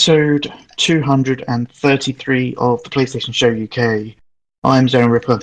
[0.00, 4.14] Episode 233 of the PlayStation Show UK.
[4.64, 5.40] I'm Zone Ripper.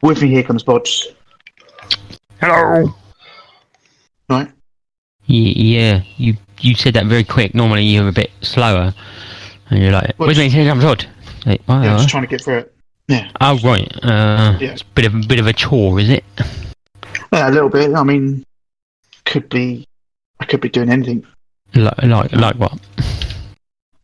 [0.00, 1.06] With me here comes Bodge.
[2.40, 2.94] Hello.
[4.30, 4.48] Right?
[5.24, 7.52] Yeah, you you said that very quick.
[7.52, 8.94] Normally you're a bit slower,
[9.70, 11.04] and you're like, Well, "With me, here comes Rod."
[11.44, 12.74] Like, oh, Yeah, I'm just trying to get through it.
[13.08, 13.28] Yeah.
[13.40, 13.92] oh, right.
[14.04, 14.70] Uh, Yeah.
[14.70, 16.22] It's a bit of a bit of a chore, is it?
[17.32, 17.92] Yeah, a little bit.
[17.92, 18.44] I mean,
[19.24, 19.84] could be.
[20.38, 21.26] I could be doing anything.
[21.74, 22.78] Like like like what?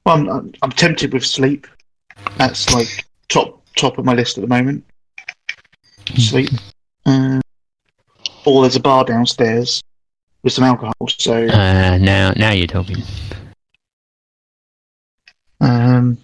[0.04, 1.66] Well, I'm, I'm, I'm tempted with sleep.
[2.36, 4.84] That's like top top of my list at the moment.
[6.16, 6.50] Sleep.
[7.06, 7.40] Uh,
[8.44, 9.82] or there's a bar downstairs
[10.42, 10.92] with some alcohol.
[11.08, 13.02] So, Uh, now now you're talking.
[15.60, 16.18] um,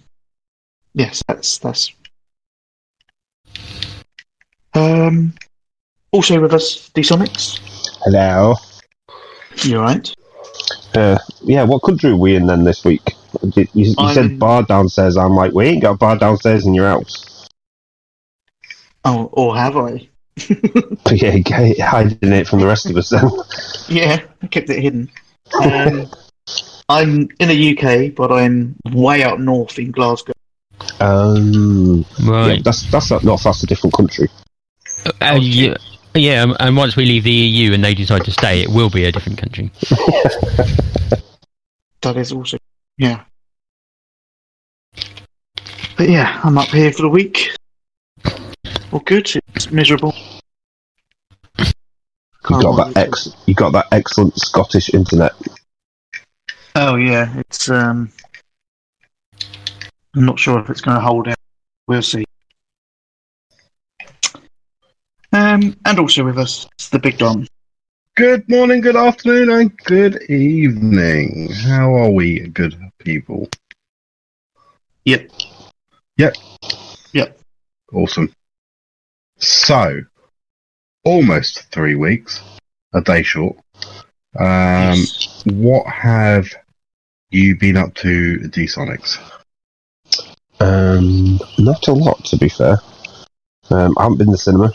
[0.93, 1.91] yes, that's that's.
[4.75, 5.33] Um,
[6.11, 7.59] also with us, D-Sonics.
[8.03, 8.55] Hello.
[9.63, 10.13] You alright?
[10.93, 13.01] Uh, yeah, what country are we in then this week?
[13.41, 15.17] You, you, you said bar downstairs.
[15.17, 17.47] I'm like, we ain't got a bar downstairs in your house.
[19.05, 20.09] Oh, or have I?
[21.11, 23.29] yeah, hiding it from the rest of us then.
[23.89, 25.09] Yeah, I kept it hidden.
[25.63, 26.07] Um,
[26.89, 30.33] I'm in the UK, but I'm way up north in Glasgow.
[30.99, 32.63] Um, yeah, Right.
[32.63, 34.29] that's that's not, not that's a different country.
[35.21, 35.75] Uh, yeah,
[36.13, 36.43] yeah.
[36.43, 39.05] um, And once we leave the EU and they decide to stay, it will be
[39.05, 39.71] a different country.
[42.01, 42.57] That is also,
[42.97, 43.23] yeah.
[45.99, 47.53] But yeah, I'm up here for the week.
[48.89, 49.29] Well, good.
[49.53, 50.15] It's miserable.
[51.57, 51.65] You
[52.45, 55.33] Can't got that ex, you got that excellent Scottish internet.
[56.77, 58.13] Oh yeah, it's um.
[60.15, 61.35] I'm not sure if it's going to hold out.
[61.89, 62.23] We'll see.
[65.33, 67.45] Um, and also with us, it's the Big Don.
[68.15, 71.49] Good morning, good afternoon, and good evening.
[71.51, 73.49] How are we, good people?
[75.03, 75.29] Yep.
[76.19, 76.35] Yep.
[77.13, 77.39] Yep.
[77.93, 78.33] Awesome.
[79.37, 80.01] So,
[81.05, 82.41] almost three weeks,
[82.93, 83.55] a day short.
[84.37, 85.43] Um, Yes.
[85.45, 86.49] what have
[87.31, 89.17] you been up to, D-Sonics?
[90.59, 92.79] Um, not a lot to be fair.
[93.71, 94.73] Um, I haven't been to the cinema,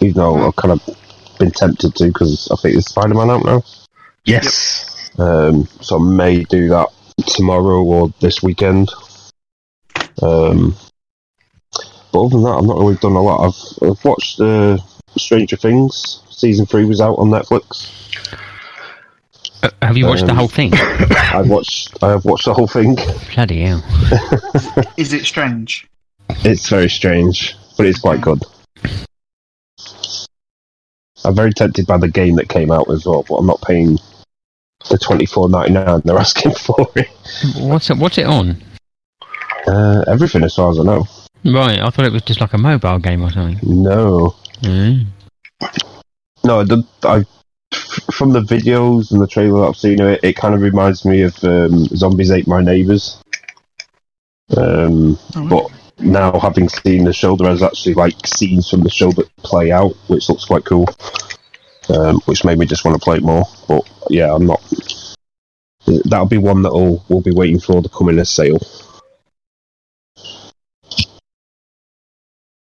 [0.00, 0.80] even though I've kind of
[1.38, 3.62] been tempted to because I think it's Spider-Man out now.
[4.24, 5.10] Yes.
[5.18, 6.88] Um, so I may do that
[7.26, 8.90] tomorrow or this weekend.
[10.22, 10.74] Um,
[12.12, 13.46] but other than that, I've not really done a lot.
[13.46, 14.78] I've, I've watched uh,
[15.16, 16.22] Stranger Things.
[16.30, 17.92] Season three was out on Netflix.
[19.62, 20.72] Uh, have you watched the Um, whole thing?
[20.76, 22.02] I've watched.
[22.02, 22.96] I have watched the whole thing.
[23.34, 23.82] Bloody hell!
[24.96, 25.86] Is it strange?
[26.44, 28.40] It's very strange, but it's quite good.
[31.24, 33.98] I'm very tempted by the game that came out as well, but I'm not paying
[34.88, 37.08] the twenty four ninety nine they're asking for it.
[37.56, 37.96] What's it?
[37.98, 38.62] What's it on?
[39.66, 41.06] Uh, everything as far as I know.
[41.44, 43.58] Right, I thought it was just like a mobile game or something.
[43.62, 45.06] No, Mm.
[46.44, 46.64] no.
[46.64, 47.24] The, I
[48.12, 51.04] from the videos and the trailer that I've seen of it, it kind of reminds
[51.04, 53.22] me of um, Zombies Ate My Neighbors.
[54.56, 55.66] Um, Oh, but
[56.00, 59.92] now having seen the show, there's actually like scenes from the show that play out,
[60.08, 60.86] which looks quite cool.
[61.90, 63.44] Um, which made me just want to play it more.
[63.68, 64.60] But yeah, I'm not.
[66.04, 68.58] That'll be one that will we'll be waiting for the coming a sale.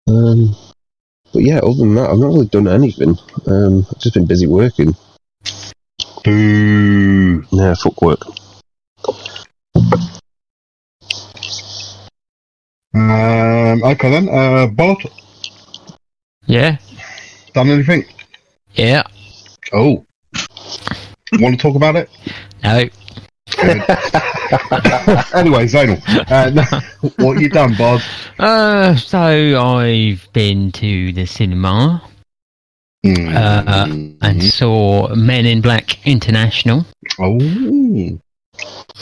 [0.07, 0.56] Um,
[1.34, 3.18] but yeah, other than that, I've not really done anything.
[3.45, 4.95] Um, I've just been busy working.
[6.23, 7.44] Boo.
[7.51, 8.22] Yeah, fuck work.
[12.94, 14.97] Um, okay then, uh, Bod,
[16.45, 16.77] Yeah,
[17.53, 18.06] done anything?
[18.74, 19.03] yeah.
[19.74, 20.03] Oh.
[21.33, 22.10] Want to talk about it?
[22.63, 22.86] No,
[23.59, 23.86] anyway,
[25.68, 26.63] Zonal, uh, no,
[27.25, 28.01] what you done, Bob?
[28.39, 32.01] Uh, so I've been to the cinema
[33.06, 33.86] Uh,
[34.21, 36.86] and saw Men in Black International,
[37.19, 38.19] oh,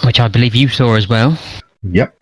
[0.03, 1.37] which I believe you saw as well.
[1.83, 2.15] yep.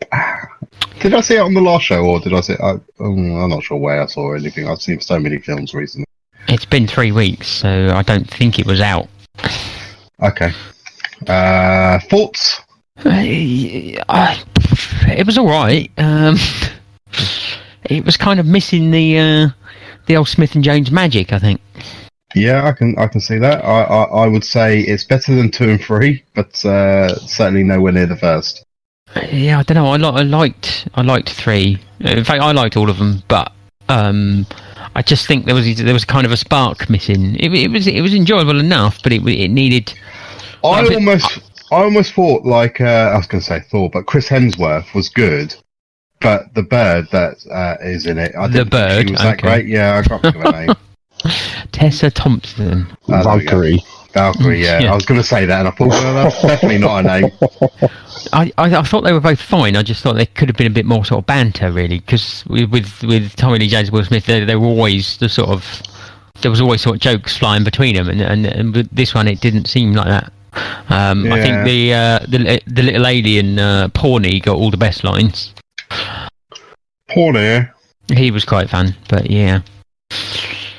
[1.00, 2.56] Did I see it on the last show, or did I see?
[2.62, 4.70] I, um, I'm not sure where I saw anything.
[4.70, 6.06] I've seen so many films recently.
[6.48, 9.08] It's been three weeks, so I don't think it was out.
[10.22, 10.52] Okay.
[11.30, 12.62] Uh, thoughts?
[12.98, 14.44] Uh, I-
[15.08, 15.92] it was all right.
[15.98, 16.36] Um,
[17.86, 19.48] it was kind of missing the uh,
[20.08, 21.34] the old Smith and Jones magic.
[21.34, 21.62] I think.
[22.36, 23.64] Yeah, I can I can see that.
[23.64, 27.92] I, I, I would say it's better than two and three, but uh, certainly nowhere
[27.92, 28.66] near the first.
[29.32, 29.88] Yeah, I don't know.
[29.88, 31.78] I, li- I liked I liked three.
[32.00, 33.52] In fact, I liked all of them, but
[33.90, 34.48] um,
[34.96, 37.36] I just think there was there was kind of a spark missing.
[37.36, 39.94] It, it was it was enjoyable enough, but it it needed.
[40.64, 41.40] I I think- almost
[41.72, 45.10] I almost thought like uh, I was going to say Thor, but Chris Hemsworth was
[45.10, 45.56] good.
[46.22, 49.34] But the bird that uh, is in it, I The think bird, she was that
[49.40, 49.42] okay.
[49.42, 49.66] great.
[49.68, 50.76] Yeah, I can't think of her name.
[51.72, 52.88] Tessa Thompson.
[53.08, 53.24] There we go.
[53.24, 53.84] Valkyrie.
[54.14, 54.62] Valkyrie.
[54.64, 54.92] Yeah, Yeah.
[54.92, 57.32] I was going to say that, and I thought well, that's definitely not her name.
[58.34, 59.76] I, I, I thought they were both fine.
[59.76, 62.46] I just thought they could have been a bit more sort of banter, really, because
[62.48, 65.50] with, with with Tommy Lee Jones and Will Smith, they, they were always the sort
[65.50, 65.82] of
[66.42, 69.42] there was always sort of jokes flying between them, and and, and this one it
[69.42, 70.32] didn't seem like that.
[70.90, 75.04] Um, I think the uh, the the little alien uh, Pawny got all the best
[75.04, 75.54] lines.
[77.16, 77.74] There.
[78.12, 79.62] He was quite fun, but yeah,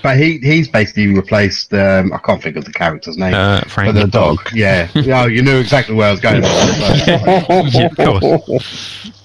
[0.02, 1.72] But he he's basically replaced.
[1.72, 3.34] Um, I can't think of the character's name.
[3.34, 4.38] uh, but Frank the dog.
[4.52, 4.88] Yeah.
[4.94, 5.26] yeah.
[5.26, 6.42] You knew exactly where I was going.
[6.42, 9.12] yeah, of course.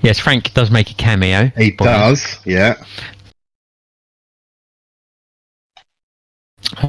[0.00, 1.46] Yes, Frank does make a cameo.
[1.56, 1.84] he Boy.
[1.84, 2.38] does.
[2.44, 2.82] Yeah.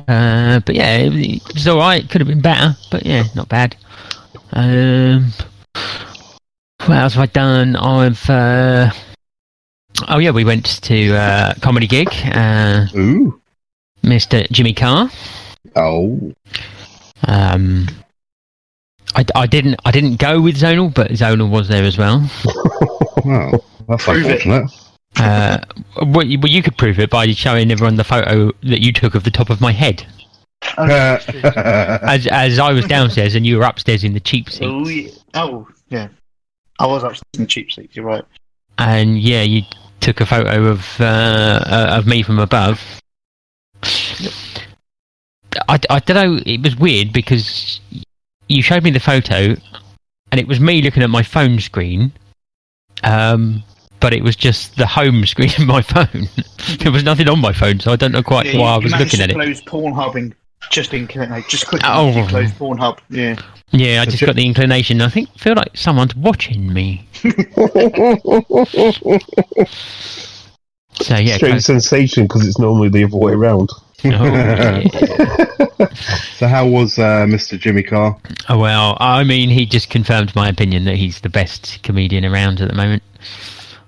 [0.08, 2.10] Uh, but yeah, it, it was all right.
[2.10, 3.76] Could have been better, but yeah, not bad.
[4.52, 5.32] Um,
[6.86, 7.76] what else have I done?
[7.76, 8.92] I've uh,
[10.08, 12.10] oh yeah, we went to uh, comedy gig.
[12.26, 13.40] Uh, Ooh.
[14.04, 14.50] Mr.
[14.52, 15.10] Jimmy Carr.
[15.76, 16.34] Oh.
[17.26, 17.88] Um,
[19.16, 22.30] I, I didn't I didn't go with Zonal, but Zonal was there as well.
[23.26, 24.70] Well, that's Prove unfortunate.
[25.18, 25.60] Uh,
[26.08, 29.14] well, you, well, you could prove it by showing everyone the photo that you took
[29.16, 30.06] of the top of my head,
[30.78, 30.84] Oh,
[32.06, 34.66] as as I was downstairs and you were upstairs in the cheap seat.
[34.66, 35.10] oh, yeah.
[35.36, 36.08] oh, yeah.
[36.80, 38.24] I was upstairs in the cheap seats, you're right.
[38.80, 39.62] and yeah, you
[40.02, 41.04] took a photo of uh,
[41.66, 42.82] uh, of me from above.
[45.70, 46.42] I, I don't know.
[46.46, 47.80] It was weird because
[48.48, 49.56] you showed me the photo,
[50.32, 52.12] and it was me looking at my phone screen.
[53.04, 53.64] Um,
[54.04, 56.28] but it was just the home screen of my phone.
[56.80, 58.92] there was nothing on my phone, so I don't know quite Yeah, why I was
[58.92, 59.44] managed looking at to it.
[59.44, 60.36] close Pornhub and
[60.70, 61.08] just in
[61.50, 62.26] just quickly Oh.
[62.30, 63.00] close Pornhub.
[63.10, 63.36] Yeah.
[63.72, 65.02] Yeah, I So just ju- got the inclination.
[65.02, 67.08] I think feel like someone's watching me.
[71.02, 73.70] So yeah, Strange close- sensation because it's normally the other way around.
[74.06, 74.84] oh, yeah.
[76.38, 77.60] So how was uh, Mr.
[77.60, 78.16] Jimmy Carr?
[78.48, 82.62] Oh, well, I mean, he just confirmed my opinion that he's the best comedian around
[82.62, 83.02] at the moment.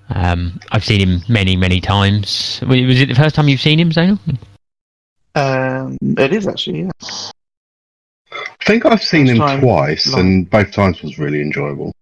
[0.08, 2.60] Um, I've seen him many, many times.
[2.66, 4.18] Was was it the first time you've seen him, Zonal?
[5.34, 6.90] Um, it is actually, yeah.
[8.32, 9.60] I think I've seen him First time.
[9.60, 10.20] twice, Long.
[10.20, 11.92] and both times was really enjoyable.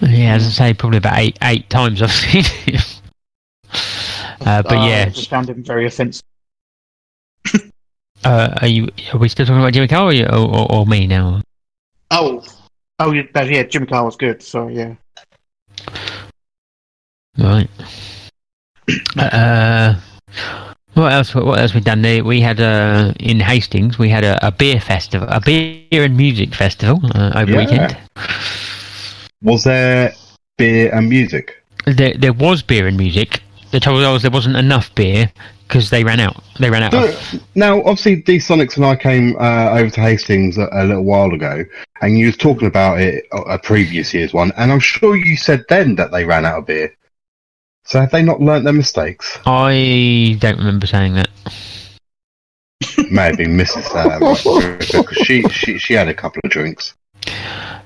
[0.00, 2.80] Yeah, as I say, probably about eight eight times I've seen him.
[4.40, 6.22] Uh, but Uh, I yeah, just found him very offensive.
[8.24, 8.88] uh, are you?
[9.12, 11.42] Are we still talking about Jimmy Carr or, or, or, or me now?
[12.10, 12.42] Oh,
[13.00, 13.62] oh yeah, yeah.
[13.64, 14.42] Jimmy Carr was good.
[14.42, 14.94] So yeah.
[17.38, 17.68] Right.
[19.18, 19.94] Uh,
[20.94, 21.34] what else?
[21.34, 22.24] What else we done there?
[22.24, 23.98] We had uh, in Hastings.
[23.98, 27.58] We had a, a beer festival, a beer and music festival uh, over Yeah.
[27.58, 27.96] weekend.
[29.42, 30.14] Was there
[30.56, 31.62] beer and music?
[31.84, 33.42] There, there was beer and music.
[33.72, 35.30] The trouble was there wasn't enough beer
[35.68, 36.42] because they ran out.
[36.58, 36.94] They ran out.
[36.94, 41.04] Of, Now, obviously, D Sonics and I came uh, over to Hastings a, a little
[41.04, 41.62] while ago,
[42.00, 45.36] and you was talking about it a, a previous year's one, and I'm sure you
[45.36, 46.94] said then that they ran out of beer.
[47.84, 49.38] So have they not learnt their mistakes?
[49.46, 51.28] I don't remember saying that.
[53.10, 53.94] May have been Mrs.
[53.94, 56.94] Um, because she, she she had a couple of drinks.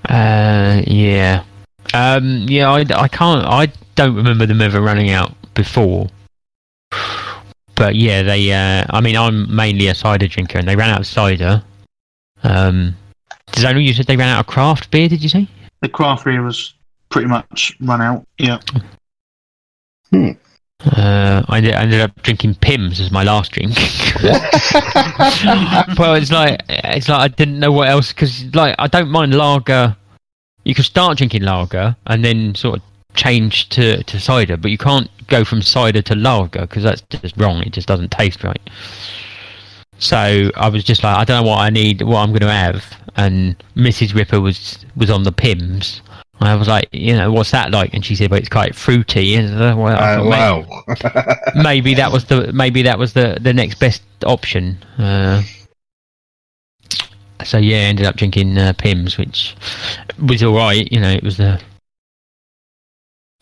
[0.08, 1.44] Uh, yeah,
[1.94, 2.70] um, yeah.
[2.70, 3.44] I, I can't.
[3.44, 6.08] I don't remember them ever running out before.
[7.74, 8.52] But yeah, they.
[8.52, 11.62] Uh, I mean, I'm mainly a cider drinker, and they ran out of cider.
[12.42, 12.94] Um,
[13.52, 15.08] Zonal, you said they ran out of craft beer.
[15.08, 15.48] Did you say?
[15.80, 16.74] The craft beer was
[17.08, 18.26] pretty much run out.
[18.38, 18.58] Yeah.
[20.84, 23.76] Uh, I ended, I ended up drinking Pimm's as my last drink.
[25.98, 29.34] well, it's like it's like I didn't know what else because like I don't mind
[29.34, 29.96] lager.
[30.64, 32.82] You can start drinking lager and then sort of
[33.14, 37.36] change to, to cider, but you can't go from cider to lager because that's just
[37.36, 37.62] wrong.
[37.62, 38.60] It just doesn't taste right.
[39.98, 42.50] So I was just like, I don't know what I need, what I'm going to
[42.50, 42.84] have.
[43.16, 44.14] And Mrs.
[44.14, 46.00] Ripper was was on the Pimm's.
[46.40, 47.94] I was like, you know, what's that like?
[47.94, 49.36] And she said, well, it's quite fruity.
[49.36, 50.84] And uh, well, I Uh, thought, wow.
[51.54, 54.78] maybe, maybe that was the maybe that was the the next best option.
[54.98, 55.42] Uh,
[57.44, 59.54] so yeah, I ended up drinking uh, Pimm's, which
[60.18, 60.90] was all right.
[60.92, 61.60] You know, it was the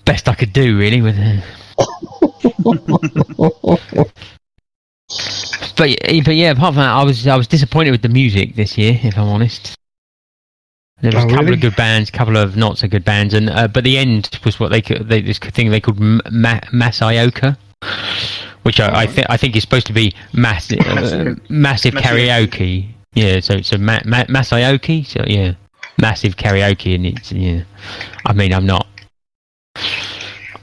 [0.04, 1.00] best I could do, really.
[1.00, 1.42] With it.
[5.76, 8.76] But but yeah, apart from that, I was I was disappointed with the music this
[8.78, 9.74] year, if I'm honest.
[11.00, 11.54] There was Oh, a couple really?
[11.54, 14.38] of good bands, a couple of not so good bands, and uh, but the end
[14.44, 17.56] was what they could they, this thing they called Ma- Masayoka,
[18.62, 22.88] which I, I think I think is supposed to be massive uh, Massive- karaoke.
[23.14, 25.54] Yeah, so so ma- ma- Masayoki, so yeah,
[25.98, 27.62] massive karaoke, and it's yeah.
[28.26, 28.86] I mean, I'm not.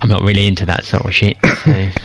[0.02, 1.38] I'm not really into that sort of shit.
[1.64, 1.90] So.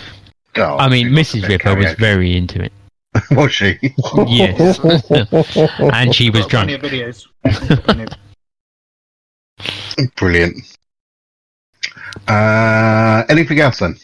[0.55, 1.49] Oh, I mean, Mrs.
[1.49, 2.73] Ripper was very into it.
[3.31, 3.79] Was she?
[4.27, 4.79] Yes.
[5.81, 6.71] and she was drunk.
[6.73, 7.27] of videos.
[7.85, 8.11] Plenty of-
[10.17, 10.77] Brilliant.
[12.29, 13.97] Uh, anything else then?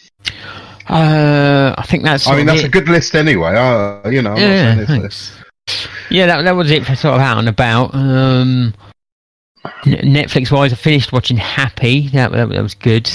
[0.88, 2.26] Uh, I think that's.
[2.26, 3.54] I mean, sort of that's a good list anyway.
[3.54, 5.36] Uh, you know, I'm Yeah, not saying it's, thanks.
[6.10, 7.94] Yeah, that that was it for sort of out and about.
[7.94, 8.72] Um,
[9.84, 12.08] Netflix wise, I finished watching Happy.
[12.08, 13.10] That that, that was good.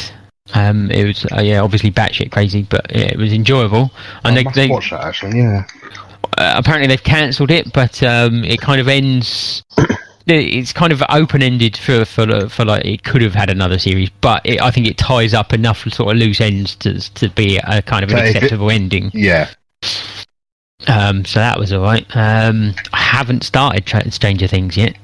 [0.54, 3.92] Um, it was uh, yeah, obviously batshit crazy, but yeah, it was enjoyable.
[4.24, 5.40] And I they, must they watch that actually.
[5.40, 5.66] Yeah.
[6.38, 9.64] uh, apparently they've cancelled it, but um, it kind of ends.
[10.26, 14.10] It's kind of open ended for for for like it could have had another series,
[14.22, 17.58] but it, I think it ties up enough sort of loose ends to to be
[17.58, 19.12] a kind of an if it- acceptable ending.
[19.14, 19.50] Yeah.
[20.88, 22.06] Um, so that was all right.
[22.16, 24.96] Um, I haven't started Tra- Stranger Things yet.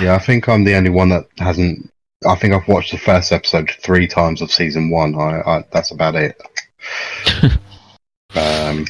[0.00, 0.16] Yeah.
[0.16, 1.88] I think I'm the only one that hasn't.
[2.26, 5.14] I think I've watched the first episode three times of season one.
[5.14, 6.40] I, I that's about it.
[8.34, 8.86] um,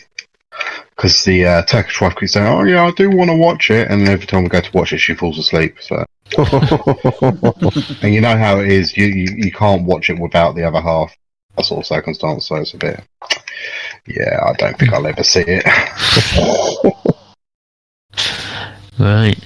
[0.91, 3.91] because the uh, Turkish wife keeps saying, "Oh yeah, I do want to watch it,"
[3.91, 5.77] and every time we go to watch it, she falls asleep.
[5.81, 6.05] So,
[8.03, 8.97] and you know how it is.
[8.97, 11.15] You, you you can't watch it without the other half.
[11.57, 12.47] That sort of circumstance.
[12.47, 13.03] So it's a bit.
[14.07, 15.65] Yeah, I don't think I'll ever see it.
[18.99, 19.39] Right.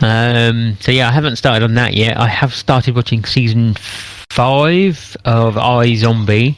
[0.00, 2.16] Um, so yeah, I haven't started on that yet.
[2.16, 6.56] I have started watching season five of iZombie.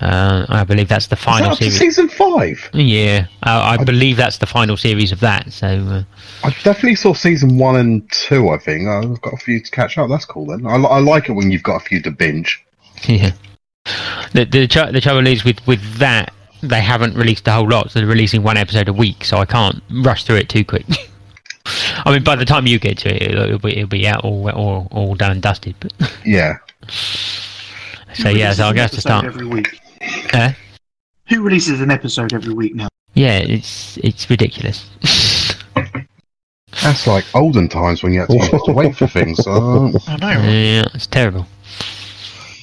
[0.00, 1.78] Uh, I believe that's the that final to series.
[1.78, 2.70] season five?
[2.72, 5.52] Yeah, I, I believe that's the final series of that.
[5.52, 6.02] So uh,
[6.44, 8.50] I definitely saw season one and two.
[8.50, 10.08] I think I've got a few to catch up.
[10.08, 10.66] That's cool then.
[10.66, 12.64] I, I like it when you've got a few to binge.
[13.04, 13.32] yeah.
[14.34, 17.98] The the the trouble is with with that they haven't released a whole lot, so
[17.98, 19.24] they're releasing one episode a week.
[19.24, 20.86] So I can't rush through it too quick.
[22.04, 24.24] I mean, by the time you get to it, it'll, it'll be it'll be out
[24.24, 25.74] all all, all done and dusted.
[25.80, 25.92] But
[26.24, 26.58] Yeah,
[28.14, 29.24] so yeah, so I Who guess to start.
[29.24, 29.80] every week.
[31.28, 32.88] Who releases an episode every week now?
[33.14, 34.86] Yeah, it's it's ridiculous.
[36.82, 39.44] that's like olden times when you had to, used to wait for things.
[39.46, 40.28] Uh, I know.
[40.48, 41.46] yeah, it's terrible.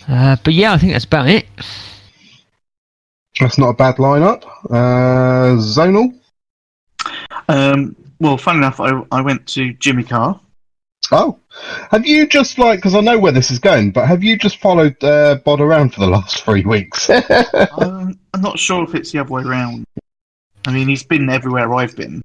[0.07, 1.45] Uh, but yeah, I think that's about it.
[3.39, 4.43] that's not a bad lineup.
[4.69, 6.13] Uh, Zonal.
[7.49, 10.39] Um, well, fun enough, I, I went to Jimmy Carr.
[11.11, 11.37] Oh,
[11.91, 14.57] have you just like because I know where this is going, but have you just
[14.57, 17.09] followed uh, Bod around for the last three weeks?
[17.77, 19.85] Um, I'm not sure if it's the other way around.
[20.65, 22.21] I mean, he's been everywhere I've been.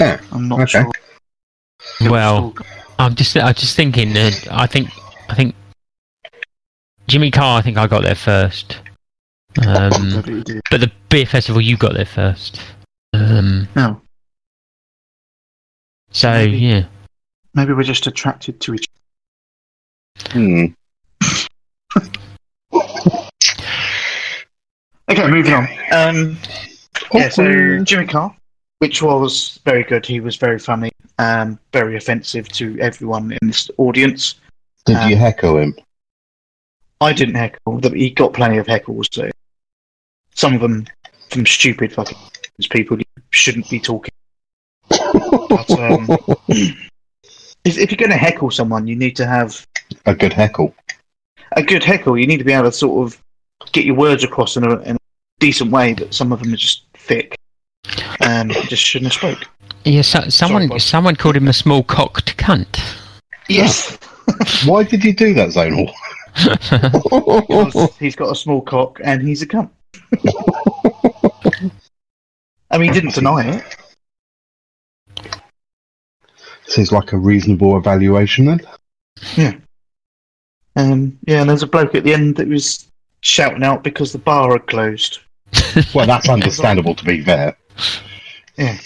[0.00, 0.66] Yeah, I'm not okay.
[2.00, 2.10] sure.
[2.10, 2.54] Well,
[2.98, 4.16] I'm just I'm just thinking.
[4.16, 4.88] Uh, I think
[5.28, 5.54] I think
[7.08, 7.58] Jimmy Carr.
[7.58, 8.80] I think I got there first.
[9.66, 10.60] Um, Maybe he did.
[10.70, 12.60] but the beer festival, you got there first.
[13.12, 14.00] Um, No,
[16.10, 16.56] so Maybe.
[16.58, 16.84] yeah,
[17.54, 18.86] maybe we're just attracted to each.
[20.34, 20.40] Other.
[20.40, 20.66] Hmm.
[25.10, 25.68] Okay, moving on.
[25.92, 26.36] Um,
[27.12, 28.34] yeah, so Jimmy Carr,
[28.78, 30.06] which was very good.
[30.06, 34.36] He was very funny, um, very offensive to everyone in this audience.
[34.86, 35.74] Did Um, you heckle him?
[37.00, 37.80] I didn't heckle.
[37.80, 39.12] but He got plenty of heckles.
[39.12, 39.28] So
[40.36, 40.86] some of them
[41.28, 42.16] from stupid fucking
[42.70, 44.12] people you shouldn't be talking.
[45.50, 46.08] But, um,
[46.48, 49.66] if, if you're going to heckle someone, you need to have
[50.06, 50.74] A good heckle.
[51.56, 52.16] a good heckle.
[52.16, 53.20] You need to be able to sort of
[53.72, 55.00] get your words across in a, in a
[55.40, 55.92] decent way.
[55.94, 57.36] But some of them are just thick.
[58.20, 59.48] and just shouldn't have spoke.
[59.84, 60.02] yeah.
[60.02, 60.80] So, someone Bob.
[60.80, 62.80] someone called him a small cocked cunt.
[63.48, 63.98] Yes,
[64.64, 65.90] Why did you do that, Zonal?
[67.42, 69.70] because he's got a small cock and he's a cunt.
[72.70, 73.76] I mean, he didn't deny it.
[76.70, 78.60] Seems like a reasonable evaluation then.
[80.76, 82.88] Um, yeah, and there's a bloke at the end that was
[83.22, 85.18] shouting out because the bar had closed.
[85.94, 87.56] Well, that's understandable to be fair.
[88.56, 88.78] Yeah,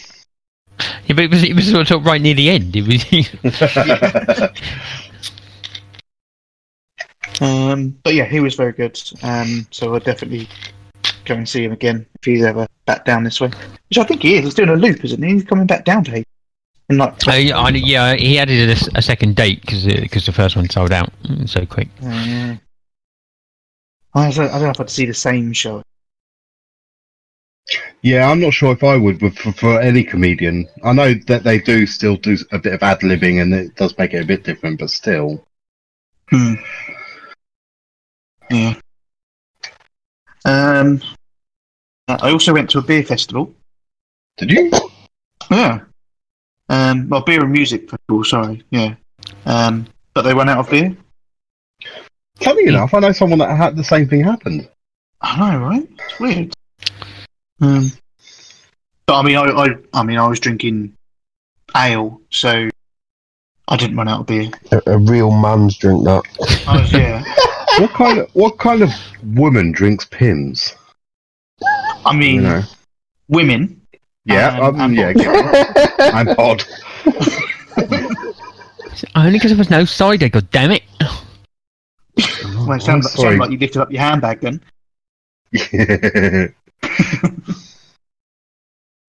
[1.06, 2.74] Yeah, but it was it was sort of right near the end.
[2.74, 3.04] It was
[7.40, 8.98] Um, but yeah, he was very good.
[9.22, 10.48] Um, so I'll definitely
[11.24, 13.50] go and see him again if he's ever back down this way.
[13.88, 14.44] Which I think he is.
[14.44, 15.32] He's doing a loop, isn't he?
[15.32, 16.24] He's coming back down to Hay.
[16.90, 20.54] In like, Uh, yeah, I, yeah, he added a second date because because the first
[20.56, 21.88] one sold out mm, so quick.
[22.02, 22.56] Uh,
[24.14, 25.82] I don't, I don't know if I'd see the same show.
[28.02, 30.68] Yeah, I'm not sure if I would with, for, for any comedian.
[30.84, 33.96] I know that they do still do a bit of ad libbing, and it does
[33.96, 35.42] make it a bit different, but still.
[36.28, 36.54] Hmm.
[38.50, 38.74] Yeah.
[40.44, 41.00] Um.
[42.06, 43.54] I also went to a beer festival.
[44.36, 44.70] Did you?
[45.50, 45.80] Yeah.
[46.68, 47.08] Um.
[47.08, 48.24] Well, beer and music festival.
[48.24, 48.62] Sorry.
[48.70, 48.94] Yeah.
[49.46, 49.86] Um.
[50.14, 50.96] But they went out of beer.
[52.40, 54.68] Funny enough, I know someone that had the same thing happened.
[55.20, 55.88] I know, right?
[56.08, 56.54] It's weird.
[57.60, 57.92] Um.
[59.06, 60.94] But I mean, I, I, I mean, I was drinking
[61.76, 62.70] ale, so
[63.68, 64.50] I didn't run out of beer.
[64.72, 66.22] A, a real man's drink that.
[66.66, 67.22] I was, yeah.
[67.80, 68.90] What kind of what kind of
[69.34, 70.76] woman drinks Pimm's?
[72.06, 72.62] I mean, You know.
[73.28, 73.80] women.
[74.26, 75.12] Yeah, Um, um, and yeah.
[75.12, 75.96] bod.
[75.98, 76.64] I'm odd.
[79.16, 80.28] Only because there was no cider.
[80.28, 80.82] God damn it!
[82.18, 84.60] Well, it sounds, like, sounds like you lifted up your handbag then.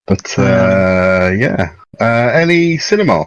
[0.08, 1.74] but uh, yeah.
[2.00, 3.26] Uh, any cinema?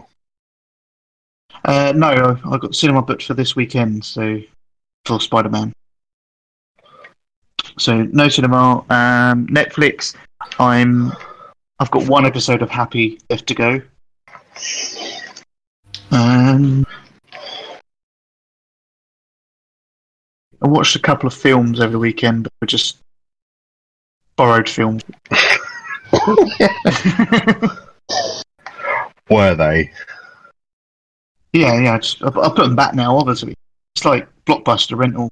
[1.63, 4.41] Uh, no, I, I got cinema booked for this weekend, so
[5.05, 5.71] for Spider Man.
[7.77, 8.79] So no cinema.
[8.89, 10.15] Um, Netflix.
[10.59, 11.13] I'm.
[11.79, 13.81] I've got one episode of Happy left to go.
[16.11, 16.85] Um,
[20.61, 22.97] I watched a couple of films over the weekend, but were just
[24.35, 25.03] borrowed films.
[29.29, 29.91] Were they?
[31.51, 31.93] yeah, yeah.
[31.95, 33.17] I, just, I, I put them back now.
[33.17, 33.53] Obviously,
[33.95, 35.29] it's like Blockbuster rental.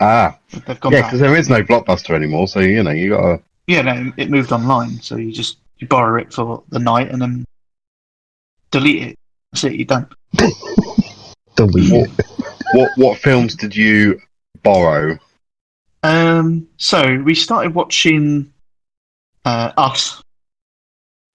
[0.00, 3.42] Ah, They've gone yeah, because there is no blockbuster anymore, so you know you gotta.
[3.66, 7.20] Yeah, no, it moved online, so you just you borrow it for the night and
[7.20, 7.44] then
[8.70, 9.18] delete it.
[9.52, 9.74] That's it.
[9.74, 10.08] You're done.
[11.56, 12.10] Delete it.
[12.74, 14.20] What what films did you
[14.62, 15.18] borrow?
[16.02, 18.52] Um, so we started watching
[19.44, 20.22] uh, Us.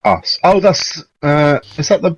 [0.05, 0.39] Us.
[0.43, 2.11] Oh, that's uh, is that the?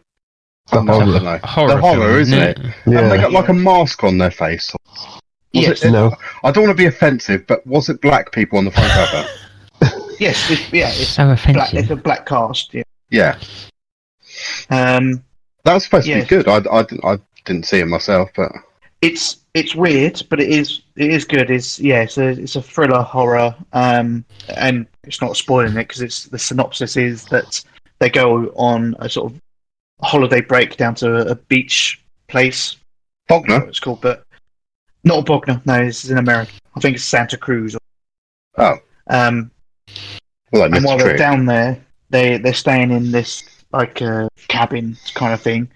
[0.71, 1.19] The oh, no, horror.
[1.19, 1.37] no.
[1.43, 2.59] Horror, The horror, film, isn't it?
[2.87, 2.99] Yeah.
[2.99, 4.71] And they got like a mask on their face.
[4.73, 5.21] Was
[5.53, 6.11] Yes, it- no.
[6.43, 9.27] I don't want to be offensive, but was it black people on the front cover?
[10.19, 11.73] yes, it's, yeah, it's So black.
[11.73, 12.73] It's a black cast.
[12.73, 12.83] Yeah.
[13.11, 13.37] Yeah,
[14.69, 15.23] Um,
[15.63, 16.47] that was supposed to be good.
[16.47, 18.51] I, I, didn't- I didn't see it myself, but
[19.01, 21.49] it's it's weird, but it is it is good.
[21.51, 23.55] It's yeah, it's a it's a thriller horror.
[23.73, 24.25] Um,
[24.57, 27.63] and it's not spoiling it because it's the synopsis is that
[27.99, 29.39] they go on a sort of
[30.01, 32.75] holiday break down to a, a beach place.
[33.29, 33.67] I don't Bogner.
[33.69, 34.25] it's called, but
[35.03, 35.61] not Bognor.
[35.65, 36.51] No, this is in America.
[36.75, 37.77] I think it's Santa Cruz.
[38.57, 39.51] Oh, Um,
[40.51, 41.17] well, and while they're trick.
[41.17, 41.77] down there,
[42.09, 45.69] they they're staying in this like uh, cabin kind of thing,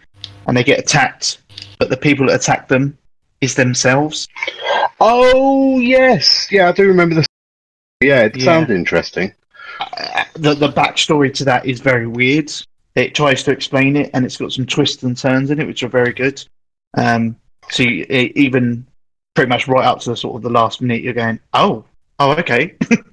[0.48, 1.39] and they get attacked.
[1.80, 2.98] But the people that attack them
[3.41, 4.28] is themselves.
[5.00, 7.26] Oh yes, yeah, I do remember this.
[8.02, 8.45] Yeah, it Yeah.
[8.45, 9.34] sounded interesting.
[9.80, 12.52] Uh, the the backstory to that is very weird.
[12.95, 15.84] It tries to explain it, and it's got some twists and turns in it, which
[15.84, 16.43] are very good.
[16.98, 17.36] Um,
[17.69, 18.86] so you, e- even
[19.36, 21.86] pretty much right up to the sort of the last minute, you're going, oh,
[22.17, 22.76] oh, okay.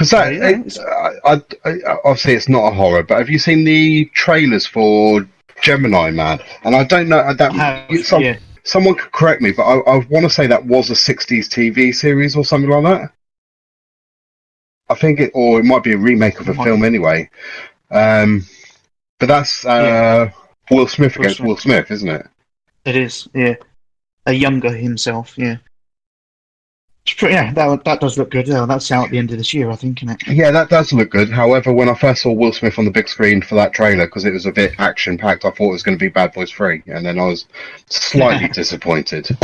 [0.00, 0.78] Because that, it-
[1.24, 1.34] I,
[1.68, 3.02] I, I- obviously, it's not a horror.
[3.02, 5.28] But have you seen the trailers for
[5.62, 6.40] Gemini Man?
[6.64, 7.34] And I don't know.
[7.34, 8.38] That Have- some, yeah.
[8.64, 11.94] someone could correct me, but I, I want to say that was a '60s TV
[11.94, 13.10] series or something like that.
[14.88, 17.28] I think it, or it might be a remake of a film anyway.
[17.90, 18.46] Um,
[19.18, 20.30] but that's uh,
[20.70, 20.74] Yeah.
[20.74, 21.46] Will Smith Will against Smith.
[21.48, 22.26] Will Smith, isn't it?
[22.86, 23.56] It is, yeah.
[24.26, 25.58] A younger himself, yeah.
[27.06, 28.46] It's pretty, yeah, that that does look good.
[28.46, 30.28] Yeah, that's out at the end of this year, I think, isn't it?
[30.28, 31.30] Yeah, that does look good.
[31.30, 34.26] However, when I first saw Will Smith on the big screen for that trailer, because
[34.26, 36.52] it was a bit action packed, I thought it was going to be Bad Boys
[36.52, 36.82] 3.
[36.88, 37.46] And then I was
[37.88, 39.28] slightly disappointed.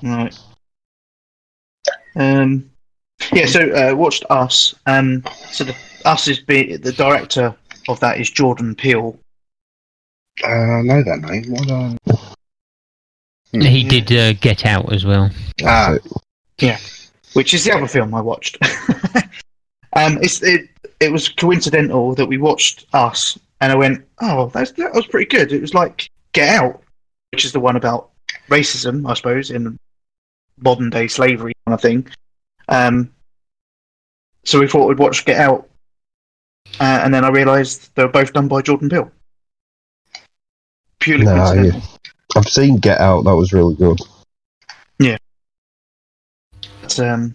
[0.00, 0.38] Right.
[2.14, 2.70] Um,
[3.32, 3.46] yeah.
[3.46, 4.76] So uh, watched Us.
[4.86, 7.54] Um, so the Us is be the director
[7.88, 9.18] of that is Jordan Peele.
[10.42, 11.50] Uh, I know that name.
[11.50, 12.16] What, uh...
[13.52, 13.60] Hmm.
[13.60, 15.30] He did uh, Get Out as well.
[15.64, 15.96] Ah,
[17.34, 18.58] which is the other film I watched.
[19.94, 20.68] um, it's it.
[21.00, 25.26] It was coincidental that we watched Us, and I went, "Oh, that's, that was pretty
[25.26, 26.82] good." It was like Get Out,
[27.32, 28.10] which is the one about
[28.48, 29.78] racism, I suppose, in
[30.60, 32.06] modern day slavery kind of thing.
[32.68, 33.10] Um,
[34.44, 35.68] so we thought we'd watch Get Out,
[36.80, 39.12] uh, and then I realised they were both done by Jordan Peele.
[41.00, 41.82] Purely Nah, coincidental.
[42.36, 43.24] I've seen Get Out.
[43.24, 44.00] That was really good.
[46.98, 47.34] Um,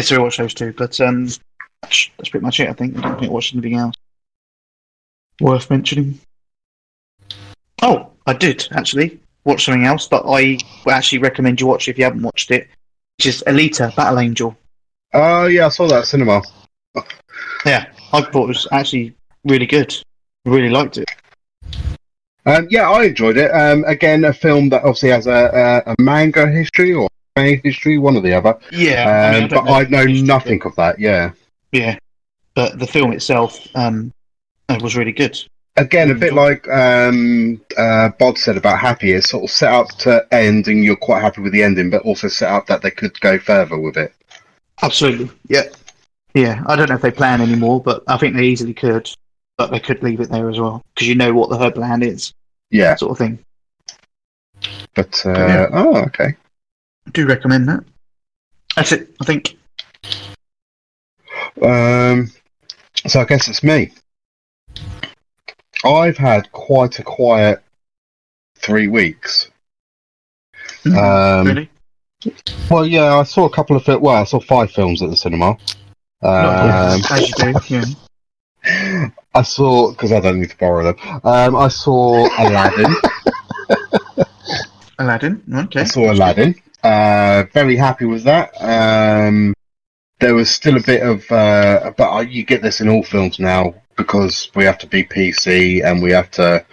[0.00, 0.72] so we watched those two.
[0.72, 1.26] But um,
[1.82, 2.68] that's, that's pretty much it.
[2.68, 3.94] I think I don't think I watched anything else
[5.40, 6.18] worth mentioning.
[7.82, 11.98] Oh, I did actually watch something else, but I would actually recommend you watch if
[11.98, 12.68] you haven't watched it,
[13.18, 14.56] which is Alita Battle Angel.
[15.12, 16.42] Oh yeah, I saw that at cinema.
[17.64, 19.94] Yeah, I thought it was actually really good.
[20.44, 21.10] Really liked it.
[22.46, 23.50] Um, yeah, I enjoyed it.
[23.50, 27.98] Um, again, a film that obviously has a, a, a manga history or anime history,
[27.98, 28.58] one or the other.
[28.72, 30.98] Yeah, Um, but I know nothing of that.
[30.98, 31.32] Yeah.
[31.72, 31.98] Yeah,
[32.54, 34.12] but the film itself um,
[34.68, 35.38] uh, was really good.
[35.78, 39.88] Again, a bit like um, uh, Bod said about Happy, it's sort of set up
[39.98, 42.90] to end and you're quite happy with the ending, but also set up that they
[42.90, 44.14] could go further with it.
[44.82, 45.30] Absolutely.
[45.48, 45.64] Yeah.
[46.34, 49.10] Yeah, I don't know if they plan anymore, but I think they easily could.
[49.58, 52.02] But they could leave it there as well because you know what the her plan
[52.02, 52.32] is,
[52.70, 53.38] Yeah, sort of thing.
[54.94, 55.66] but uh, Yeah.
[55.72, 56.36] oh, okay.
[57.06, 57.84] I do recommend that.
[58.74, 59.14] That's it.
[59.20, 59.56] I think.
[61.62, 62.30] Um,
[63.06, 63.92] so I guess it's me.
[65.84, 67.62] I've had quite a quiet
[68.56, 69.50] three weeks.
[70.84, 71.70] Um, really?
[72.70, 75.16] Well, yeah, I saw a couple of fil- well, I saw five films at the
[75.16, 75.56] cinema.
[76.22, 77.54] Um, As you do.
[77.68, 79.08] Yeah.
[79.34, 81.20] I saw because I don't need to borrow them.
[81.22, 82.94] Um, I saw Aladdin.
[84.98, 85.42] Aladdin.
[85.54, 85.80] Okay.
[85.82, 86.54] I saw Aladdin.
[86.86, 88.52] Uh, very happy with that.
[88.60, 89.54] Um,
[90.20, 93.74] there was still a bit of, uh, but you get this in all films now
[93.96, 96.64] because we have to be PC and we have to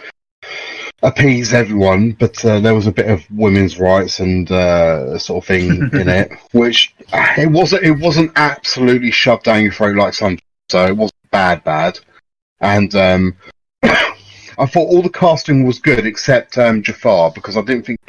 [1.01, 2.11] appease everyone.
[2.11, 6.07] But uh, there was a bit of women's rights and uh, sort of thing in
[6.07, 7.83] it, which uh, it wasn't.
[7.83, 10.37] It wasn't absolutely shoved down your throat like some.
[10.69, 11.99] So it wasn't bad, bad.
[12.61, 13.35] And um,
[14.57, 17.99] I thought all the casting was good except um, Jafar because I didn't think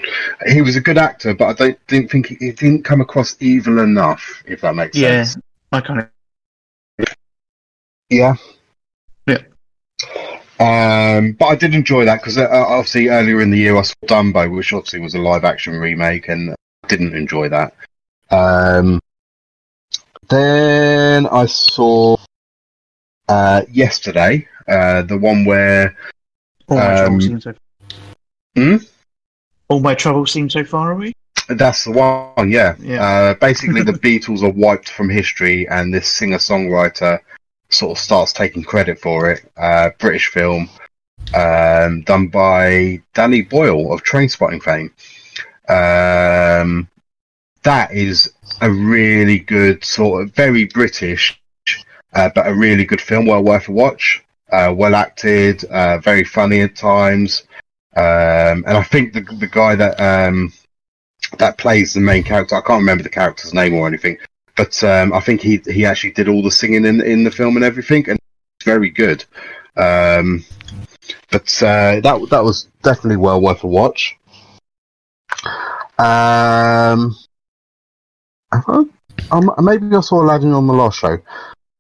[0.47, 3.37] he was a good actor, but I don't didn't think he, he didn't come across
[3.41, 4.43] evil enough.
[4.47, 5.25] If that makes Yeah.
[5.25, 5.43] sense.
[5.73, 6.09] I kind of.
[8.11, 8.35] Yeah.
[9.27, 9.39] Yeah.
[10.61, 13.95] Um, but I did enjoy that because uh, obviously earlier in the year I saw
[14.07, 17.75] Dumbo, which obviously was a live action remake, and I didn't enjoy that.
[18.31, 19.01] Um,
[20.29, 22.17] then I saw
[23.29, 25.97] uh, yesterday uh, the one where
[26.69, 27.55] All my Um, trouble seems so.
[28.57, 28.77] Hmm?
[29.69, 31.13] All my trouble seems so far away.
[31.49, 32.75] That's the one, yeah.
[32.81, 33.03] Yeah.
[33.05, 37.21] Uh, basically, the Beatles are wiped from history, and this singer songwriter
[37.71, 39.51] sort of starts taking credit for it.
[39.57, 40.71] Uh, British film,
[41.35, 44.93] um, done by Danny Boyle of Trainspotting fame.
[45.69, 46.89] Um,
[47.63, 51.41] that is a really good, sort of very British,
[52.15, 54.24] uh, but a really good film, well worth a watch.
[54.55, 57.43] Uh, well acted, uh, very funny at times.
[57.97, 60.53] Um, and I think the the guy that um,
[61.39, 62.55] that plays the main character.
[62.55, 64.17] I can't remember the character's name or anything,
[64.57, 67.57] but um, I think he he actually did all the singing in in the film
[67.57, 68.17] and everything, and
[68.57, 69.25] it's very good.
[69.77, 70.45] Um,
[71.33, 74.17] but uh, that that was definitely well worth a watch.
[75.99, 77.17] Um,
[78.53, 78.85] uh,
[79.33, 81.19] um, maybe I saw Aladdin on the last show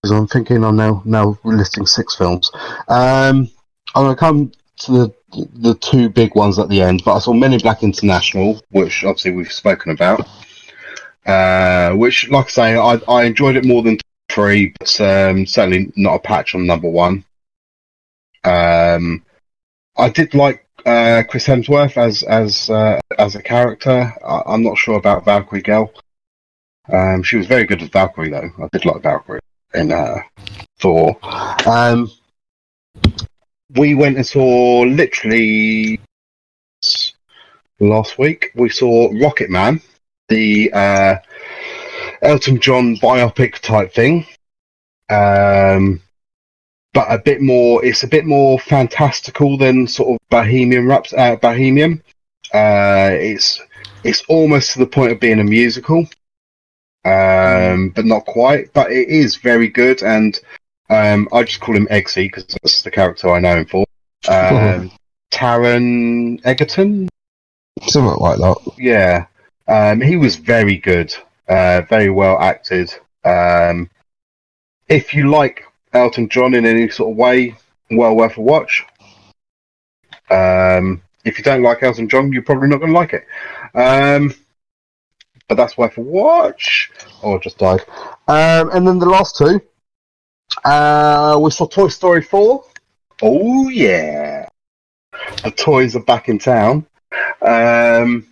[0.05, 2.51] because I'm thinking I'm now now listing six films.
[2.89, 3.49] Um,
[3.95, 5.15] I'm gonna come to the
[5.55, 9.03] the two big ones at the end, but I saw Men in Black International, which
[9.03, 10.29] obviously we've spoken about.
[11.25, 13.97] Uh, which, like I say, I, I enjoyed it more than
[14.31, 17.25] three, but um, certainly not a patch on number one.
[18.45, 19.25] Um,
[19.97, 24.13] I did like uh, Chris Hemsworth as as uh, as a character.
[24.23, 25.91] I, I'm not sure about Valkyrie Girl.
[26.93, 28.51] Um, she was very good as Valkyrie, though.
[28.63, 29.41] I did like Valkyrie
[29.75, 30.19] in uh,
[30.79, 31.17] Thor.
[31.67, 32.11] Um,
[33.77, 36.01] we went and saw literally
[37.81, 38.53] last week.
[38.55, 39.83] We saw Rocketman,
[40.29, 41.17] the uh,
[42.23, 44.27] Elton John biopic type thing,
[45.11, 46.01] um,
[46.93, 47.85] but a bit more.
[47.85, 51.13] It's a bit more fantastical than sort of Bohemian Raps.
[51.13, 52.03] Uh, Bohemian.
[52.53, 53.61] Uh, it's
[54.05, 56.07] it's almost to the point of being a musical,
[57.05, 58.73] um, but not quite.
[58.73, 60.39] But it is very good, and
[60.91, 63.87] um, I just call him Eggsy because that's the character I know him for.
[64.29, 64.91] Um,
[65.31, 67.09] Taron Egerton,
[67.83, 68.57] Something like that.
[68.79, 69.27] yeah,
[69.69, 71.15] um, he was very good,
[71.49, 72.95] uh, very well acted.
[73.25, 73.91] Um,
[74.89, 77.57] if you like Elton John in any sort of way,
[77.91, 78.85] well worth a watch.
[80.31, 83.27] Um, if you don't like Elton John, you're probably not going to like it.
[83.75, 84.35] Um,
[85.49, 86.91] but that's worth a watch.
[87.23, 87.81] Oh, just died.
[88.29, 89.61] Um, and then the last two,
[90.65, 92.65] uh, we saw Toy Story 4.
[93.23, 94.49] Oh, yeah.
[95.43, 96.87] The toys are back in town.
[97.41, 98.27] Um,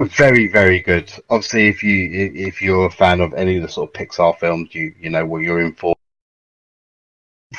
[0.00, 1.12] very, very good.
[1.30, 4.74] Obviously, if you if you're a fan of any of the sort of Pixar films,
[4.74, 5.94] you you know what you're in for.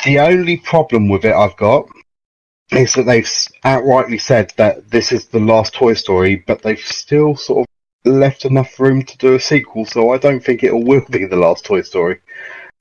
[0.04, 1.88] The only problem with it I've got,
[2.72, 3.26] is that they've
[3.64, 7.73] outrightly said that this is the last Toy Story, but they've still sort of
[8.06, 9.86] left enough room to do a sequel.
[9.86, 12.20] So I don't think it will be the last Toy Story.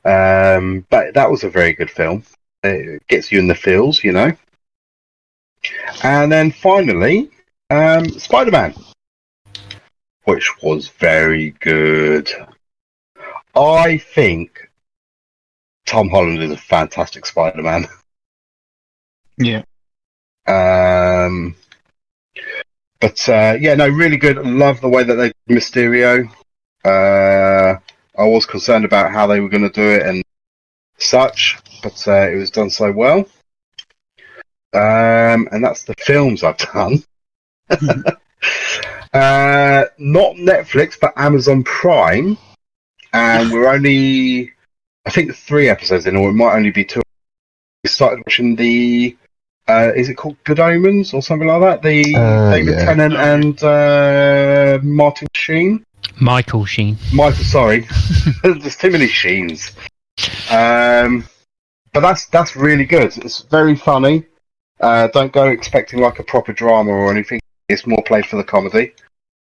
[0.05, 2.25] Um, but that was a very good film.
[2.65, 4.33] It gets you in the feels, you know.
[6.03, 7.31] And then finally,
[7.71, 8.75] um, Spider Man,
[10.25, 12.31] which was very good.
[13.55, 14.71] I think
[15.87, 17.87] Tom Holland is a fantastic Spider Man.
[19.39, 19.63] Yeah.
[20.47, 21.55] Um,
[23.03, 24.39] but uh, yeah, no, really good.
[24.47, 26.31] Love the way that they did Mysterio.
[26.85, 27.79] Uh,
[28.17, 30.23] I was concerned about how they were going to do it and
[30.99, 33.27] such, but uh, it was done so well.
[34.73, 37.03] Um, and that's the films I've done.
[39.13, 42.39] uh, not Netflix, but Amazon Prime.
[43.13, 44.53] And we're only,
[45.05, 47.03] I think, three episodes in, or it might only be two.
[47.83, 49.17] We started watching the
[49.69, 51.83] uh, is it called Good Omens or something like that?
[51.83, 52.85] The Uh, David yeah.
[52.85, 55.85] Tennant and uh, Martin Sheen.
[56.21, 56.97] Michael Sheen.
[57.13, 57.87] Michael, sorry,
[58.43, 59.73] there's too many Sheens.
[60.51, 61.25] Um,
[61.93, 63.17] but that's that's really good.
[63.19, 64.27] It's very funny.
[64.81, 67.41] Uh, don't go expecting like a proper drama or anything.
[67.69, 68.95] It's more played for the comedy.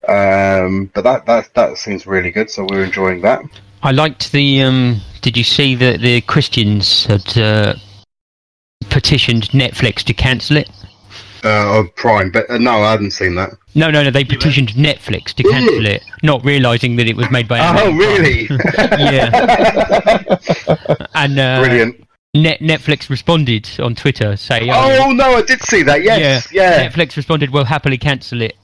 [0.07, 2.49] Um, but that that that seems really good.
[2.49, 3.41] So we're enjoying that.
[3.81, 4.61] I liked the.
[4.63, 7.75] Um, did you see that the Christians had uh,
[8.95, 10.69] petitioned Netflix to cancel it?
[11.43, 13.51] Uh, of Prime, but uh, no, I hadn't seen that.
[13.75, 14.09] No, no, no.
[14.09, 17.59] They petitioned Netflix to cancel it, not realizing that it was made by.
[17.59, 18.47] Oh, Amazon really?
[18.77, 20.37] yeah.
[21.13, 22.07] And uh, Brilliant.
[22.33, 26.03] Net- Netflix responded on Twitter, saying, Oh no, I did see that.
[26.03, 26.87] Yes, yeah.
[26.87, 28.55] Netflix responded, "We'll happily cancel it."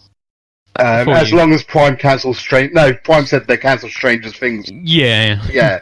[0.78, 1.38] Um, as you.
[1.38, 2.72] long as Prime cancels strange.
[2.72, 4.72] No, Prime said they cancel Stranger Things.
[4.72, 5.46] Yeah.
[5.52, 5.82] Yeah.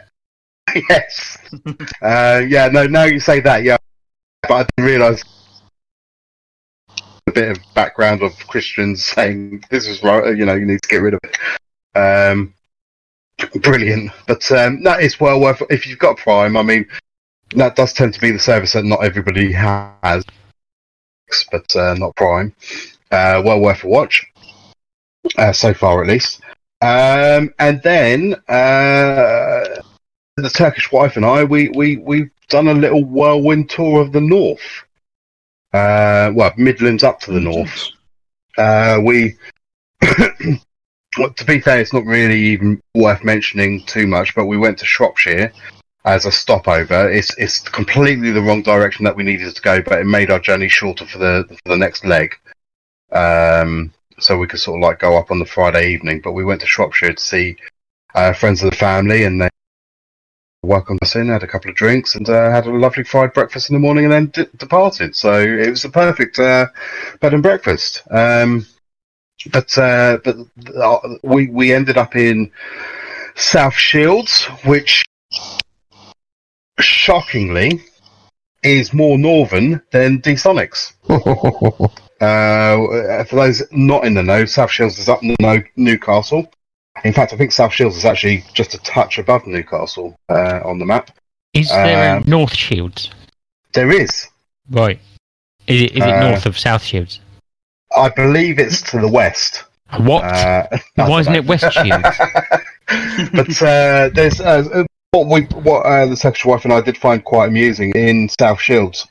[0.90, 1.38] yes.
[2.02, 2.68] uh, yeah.
[2.68, 2.88] No.
[2.88, 3.62] Now you say that.
[3.62, 3.76] Yeah.
[4.50, 5.22] But I didn't realise
[7.28, 10.36] a bit of background of Christians saying this is right.
[10.36, 11.38] You know, you need to get rid of it.
[11.96, 12.52] Um,
[13.62, 14.10] brilliant.
[14.26, 15.62] But um, no, it's well worth.
[15.70, 16.84] If you've got Prime, I mean,
[17.54, 20.24] that does tend to be the service that not everybody has,
[21.52, 22.52] but uh, not Prime.
[23.12, 24.26] Uh, well worth a watch
[25.38, 26.40] uh, so far, at least.
[26.82, 29.80] Um, and then uh,
[30.36, 34.20] the Turkish wife and I, we we we've done a little whirlwind tour of the
[34.20, 34.84] north.
[35.72, 37.88] Uh, well, Midlands up to the north.
[38.58, 39.36] Uh, we,
[41.16, 44.34] well, to be fair, it's not really even worth mentioning too much.
[44.34, 45.52] But we went to Shropshire
[46.04, 47.10] as a stopover.
[47.10, 50.40] It's it's completely the wrong direction that we needed to go, but it made our
[50.40, 52.34] journey shorter for the for the next leg.
[53.12, 56.20] Um, so we could sort of like go up on the Friday evening.
[56.22, 57.56] But we went to Shropshire to see
[58.14, 59.48] uh, friends of the family, and they
[60.62, 63.70] welcomed us in, had a couple of drinks, and uh, had a lovely fried breakfast
[63.70, 65.16] in the morning, and then d- departed.
[65.16, 66.66] So it was the perfect uh,
[67.20, 68.02] bed and breakfast.
[68.10, 68.66] Um,
[69.52, 70.36] but uh, but
[70.76, 72.50] uh, we we ended up in
[73.34, 75.04] South Shields, which
[76.78, 77.82] shockingly
[78.62, 80.92] is more northern than D-Sonics.
[82.20, 86.52] Uh, for those not in the know, South Shields is up in the know, Newcastle.
[87.04, 90.78] In fact, I think South Shields is actually just a touch above Newcastle uh, on
[90.78, 91.10] the map.
[91.54, 93.10] Is there Um, a North Shields?
[93.72, 94.26] There is.
[94.70, 94.98] Right.
[95.66, 97.20] Is it, is it uh, north of South Shields?
[97.96, 99.64] I believe it's to the west.
[99.98, 100.24] What?
[100.24, 102.18] Uh, Why isn't it West Shields?
[103.32, 107.24] but uh, there's uh, what we what uh, the sexual wife and I did find
[107.24, 109.06] quite amusing in South Shields.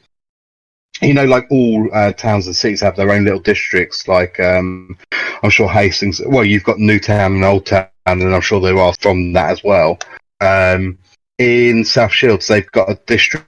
[1.02, 4.08] You know, like all uh, towns and cities have their own little districts.
[4.08, 4.98] Like um,
[5.44, 6.22] I'm sure Hastings.
[6.26, 9.64] Well, you've got Newtown and Old Town, and I'm sure there are from that as
[9.64, 10.00] well.
[10.42, 10.98] Um,
[11.38, 13.46] in South Shields, they've got a district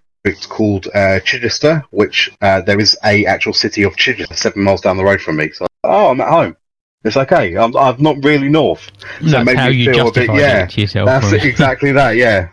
[0.50, 4.96] called uh, Chichester, which uh, there is a actual city of Chichester seven miles down
[4.98, 5.52] the road from me.
[5.52, 6.56] So, oh, I'm at home.
[7.04, 7.58] It's okay.
[7.58, 8.92] I'm, I'm not really north.
[9.22, 11.08] So That's maybe how you you feel a bit- yeah, it to yourself.
[11.08, 11.44] That's right?
[11.44, 12.12] exactly that.
[12.16, 12.50] Yeah.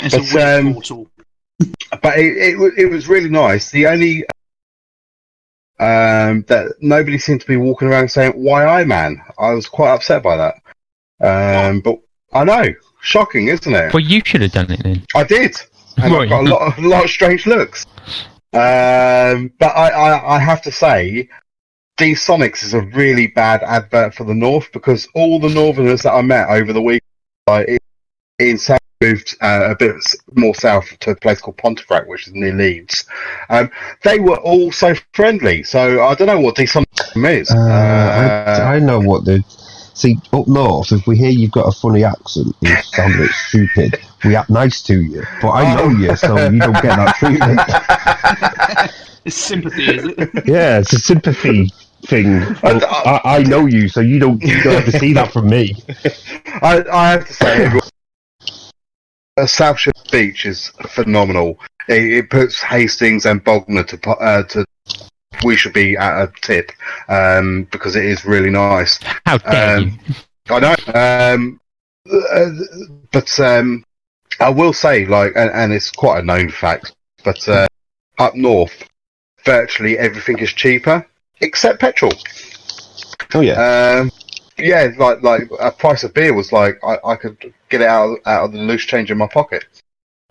[0.00, 1.10] It's But, a weird um, portal.
[2.02, 3.70] but it, it, it was really nice.
[3.70, 4.24] The only
[5.78, 9.92] um, that nobody seemed to be walking around saying "Why I man." I was quite
[9.92, 10.54] upset by that.
[11.20, 11.98] Um, but
[12.32, 12.64] I know,
[13.00, 13.92] shocking, isn't it?
[13.92, 15.04] Well, you should have done it then.
[15.14, 15.56] I did,
[15.96, 16.26] and Right.
[16.26, 17.86] I got a lot, of, a lot of strange looks.
[18.52, 21.28] Um, but I, I, I have to say,
[21.96, 26.12] D Sonics is a really bad advert for the North because all the Northerners that
[26.12, 27.02] I met over the week,
[27.46, 27.78] like in,
[28.38, 29.94] in South, moved uh, a bit
[30.34, 33.04] more south to a place called Pontefract, which is near Leeds.
[33.50, 33.70] Um,
[34.04, 35.62] they were all so friendly.
[35.62, 37.50] So I don't know what D Sonics is.
[37.50, 39.42] Uh, Uh, I, I know what the.
[39.94, 43.18] See, up north, if we hear you've got a funny accent and you sound a
[43.18, 45.22] bit stupid, we act nice to you.
[45.40, 47.60] But I know you, so you don't get that treatment.
[49.24, 50.44] It's sympathy, is it?
[50.46, 51.70] Yeah, it's a sympathy
[52.02, 52.42] thing.
[52.62, 55.48] I- I, I know you, so you don't, you don't have to see that from
[55.48, 55.74] me.
[56.62, 57.68] I, I have to say,
[59.44, 61.58] South Shields Beach is phenomenal.
[61.88, 64.64] It, it puts Hastings and Bognor to uh, to.
[65.44, 66.72] We should be at a tip
[67.08, 68.98] um, because it is really nice.
[69.26, 70.14] How dare Um, you?
[70.48, 71.60] I know, um,
[72.10, 72.50] uh,
[73.12, 73.84] but um,
[74.40, 77.66] I will say, like, and, and it's quite a known fact, but uh,
[78.18, 78.88] up north,
[79.44, 81.06] virtually everything is cheaper
[81.40, 82.12] except petrol.
[83.34, 84.10] Oh yeah, Um,
[84.58, 87.38] yeah, like like a price of beer was like I, I could
[87.68, 89.64] get it out out of the loose change in my pocket.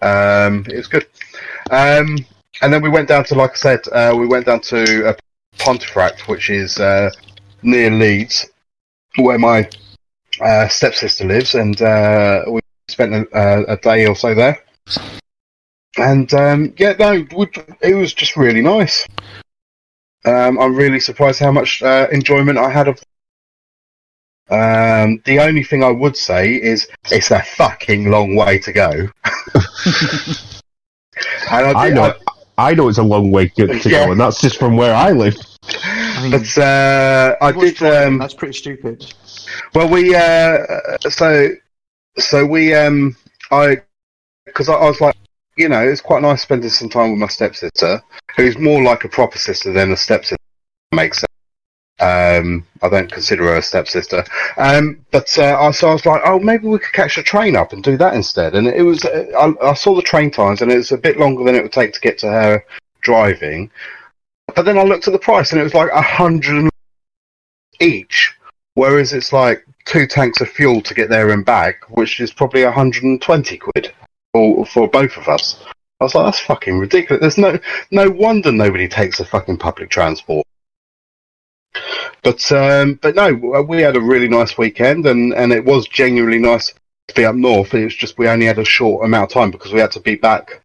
[0.02, 1.08] Um, it was good.
[1.72, 2.18] Um,
[2.62, 5.14] and then we went down to, like I said, uh, we went down to uh,
[5.58, 7.10] Pontefract, which is uh,
[7.64, 8.50] near Leeds,
[9.18, 9.70] where my
[10.42, 14.62] uh, stepsister lives, and uh, we spent a, a day or so there.
[15.98, 17.50] And um, yeah, no, we-
[17.82, 19.06] it was just really nice.
[20.26, 23.00] Um, I'm really surprised how much uh, enjoyment I had of.
[24.50, 28.90] Um, the only thing I would say is it's a fucking long way to go.
[31.52, 32.14] and I, I know.
[32.58, 34.06] I know it's a long way to, to Yeah.
[34.06, 35.36] go, and that's just from where I live.
[35.84, 37.76] I mean, but uh, I did.
[37.76, 38.08] driving?
[38.14, 39.14] Um, That's pretty stupid.
[39.74, 40.58] Well, we uh,
[41.10, 41.50] so
[42.18, 43.16] so we um
[43.52, 43.82] I
[44.46, 45.16] because I, I was like,
[45.58, 48.02] you know, it's quite nice spending some time with my stepsister,
[48.36, 50.38] who's more like a proper sister than a stepsister.
[50.94, 51.32] Makes sense.
[52.00, 54.26] Um, I don't consider her a stepsister.
[54.58, 57.56] Um, but uh, I, so I was like, oh, maybe we could catch a train
[57.56, 58.56] up and do that instead.
[58.56, 61.18] And it was, uh, I, I saw the train times, and it was a bit
[61.18, 62.66] longer than it would take to get to her
[63.02, 63.72] driving.
[64.56, 66.70] But then I looked at the price, and it was like a hundred
[67.80, 68.34] each.
[68.74, 72.66] Whereas it's like two tanks of fuel to get there and back, which is probably
[72.66, 73.94] 120 quid
[74.34, 75.64] for, for both of us.
[76.02, 77.22] I was like, that's fucking ridiculous.
[77.22, 77.58] There's no
[77.90, 80.46] no wonder nobody takes the fucking public transport.
[82.26, 83.34] But um, but no,
[83.70, 86.74] we had a really nice weekend, and, and it was genuinely nice
[87.08, 87.74] to be up north.
[87.76, 90.00] It was just we only had a short amount of time because we had to
[90.00, 90.64] be back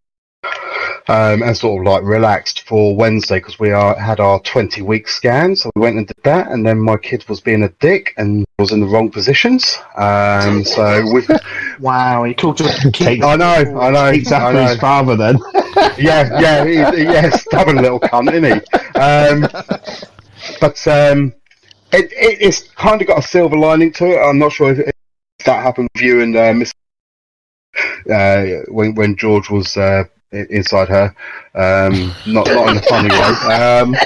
[1.09, 5.07] um, and sort of like relaxed for Wednesday because we are had our 20 week
[5.07, 5.55] scan.
[5.55, 8.47] So we went and did that, and then my kid was being a dick and
[8.59, 9.77] was in the wrong positions.
[9.97, 11.23] Um, so we,
[11.81, 14.67] Wow, he called it a Take- I know, I know, Takes I know.
[14.67, 15.39] his father, then.
[15.99, 18.99] yeah, yeah, he, yeah, stubborn little cunt, isn't he?
[18.99, 19.47] Um,
[20.61, 21.35] but um,
[21.93, 24.19] it, it, it's kind of got a silver lining to it.
[24.19, 24.95] I'm not sure if, if
[25.45, 26.73] that happened with you and uh, Miss
[28.11, 31.15] uh, when when George was uh, inside her.
[31.55, 33.53] Um, not not in a funny way.
[33.53, 33.97] Um,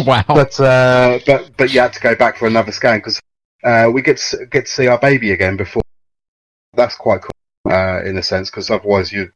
[0.06, 0.24] wow.
[0.28, 3.20] but uh, but but you had to go back for another scan because
[3.64, 5.82] uh, we get to, get to see our baby again before.
[6.74, 9.30] That's quite cool uh, in a sense because otherwise you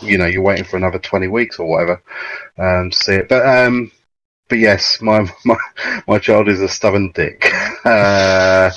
[0.00, 2.02] you know you're waiting for another twenty weeks or whatever
[2.58, 3.28] um, to see it.
[3.28, 3.90] But um,
[4.48, 5.56] but yes, my my
[6.06, 7.52] my child is a stubborn dick.
[7.86, 8.72] Uh,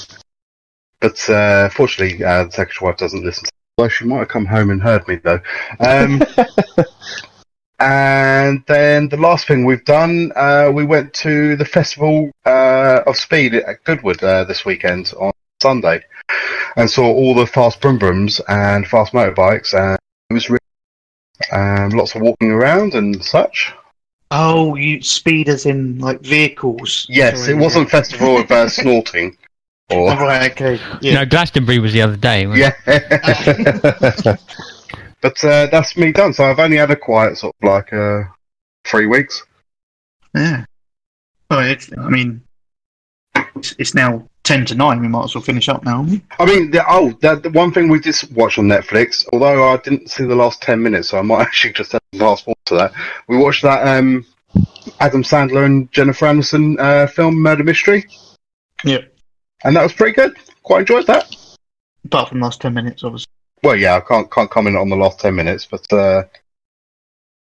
[0.99, 3.45] but uh, fortunately, uh, the secretary wife doesn't listen.
[3.79, 5.39] Well, she might have come home and heard me though.
[5.79, 6.21] Um,
[7.79, 13.17] and then the last thing we've done, uh, we went to the Festival uh, of
[13.17, 16.03] Speed at Goodwood uh, this weekend on Sunday,
[16.75, 19.97] and saw all the fast brum brums and fast motorbikes, and
[20.29, 20.59] it was really
[21.51, 23.73] um, lots of walking around and such.
[24.31, 27.05] Oh, you speed as in like vehicles.
[27.09, 29.35] Yes, Sorry, it wasn't Festival of uh, Snorting.
[29.89, 30.79] Oh, Or, right, okay.
[31.01, 31.15] Yeah.
[31.15, 32.45] No, Glastonbury was the other day.
[32.45, 34.25] wasn't it?
[34.25, 34.35] yeah.
[35.21, 36.33] but uh, that's me done.
[36.33, 38.21] So I've only had a quiet sort of like uh,
[38.85, 39.43] three weeks.
[40.35, 40.65] Yeah.
[41.49, 42.43] Well, it's, I mean,
[43.55, 44.99] it's, it's now 10 to 9.
[44.99, 46.07] We might as well finish up now.
[46.39, 49.77] I mean, the, oh, the, the one thing we just watched on Netflix, although I
[49.77, 52.57] didn't see the last ten minutes, so I might actually just have to fast forward
[52.65, 52.93] to that.
[53.27, 54.25] We watched that um,
[54.99, 58.05] Adam Sandler and Jennifer Aniston uh, film Murder Mystery,
[58.83, 59.13] Yep.
[59.65, 60.35] and that was pretty good.
[60.63, 61.35] Quite enjoyed that.
[62.05, 63.27] Apart from the last 10 minutes, obviously.
[63.61, 66.23] Well, yeah, I can't can't comment on the last ten minutes, but uh,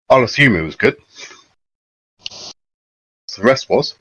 [0.10, 0.98] I'll assume it was good.
[3.38, 3.96] The rest was.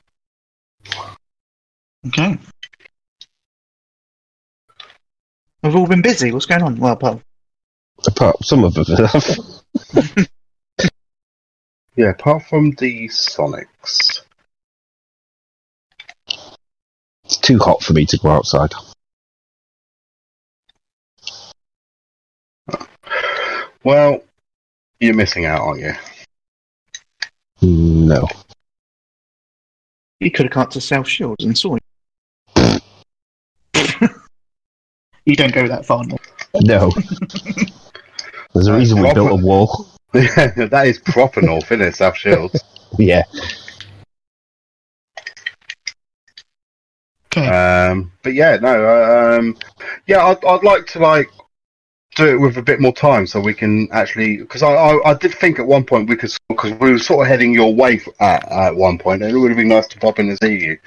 [2.07, 2.37] Okay.
[5.67, 6.31] We've all been busy.
[6.31, 6.77] What's going on?
[6.77, 7.21] Well, apart
[8.07, 8.85] Apart, some of them.
[11.97, 14.21] Yeah, apart from the Sonics.
[17.25, 18.71] It's too hot for me to go outside.
[23.83, 24.23] Well,
[24.99, 25.93] you're missing out, aren't you?
[27.63, 28.27] No.
[30.19, 31.81] you could have come to South Shields and saw it.
[35.27, 36.21] You don't go that far north.
[36.55, 36.89] No.
[38.53, 39.87] There's a reason we built a wall.
[40.13, 42.63] That is proper North, isn't it, South Shields?
[42.97, 43.23] Yeah.
[47.35, 47.45] Okay.
[47.45, 49.57] Um, but yeah, no, uh, um,
[50.07, 51.29] yeah, I'd, I'd like to like
[52.15, 55.13] do it with a bit more time so we can actually because I, I I
[55.15, 57.99] did think at one point we could because we were sort of heading your way
[58.21, 60.57] at, at one point and it would have been nice to pop in and see
[60.59, 60.77] you,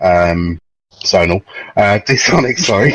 [0.00, 0.60] um,
[1.04, 1.42] Zonal,
[1.76, 1.98] uh,
[2.56, 2.92] sorry.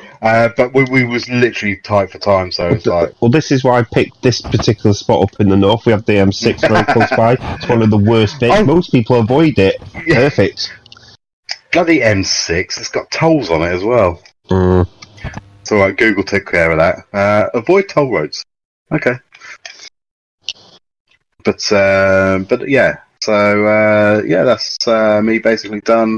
[0.22, 3.62] Uh, but we, we was literally tight for time, so it's like Well, this is
[3.62, 5.84] why I picked this particular spot up in the north.
[5.86, 7.36] We have the M6 very close by.
[7.38, 8.54] It's one of the worst bits.
[8.56, 8.64] Oh.
[8.64, 9.80] Most people avoid it.
[10.08, 10.72] Perfect.
[11.70, 12.78] bloody M6.
[12.78, 14.20] It's got tolls on it as well.
[14.48, 14.88] Mm.
[15.60, 15.96] It's all right.
[15.96, 17.04] Google took care of that.
[17.12, 18.44] Uh, avoid toll roads.
[18.90, 19.16] Okay.
[21.44, 22.96] But uh, but yeah.
[23.26, 26.16] So uh, yeah, that's uh, me basically done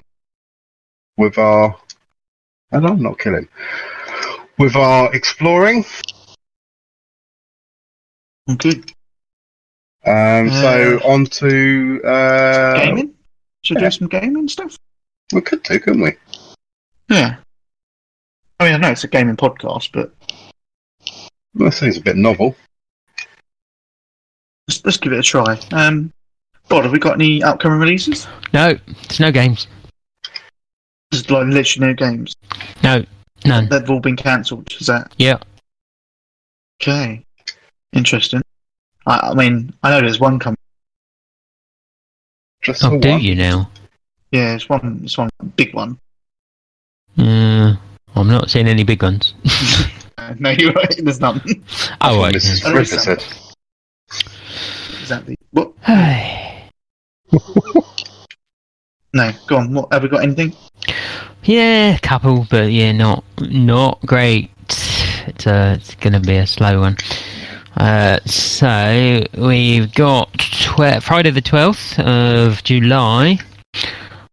[1.17, 1.75] with our.
[2.71, 3.49] And I'm not killing.
[4.59, 5.87] With our exploring.
[8.47, 8.59] I'm.
[10.05, 13.15] Um, so on to uh, gaming?
[13.65, 13.89] Should yeah.
[13.89, 14.77] do some gaming stuff?
[15.33, 16.13] We could do, couldn't we?
[17.09, 17.37] Yeah.
[18.61, 20.13] I mean, I know it's a gaming podcast, but
[21.55, 22.55] That seems a bit novel.
[24.69, 25.59] let's, let's give it a try.
[25.73, 26.13] Um,
[26.69, 28.27] God, have we got any upcoming releases?
[28.53, 28.77] No,
[29.09, 29.67] there's no games.
[31.11, 32.35] There's like literally no games.
[32.83, 33.05] No,
[33.47, 33.69] none.
[33.69, 34.71] They've all been cancelled.
[34.79, 35.39] Is that Yeah.
[36.83, 37.25] okay?
[37.95, 38.43] Interesting.
[39.07, 40.57] I, I mean, I know there's one coming.
[42.61, 43.21] Just Oh, the do one.
[43.23, 43.71] you now?
[44.33, 45.01] Yeah, it's one.
[45.05, 45.99] It's one big one.
[47.17, 47.75] Uh,
[48.15, 49.35] I'm not seeing any big ones.
[50.39, 50.95] No, you're right.
[51.03, 51.41] There's none.
[52.03, 52.35] oh, right.
[52.35, 52.63] Mrs.
[52.63, 52.71] yeah.
[52.73, 53.25] Ripper said.
[55.01, 55.37] exactly.
[55.53, 55.73] What?
[59.15, 59.73] No, go on.
[59.73, 60.23] What have we got?
[60.23, 60.55] Anything?
[61.45, 64.51] Yeah, a couple, but yeah, not not great.
[64.69, 66.97] It's uh, it's gonna be a slow one.
[67.77, 73.39] Uh, so we've got tw- Friday the twelfth of July.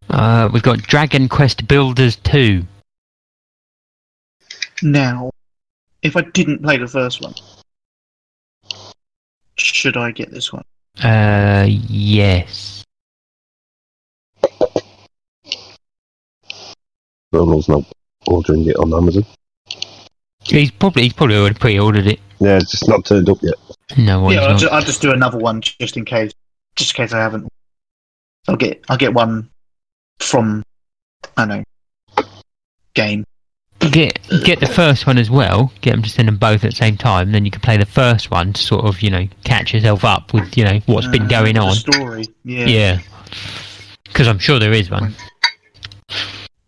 [0.10, 2.66] Uh, we've got Dragon Quest Builders two.
[4.84, 5.32] Now,
[6.02, 7.34] if I didn't play the first one,
[9.56, 10.64] should I get this one?
[11.02, 12.85] Uh, yes.
[17.32, 17.84] Ronald's not
[18.28, 19.26] ordering it on Amazon.
[20.43, 22.20] He's probably he's probably already pre-ordered it.
[22.39, 23.56] Yeah, it's just not turned up yet.
[23.98, 24.60] No, well, yeah, I'll, not.
[24.60, 26.32] ju- I'll just do another one just in case.
[26.76, 27.48] Just in case I haven't.
[28.48, 29.50] I'll get I'll get one
[30.20, 30.64] from
[31.38, 31.58] I don't
[32.18, 32.24] know
[32.93, 33.26] game.
[33.80, 35.72] Get get the first one as well.
[35.82, 37.32] Get them to send them both at the same time.
[37.32, 40.34] Then you can play the first one to sort of you know catch yourself up
[40.34, 41.74] with you know what's been Uh, going the on.
[41.76, 42.28] story.
[42.43, 42.66] Yeah.
[42.66, 43.00] Yeah.
[44.16, 45.13] Because I'm sure there is one.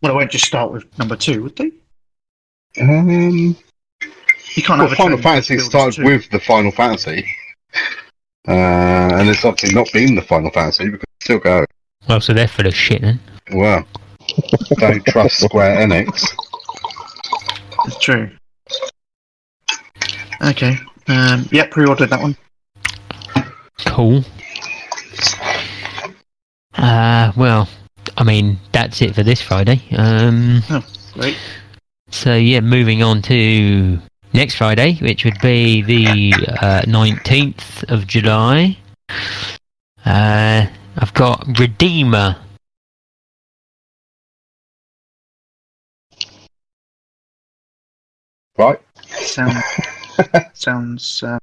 [0.02, 1.72] Well, I won't just start with number two, would they?
[2.82, 3.56] Um,
[4.56, 6.04] You can't well, have a Final Fantasy build started two.
[6.04, 7.26] with the Final Fantasy.
[8.46, 11.66] Uh, and it's obviously not been the Final Fantasy because it's still going.
[12.10, 13.18] Well, so they're full of shit then.
[13.54, 13.86] Well,
[14.80, 16.26] don't trust Square Enix.
[17.86, 18.30] It's true.
[20.42, 20.76] Okay.
[21.08, 22.36] Um, yeah, pre-ordered that one.
[23.86, 24.26] Cool.
[26.78, 27.68] Uh, well,
[28.18, 29.82] I mean, that's it for this Friday.
[29.96, 30.62] Um,
[31.14, 31.38] Great.
[32.12, 34.00] so yeah, moving on to
[34.34, 38.78] next Friday, which would be the uh, 19th of July.
[40.06, 40.68] Uh,
[40.98, 42.38] I've got Redeemer.
[48.58, 48.80] Right?
[49.06, 49.64] Sound,
[50.54, 51.24] sounds.
[51.24, 51.38] Uh...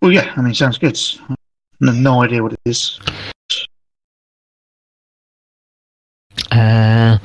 [0.00, 0.32] Well, yeah.
[0.36, 0.98] I mean, sounds good.
[1.80, 2.98] No, no idea what it is.
[6.50, 7.18] Uh,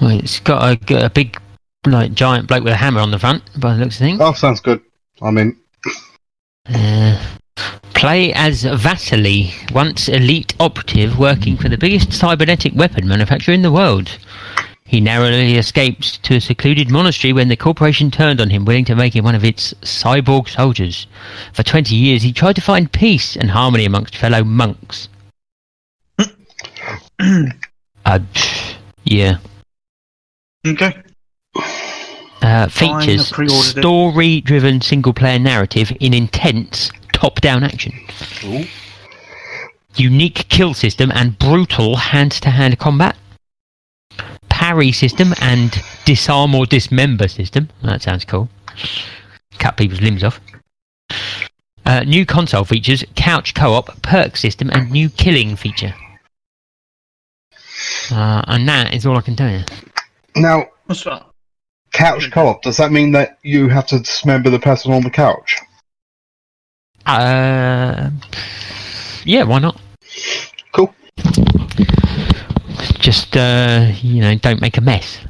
[0.00, 1.40] well, it's got a, a big,
[1.86, 4.20] like, giant bloke with a hammer on the front, by the looks of things.
[4.20, 4.80] Oh, sounds good.
[5.22, 5.56] I mean,
[6.68, 7.22] Uh,
[7.94, 13.72] play as Vasily, once elite operative working for the biggest cybernetic weapon manufacturer in the
[13.72, 14.18] world.
[14.86, 18.94] He narrowly escaped to a secluded monastery when the corporation turned on him, willing to
[18.94, 21.08] make him one of its cyborg soldiers.
[21.52, 25.08] For 20 years, he tried to find peace and harmony amongst fellow monks.
[28.06, 28.20] uh,
[29.04, 29.38] yeah.
[30.64, 31.02] Okay.
[32.42, 33.80] Uh, features I've pre-ordered it.
[33.80, 37.92] story driven single player narrative in intense top down action.
[38.44, 38.64] Ooh.
[39.96, 43.16] Unique kill system and brutal hand to hand combat.
[44.66, 47.68] Parry system and disarm or dismember system.
[47.84, 48.48] That sounds cool.
[49.60, 50.40] Cut people's limbs off.
[51.84, 55.94] Uh, new console features couch co op, perk system, and new killing feature.
[58.10, 59.62] Uh, and that is all I can tell you.
[60.34, 61.24] now What's that?
[61.92, 62.62] couch co-op.
[62.62, 65.60] Does that mean that you have to dismember the person on the couch?
[67.06, 68.10] Uh,
[69.24, 69.80] yeah, why not?
[70.72, 70.92] Cool.
[73.06, 75.20] Just uh, you know, don't make a mess.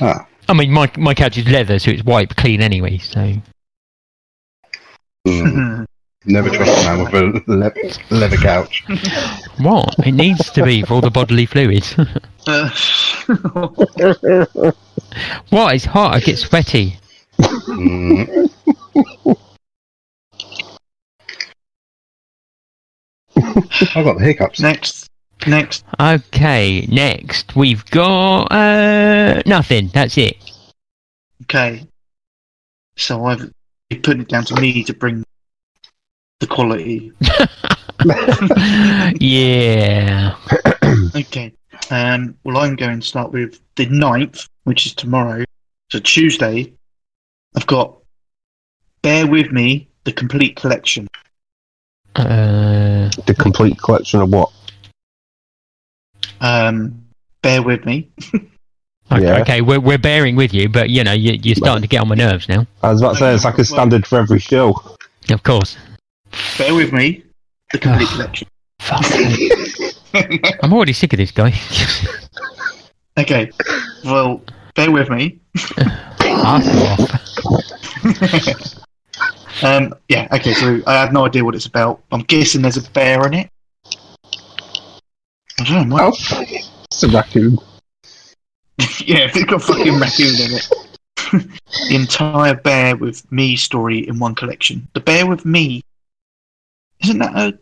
[0.00, 0.26] Ah.
[0.48, 2.96] I mean, my my couch is leather, so it's wiped clean anyway.
[2.96, 3.34] So
[5.28, 5.84] Hmm.
[6.24, 8.82] Never trust a man with a le- leather couch.
[9.58, 9.94] what?
[10.06, 11.94] It needs to be for all the bodily fluids.
[12.46, 12.70] Uh,
[15.50, 15.74] what?
[15.74, 16.14] It's hot.
[16.14, 16.98] I get sweaty.
[17.38, 18.50] Mm.
[23.94, 24.60] I got the hiccups.
[24.60, 25.05] next,
[25.46, 25.84] next.
[26.00, 29.88] Okay, next we've got uh nothing.
[29.88, 30.36] That's it.
[31.42, 31.86] Okay.
[32.96, 33.50] So I've
[33.90, 35.24] you're putting it down to me to bring
[36.40, 37.12] the quality.
[39.20, 40.36] yeah.
[41.14, 41.52] Okay.
[41.90, 45.44] Um, well, I'm going to start with the 9th, which is tomorrow.
[45.90, 46.72] So Tuesday,
[47.54, 47.96] I've got
[49.02, 51.06] Bear With Me, the complete collection.
[52.16, 54.50] Uh, The complete collection of what?
[56.40, 57.04] Um,
[57.42, 58.08] bear With Me.
[58.34, 59.40] okay, Yeah.
[59.40, 62.08] okay, we're we're bearing with you, but you know you, you're starting to get on
[62.08, 62.66] my nerves now.
[62.82, 64.74] I was about to say it's like a standard for every show.
[65.30, 65.76] Of course.
[66.58, 67.22] Bear With Me,
[67.72, 68.48] the complete collection.
[68.80, 69.04] Fuck.
[70.62, 71.52] I'm already sick of this guy.
[73.18, 73.50] Okay.
[74.04, 74.42] Well,
[74.74, 75.40] bear with me.
[76.20, 76.68] Ask
[77.00, 78.84] off.
[79.62, 82.02] Um, yeah, okay, so I have no idea what it's about.
[82.12, 83.48] I'm guessing there's a bear in it.
[85.58, 85.98] I don't know.
[86.00, 86.44] Oh,
[86.84, 87.58] it's a raccoon.
[89.04, 90.68] yeah, if it's got fucking raccoon in it.
[91.88, 94.86] the entire Bear with Me story in one collection.
[94.94, 95.82] The Bear with Me.
[97.02, 97.60] Isn't that a, isn't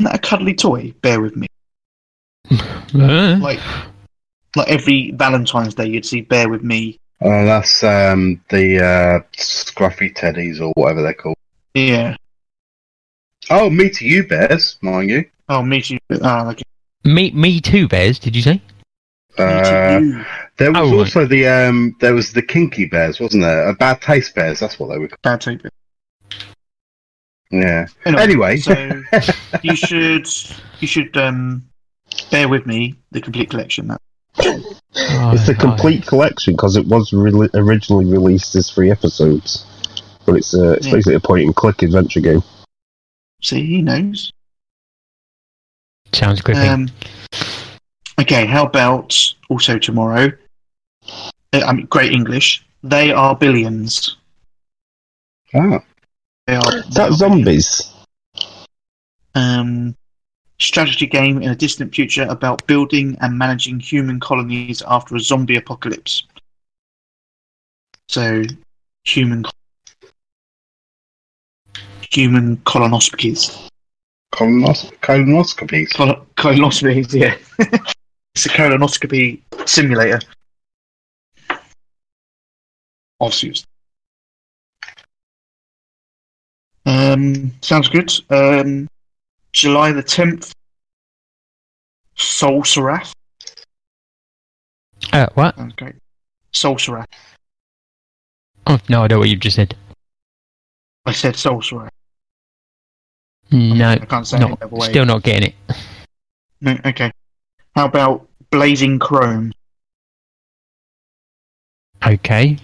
[0.00, 0.92] that a cuddly toy?
[1.02, 1.46] Bear with Me.
[2.94, 3.60] Like,
[4.54, 6.98] like every Valentine's Day, you'd see Bear with Me.
[7.22, 11.36] Oh, that's um, the uh, scruffy teddies or whatever they're called.
[11.74, 12.16] Yeah.
[13.50, 15.24] Oh, me to you, bears, mind you.
[15.48, 15.98] Oh, me too.
[16.22, 16.62] Ah, okay.
[17.06, 18.18] Me, me too, Bears.
[18.18, 18.54] Did you say?
[19.38, 20.24] Me Uh, too.
[20.58, 20.98] there was Oh, right.
[20.98, 23.68] also the um, there was the kinky bears, wasn't there?
[23.68, 24.60] A bad taste bears.
[24.60, 25.08] That's what they were.
[25.08, 25.22] Called.
[25.22, 25.62] Bad taste.
[25.62, 25.72] called.
[27.50, 27.86] Yeah.
[28.04, 28.56] Anyway, Anyway.
[28.56, 29.02] so
[29.62, 30.28] you should
[30.80, 31.62] you should um
[32.30, 33.88] bear with me the complete collection.
[33.88, 34.00] That
[34.38, 35.60] Oh, It's the oh.
[35.60, 39.64] complete collection because it was re- originally released as three episodes,
[40.26, 40.92] but it's uh, it's Yeah.
[40.94, 42.42] basically a point and click adventure game.
[43.42, 44.32] see he knows.
[46.12, 46.68] Sounds gripping.
[46.68, 46.88] Um,
[48.20, 49.16] okay, how about
[49.48, 50.30] also tomorrow?
[51.52, 52.64] Uh, I mean, great English.
[52.82, 54.16] They are billions.
[55.54, 55.80] Ah,
[56.46, 56.76] They are.
[56.76, 57.92] Is that zombies?
[59.34, 59.94] Um,
[60.58, 65.56] strategy game in a distant future about building and managing human colonies after a zombie
[65.56, 66.24] apocalypse.
[68.08, 68.44] So,
[69.04, 69.44] human
[72.10, 73.68] human colonoscopies.
[74.36, 75.92] Colonos- colonoscopies.
[75.94, 77.36] Col- colonoscopies, yeah.
[78.34, 80.20] it's a colonoscopy simulator.
[83.18, 83.64] Obviously.
[86.84, 88.12] Um, sounds good.
[88.30, 88.86] Um,
[89.52, 90.52] July the 10th,
[92.14, 93.12] Soul Sarath.
[95.12, 95.56] Uh, what?
[95.56, 95.94] Sounds great.
[96.52, 97.06] Soul Sarath.
[98.66, 99.74] Oh, no idea what you just said.
[101.06, 101.88] I said Soul Sarath.
[103.50, 105.54] No, I can't say not, still not getting it.
[106.60, 107.12] No, okay.
[107.74, 109.52] How about Blazing Chrome?
[112.04, 112.56] Okay.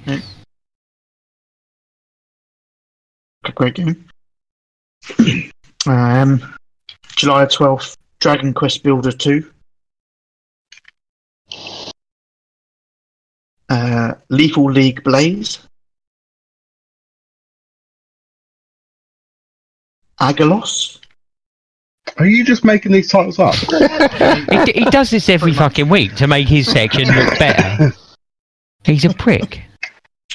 [3.45, 4.09] A great game.
[5.87, 6.55] um,
[7.16, 9.51] July 12th, Dragon Quest Builder 2.
[13.68, 15.59] Uh, Lethal League Blaze.
[20.22, 20.98] Agalos.
[22.18, 23.54] Are you just making these titles up?
[24.50, 27.92] he, d- he does this every fucking week to make his section look better.
[28.84, 29.62] He's a prick.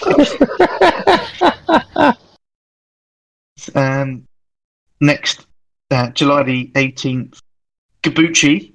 [3.76, 4.26] Um,
[5.02, 5.46] next,
[5.92, 7.40] uh, July the 18th,
[8.04, 8.74] Gabbuchi.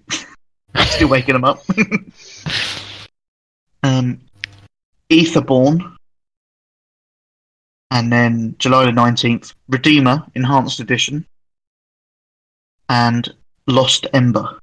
[0.86, 1.62] Still waking them up.
[3.82, 4.20] um,
[5.10, 5.96] Etherborn.
[7.93, 11.26] And then July the 19th, Redeemer Enhanced Edition.
[12.88, 13.30] And
[13.66, 14.59] Lost Ember.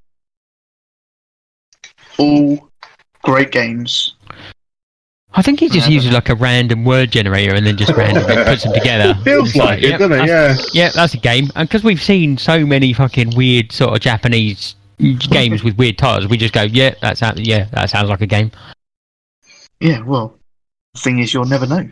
[2.18, 2.70] All
[3.22, 4.16] great games.
[5.36, 8.36] I think he just Yeah, uses like a random word generator and then just randomly
[8.46, 9.14] puts them together.
[9.16, 10.28] It feels It's like it, yep, doesn't it?
[10.28, 10.58] Yeah.
[10.74, 11.50] Yeah, that's a game.
[11.56, 16.28] And because we've seen so many fucking weird sort of Japanese games with weird titles,
[16.28, 18.50] we just go, yeah, that sounds, yeah, that sounds like a game.
[19.80, 20.36] Yeah, well,
[20.96, 21.88] the thing is, you'll never know.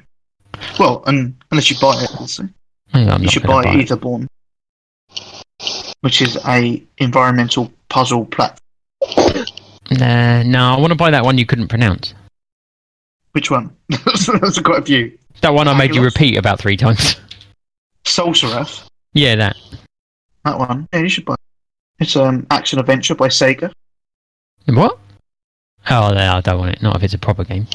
[0.80, 2.50] Well, and unless you buy it, obviously.
[2.94, 3.76] Yeah, you should buy, buy.
[3.76, 4.28] Etherborn,
[6.02, 9.46] which is a environmental puzzle platform.
[9.92, 12.14] Nah, no, I want to buy that one you couldn't pronounce.
[13.32, 13.76] Which one?
[13.90, 15.18] There's quite a few.
[15.42, 17.16] That one I made you repeat about three times.
[18.06, 19.58] Solsarath, yeah, that.
[20.46, 20.88] that one.
[20.94, 21.34] Yeah, you should buy.
[21.34, 21.40] it.
[22.00, 23.72] It's um action adventure by Sega.
[24.66, 25.00] What?
[25.90, 26.82] Oh, no, I don't want it.
[26.82, 27.68] Not if it's a proper game.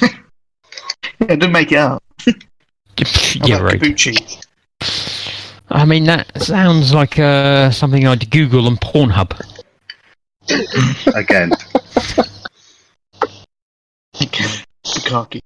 [1.20, 2.02] Yeah, didn't make it out.
[2.26, 3.80] yeah, right.
[3.80, 4.42] Kabuchi.
[5.70, 9.38] I mean, that sounds like uh, something I'd Google on Pornhub.
[11.14, 11.50] Again,
[14.84, 15.40] Bukaki.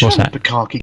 [0.00, 0.32] What's that?
[0.32, 0.80] Bukaki.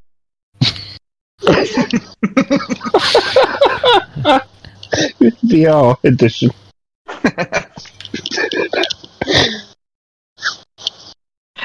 [5.44, 6.52] VR edition.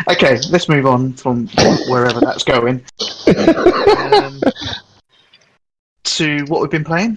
[0.09, 1.49] Okay, let's move on from
[1.89, 2.83] wherever that's going
[3.27, 4.41] um,
[6.05, 7.17] to what we've been playing.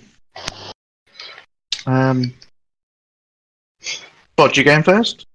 [1.86, 2.34] Um,
[4.36, 5.26] Bod, you going first?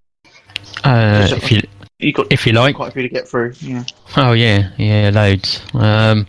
[0.84, 1.61] Uh, if you
[1.99, 2.76] You got if you like.
[2.76, 3.55] quite a few to get through.
[3.61, 3.84] Yeah.
[4.16, 5.61] Oh yeah, yeah, loads.
[5.74, 6.26] Um,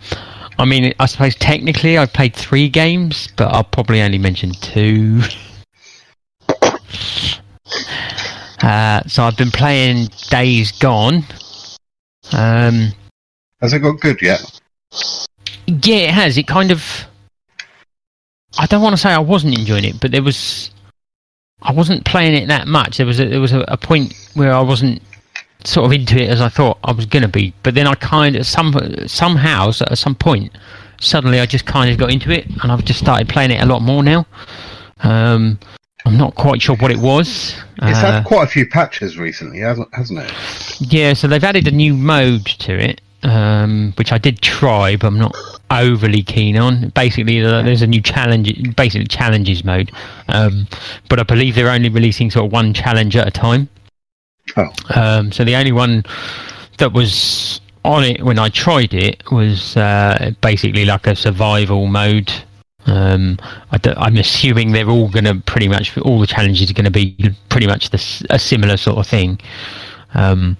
[0.57, 5.21] I mean, I suppose technically I've played three games, but I'll probably only mention two.
[8.61, 11.23] Uh, so I've been playing Days Gone.
[12.33, 12.93] Um,
[13.61, 14.43] has it got good yet?
[15.67, 16.37] yeah, it has.
[16.37, 17.05] It kind of.
[18.57, 20.71] I don't want to say I wasn't enjoying it, but there was.
[21.61, 22.97] I wasn't playing it that much.
[22.97, 25.01] There was a, there was a, a point where I wasn't
[25.65, 27.53] sort of into it as I thought I was going to be.
[27.63, 28.73] But then I kind of some
[29.07, 30.57] somehow at some point
[31.01, 33.65] suddenly I just kind of got into it, and I've just started playing it a
[33.65, 34.25] lot more now.
[35.01, 35.59] Um,
[36.09, 37.55] I'm not quite sure what it was.
[37.81, 40.31] It's Uh, had quite a few patches recently, hasn't hasn't it?
[40.79, 45.07] yeah, so they've added a new mode to it, um, which I did try, but
[45.07, 45.35] I'm not
[45.71, 46.89] overly keen on.
[46.95, 49.91] Basically, there's a new challenge, basically challenges mode,
[50.27, 50.67] um,
[51.09, 53.69] but I believe they're only releasing sort of one challenge at a time.
[54.57, 54.69] Oh.
[54.95, 56.03] Um, so the only one
[56.79, 62.31] that was on it when I tried it was uh, basically like a survival mode.
[62.85, 63.37] Um,
[63.71, 66.91] I am assuming they're all going to pretty much all the challenges are going to
[66.91, 67.15] be
[67.49, 69.39] pretty much this, a similar sort of thing,
[70.13, 70.57] um,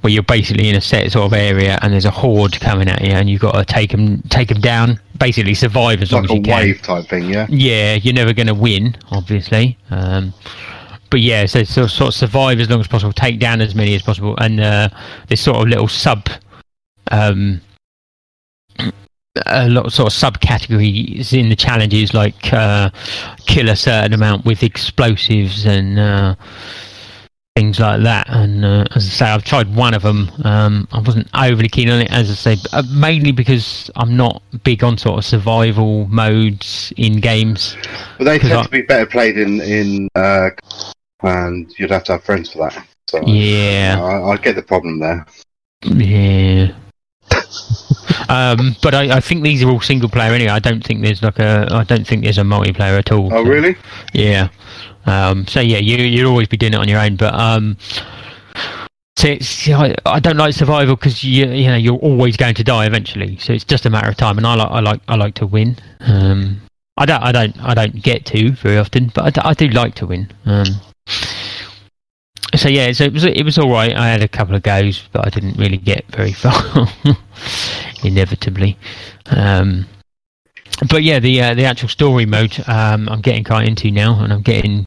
[0.00, 3.02] where you're basically in a set sort of area and there's a horde coming at
[3.02, 6.30] you and you've got to take them take them down, basically survive as long as
[6.30, 6.66] you can.
[6.66, 7.46] wave type thing, yeah.
[7.48, 9.76] Yeah, you're never going to win, obviously.
[9.90, 10.32] Um,
[11.10, 13.74] but yeah, so sort of, sort of survive as long as possible, take down as
[13.74, 14.88] many as possible, and uh,
[15.28, 16.28] there's sort of little sub,
[17.10, 17.60] um,
[19.46, 22.90] a lot of sort of subcategories in the challenges, like uh,
[23.46, 26.34] kill a certain amount with explosives and uh,
[27.56, 28.26] things like that.
[28.28, 30.30] And uh, as I say, I've tried one of them.
[30.44, 34.42] Um, I wasn't overly keen on it, as I say, uh, mainly because I'm not
[34.64, 37.76] big on sort of survival modes in games.
[38.18, 40.50] But they tend I- to be better played in in, uh,
[41.22, 42.86] and you'd have to have friends for that.
[43.08, 43.98] So Yeah.
[44.00, 45.26] I, I get the problem there.
[45.84, 46.72] Yeah.
[48.28, 50.50] Um, but I, I think these are all single player anyway.
[50.50, 53.32] I don't think there's like a I don't think there's a multiplayer at all.
[53.32, 53.76] Oh, So, really?
[54.12, 54.48] Yeah.
[55.06, 57.16] Um, so yeah, you you'll always be doing it on your own.
[57.16, 57.76] But um,
[59.16, 62.64] so it's I, I don't like survival because you you know you're always going to
[62.64, 63.36] die eventually.
[63.38, 64.38] So it's just a matter of time.
[64.38, 65.76] And I like I like I like to win.
[66.00, 66.60] Um,
[66.96, 69.68] I don't I don't I don't get to very often, but I do, I do
[69.68, 70.32] like to win.
[72.52, 73.94] Um, so yeah, so it was it was all right.
[73.94, 76.88] I had a couple of goes, but I didn't really get very far,
[78.04, 78.78] inevitably.
[79.26, 79.86] Um,
[80.88, 84.32] but yeah, the uh, the actual story mode um, I'm getting quite into now, and
[84.32, 84.86] I'm getting.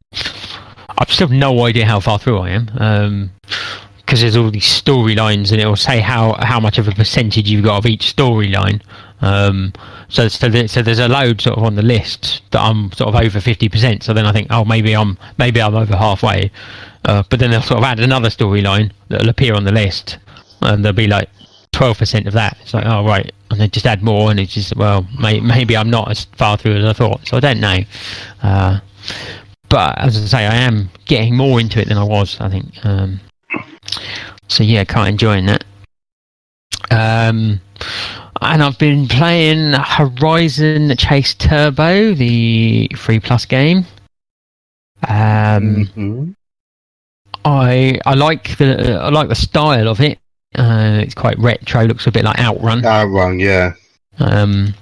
[0.97, 3.31] I've still no idea how far through I am.
[3.97, 7.49] because there's all these storylines, and it will say how how much of a percentage
[7.49, 8.81] you've got of each storyline.
[9.21, 9.73] Um,
[10.09, 13.15] so so, so there's a load sort of on the list that I'm sort of
[13.15, 14.03] over fifty percent.
[14.03, 16.51] So then I think, oh, maybe I'm maybe I'm over halfway.
[17.05, 20.17] Uh, but then they'll sort of add another storyline that'll appear on the list,
[20.61, 21.29] and there'll be like
[21.71, 22.57] twelve percent of that.
[22.61, 25.77] It's like, oh right, and they just add more, and it's just well, may, maybe
[25.77, 27.27] I'm not as far through as I thought.
[27.27, 27.77] So I don't know.
[28.41, 28.79] Uh,
[29.69, 32.37] but as I say, I am getting more into it than I was.
[32.41, 32.83] I think.
[32.85, 33.19] Um,
[34.47, 35.63] so yeah, quite enjoying that.
[36.91, 37.61] Um,
[38.41, 43.85] and I've been playing Horizon Chase Turbo, the free plus game.
[45.07, 46.35] Um, Mhm.
[47.45, 50.17] I I like the I like the style of it.
[50.55, 52.83] Uh, it's quite retro, looks a bit like Outrun.
[52.83, 53.73] Outrun, yeah.
[54.19, 54.73] Um,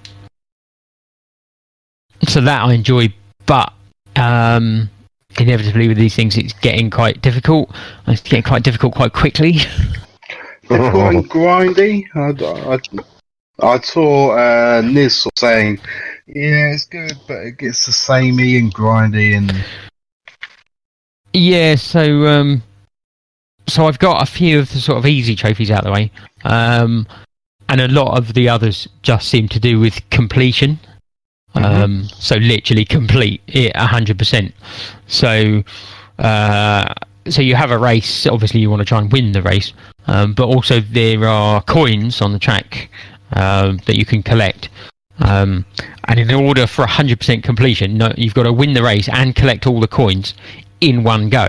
[2.27, 3.13] so that I enjoy,
[3.45, 3.73] but
[4.15, 4.89] um,
[5.39, 7.71] inevitably with these things, it's getting quite difficult.
[8.07, 9.53] It's getting quite difficult quite quickly.
[10.69, 12.05] Difficult and grindy.
[12.15, 12.79] I,
[13.59, 15.79] I, I saw uh, Niz saying,
[16.25, 19.51] "Yeah, it's good, but it gets the samey and grindy." And
[21.33, 22.63] Yeah, so um,
[23.67, 26.11] so I've got a few of the sort of easy trophies out of the way,
[26.43, 27.07] um,
[27.69, 30.79] and a lot of the others just seem to do with completion.
[31.55, 34.53] Um, so literally complete it hundred percent.
[35.07, 35.63] So
[36.19, 36.93] uh,
[37.27, 38.27] so you have a race.
[38.27, 39.73] Obviously, you want to try and win the race,
[40.07, 42.89] um, but also there are coins on the track
[43.33, 44.69] um, that you can collect.
[45.19, 45.65] Um,
[46.07, 49.67] and in order for 100% completion, no, you've got to win the race and collect
[49.67, 50.33] all the coins
[50.89, 51.47] in one go.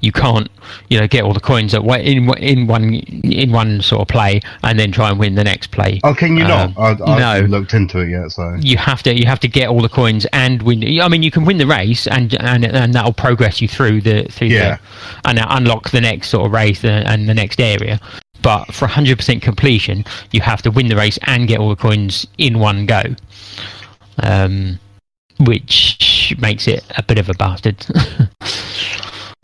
[0.00, 0.48] You can't,
[0.88, 4.40] you know, get all the coins at in in one in one sort of play
[4.62, 6.00] and then try and win the next play.
[6.04, 7.00] oh, can you Um, not?
[7.00, 7.24] I, I no.
[7.34, 9.88] haven't looked into it yet, so You have to you have to get all the
[9.88, 10.82] coins and win.
[11.00, 14.24] I mean, you can win the race and and and that'll progress you through the
[14.30, 14.78] through Yeah.
[15.22, 18.00] the, and unlock the next sort of race and, and the next area.
[18.40, 22.24] But for 100% completion, you have to win the race and get all the coins
[22.38, 23.02] in one go,
[24.22, 24.78] um,
[25.40, 27.84] which makes it a bit of a bastard.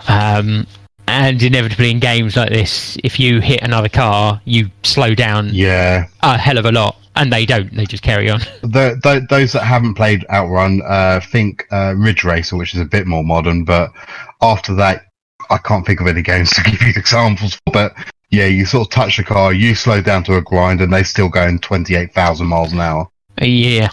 [0.09, 0.67] um,
[1.07, 6.07] and inevitably, in games like this, if you hit another car, you slow down yeah.
[6.23, 7.75] a hell of a lot, and they don't.
[7.75, 8.41] They just carry on.
[8.63, 12.85] The, the, those that haven't played Outrun uh, think uh, Ridge Racer, which is a
[12.87, 13.93] bit more modern, but
[14.41, 15.07] after that,
[15.51, 17.59] I can't think of any games to give you examples.
[17.73, 17.95] But
[18.31, 21.05] yeah, you sort of touch the car, you slow down to a grind, and they're
[21.05, 23.09] still going twenty eight thousand miles an hour.
[23.41, 23.91] Yeah.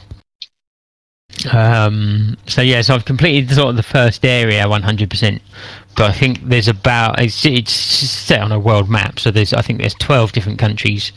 [1.52, 5.42] Um, so yeah, so I've completed sort of the first area 100%,
[5.96, 9.62] but I think there's about it's, it's set on a world map, so there's I
[9.62, 11.12] think there's 12 different countries,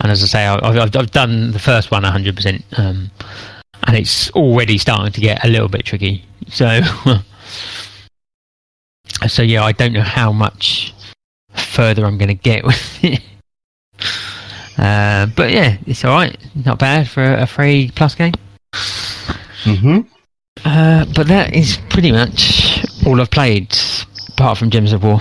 [0.00, 3.10] and as I say, I- I've, I've, I've done the first one 100%, um,
[3.86, 6.24] and it's already starting to get a little bit tricky.
[6.48, 6.80] So,
[9.28, 10.92] so yeah, I don't know how much
[11.54, 13.20] further I'm going to get with it.
[14.78, 16.36] Uh, but yeah, it's all right.
[16.66, 18.34] Not bad for a free plus game.
[19.64, 20.00] Mm-hmm.
[20.64, 23.74] Uh, but that is pretty much all I've played,
[24.36, 25.18] apart from Gems of War.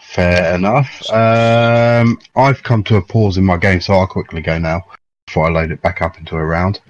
[0.00, 1.10] Fair enough.
[1.10, 4.84] Um, I've come to a pause in my game, so I'll quickly go now
[5.26, 6.80] before I load it back up into a round.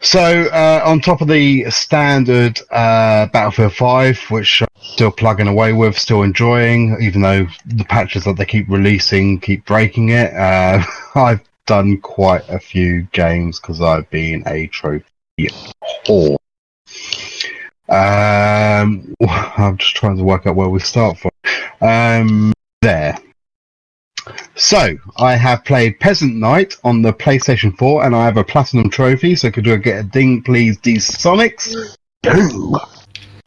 [0.00, 5.72] So, uh, on top of the standard uh, Battlefield 5, which I'm still plugging away
[5.72, 10.82] with, still enjoying, even though the patches that they keep releasing keep breaking it, uh,
[11.14, 15.04] I've done quite a few games because I've been a trophy
[16.06, 16.37] whore.
[17.88, 21.30] Um, I'm just trying to work out where we start from.
[21.80, 23.16] Um, there.
[24.54, 28.90] So, I have played Peasant Knight on the PlayStation 4, and I have a Platinum
[28.90, 31.96] Trophy, so could I get a ding, please, D-Sonics?
[32.22, 32.74] Ding!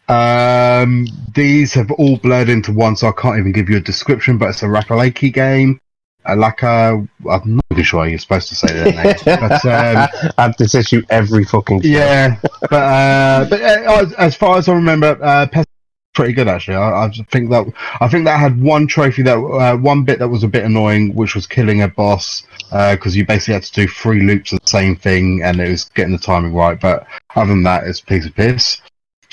[0.08, 4.38] Um, these have all blurred into one, so I can't even give you a description,
[4.38, 5.80] but it's a Rakalaki game.
[6.26, 9.16] Alaka, I'm not even sure how you're supposed to say their name.
[9.26, 11.92] but, um, I have this issue every fucking time.
[11.92, 15.68] yeah, but uh, but uh, as- far as I remember, uh, Pest
[16.14, 16.76] pretty good actually.
[16.76, 17.66] I, I think that
[18.02, 21.16] I think that had one trophy that uh, one bit that was a bit annoying,
[21.16, 24.68] which was killing a boss because you basically had to do three loops of the
[24.68, 26.80] same thing, and it was getting the timing right.
[26.80, 28.82] But other than that, it's a piece of piss.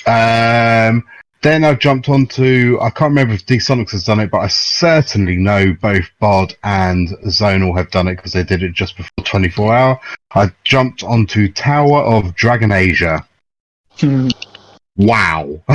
[0.07, 1.05] Um,
[1.43, 5.37] then I've jumped onto I can't remember if D-Sonics has done it, but I certainly
[5.37, 9.75] know both Bod and Zonal have done it because they did it just before 24
[9.75, 10.01] hour.
[10.35, 13.27] I jumped onto Tower of Dragon Asia.
[13.99, 14.29] Hmm.
[14.97, 15.63] Wow.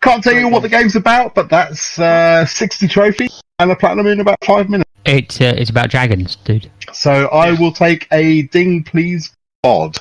[0.00, 4.06] Can't tell you what the game's about, but that's uh, 60 trophies and a platinum
[4.06, 4.88] in about five minutes.
[5.04, 6.70] It's uh, it's about dragons, dude.
[6.92, 9.98] So I will take a ding, please, bod.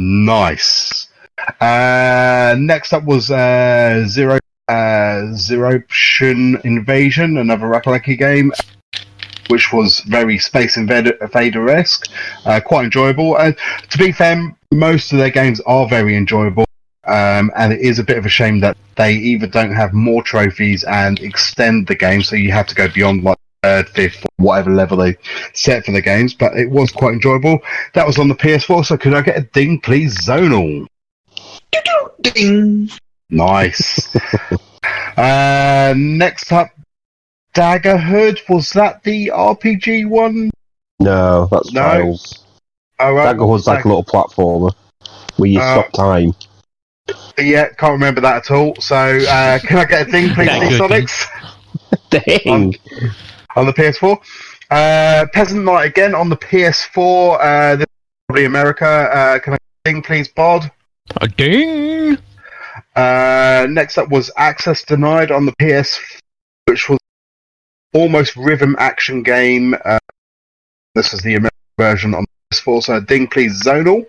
[0.00, 1.08] Nice.
[1.60, 4.38] Uh, next up was uh, Zero
[4.68, 5.82] uh, Zero
[6.62, 8.52] Invasion, another Rakalaki game,
[9.48, 11.16] which was very Space Invader
[11.68, 12.06] esque,
[12.44, 13.36] uh, quite enjoyable.
[13.36, 13.52] Uh,
[13.90, 16.64] to be fair, most of their games are very enjoyable.
[17.04, 20.22] Um, and it is a bit of a shame that they either don't have more
[20.22, 24.44] trophies and extend the game, so you have to go beyond like third, fifth, or
[24.44, 25.16] whatever level they
[25.54, 26.34] set for the games.
[26.34, 27.58] But it was quite enjoyable.
[27.94, 30.86] That was on the PS4, so could I get a ding, please, Zonal?
[32.20, 32.90] Ding.
[33.30, 34.16] Nice.
[35.16, 36.70] uh, next up,
[37.54, 38.40] Daggerhood.
[38.48, 40.50] Was that the RPG one?
[41.00, 41.82] No, that's No.
[41.82, 42.44] Trials.
[42.98, 43.36] Oh, right.
[43.36, 44.72] Daggerhood's like a little platformer
[45.36, 46.34] where you Uh, stop time.
[47.38, 48.74] Yeah, can't remember that at all.
[48.80, 50.48] So, uh, can I get a ding, please,
[50.78, 51.26] Sonics?
[52.10, 52.74] Dang!
[53.58, 54.16] On the PS4.
[54.70, 57.38] Uh, Peasant Knight again on the PS4.
[57.40, 57.86] Uh, this
[58.28, 58.86] probably America.
[58.86, 60.70] Uh, can I sing, please, Bod?
[61.20, 62.18] A ding.
[62.94, 65.98] Uh, next up was Access Denied on the PS,
[66.66, 67.00] which was
[67.92, 69.74] almost rhythm action game.
[69.84, 69.98] Uh,
[70.94, 72.82] this is the American version on the PS4.
[72.84, 74.06] So, ding, please, Zonal.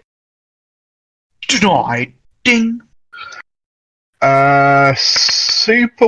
[1.48, 2.14] Denied.
[2.44, 2.82] Ding.
[4.22, 6.08] Uh, Super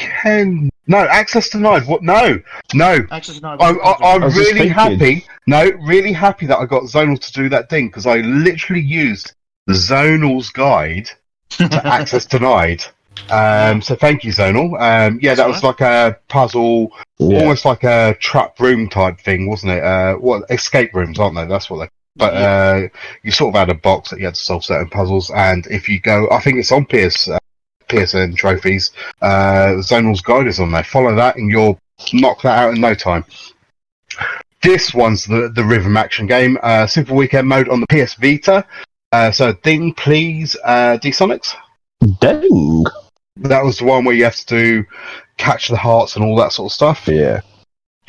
[0.00, 0.70] Weekend.
[0.86, 1.86] No, Access Denied.
[1.86, 2.02] What?
[2.02, 2.40] No,
[2.74, 2.98] no.
[3.10, 3.60] Access denied.
[3.60, 5.24] I'm, I- I'm I really happy.
[5.46, 9.34] No, really happy that I got Zonal to do that thing because I literally used
[9.68, 11.08] Zonal's guide
[11.50, 12.82] to Access Denied.
[13.28, 14.80] Um, so thank you, Zonal.
[14.80, 17.40] Um, yeah, that was like a puzzle, Yeah.
[17.40, 19.84] almost like a trap room type thing, wasn't it?
[19.84, 21.44] Uh, what escape rooms, aren't they?
[21.46, 21.88] That's what they.
[22.16, 22.88] But uh,
[23.22, 25.88] you sort of had a box that you had to solve certain puzzles, and if
[25.88, 27.38] you go, I think it's on PS, uh,
[27.90, 28.92] PSN trophies.
[29.20, 30.84] Uh, Zonal's guide is on there.
[30.84, 31.78] Follow that, and you'll
[32.12, 33.24] knock that out in no time.
[34.62, 38.64] This one's the the rhythm action game, uh, Super Weekend mode on the PS Vita.
[39.12, 41.54] Uh, so ding, please, uh, D-Sonics.
[42.20, 42.84] Dang.
[43.36, 44.84] That was the one where you have to do
[45.36, 47.08] catch the hearts and all that sort of stuff.
[47.08, 47.40] Yeah.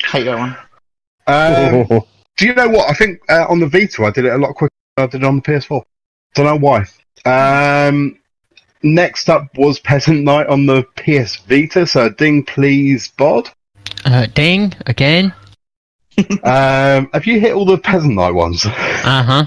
[0.04, 0.56] Hate that one.
[1.26, 2.02] Um,
[2.36, 2.88] do you know what?
[2.88, 5.22] I think uh, on the Vita I did it a lot quicker than I did
[5.22, 5.82] it on the PS4.
[6.34, 6.84] Don't know why.
[7.24, 8.18] Um,
[8.82, 11.86] next up was Peasant Knight on the PS Vita.
[11.86, 13.50] So ding, please, Bod.
[14.04, 15.34] Uh, ding again.
[16.44, 18.64] um, have you hit all the Peasant Knight ones?
[18.66, 19.46] Uh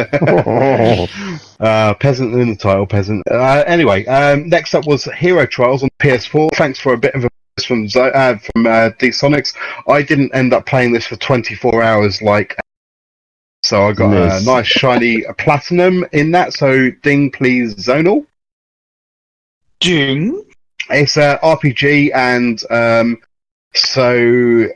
[1.60, 3.22] uh, peasant in the title, peasant.
[3.28, 6.50] Uh, anyway, um, next up was Hero Trials on PS4.
[6.54, 7.30] Thanks for a bit of a
[7.66, 9.54] from Zo- uh, from uh, D-Sonics.
[9.88, 12.56] I didn't end up playing this for 24 hours like.
[13.62, 14.42] So I got Nice.
[14.42, 16.54] a nice shiny platinum in that.
[16.54, 18.26] So ding, please, Zonal.
[19.80, 20.44] Ding.
[20.88, 23.18] It's a RPG, and um,
[23.74, 24.66] so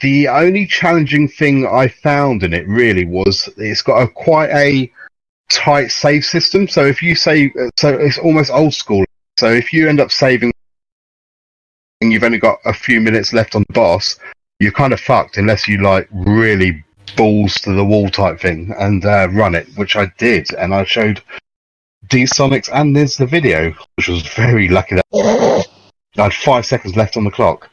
[0.00, 4.92] the only challenging thing I found in it really was it's got a quite a
[5.50, 6.68] tight save system.
[6.68, 9.04] So if you save, so it's almost old school.
[9.38, 10.52] So if you end up saving
[12.00, 14.18] and you've only got a few minutes left on the boss,
[14.60, 16.84] you're kind of fucked unless you like really
[17.16, 20.84] balls to the wall type thing and uh, run it, which I did, and I
[20.84, 21.22] showed
[22.12, 25.66] D Sonics and there's the video, which was very lucky that
[26.18, 27.70] I had five seconds left on the clock.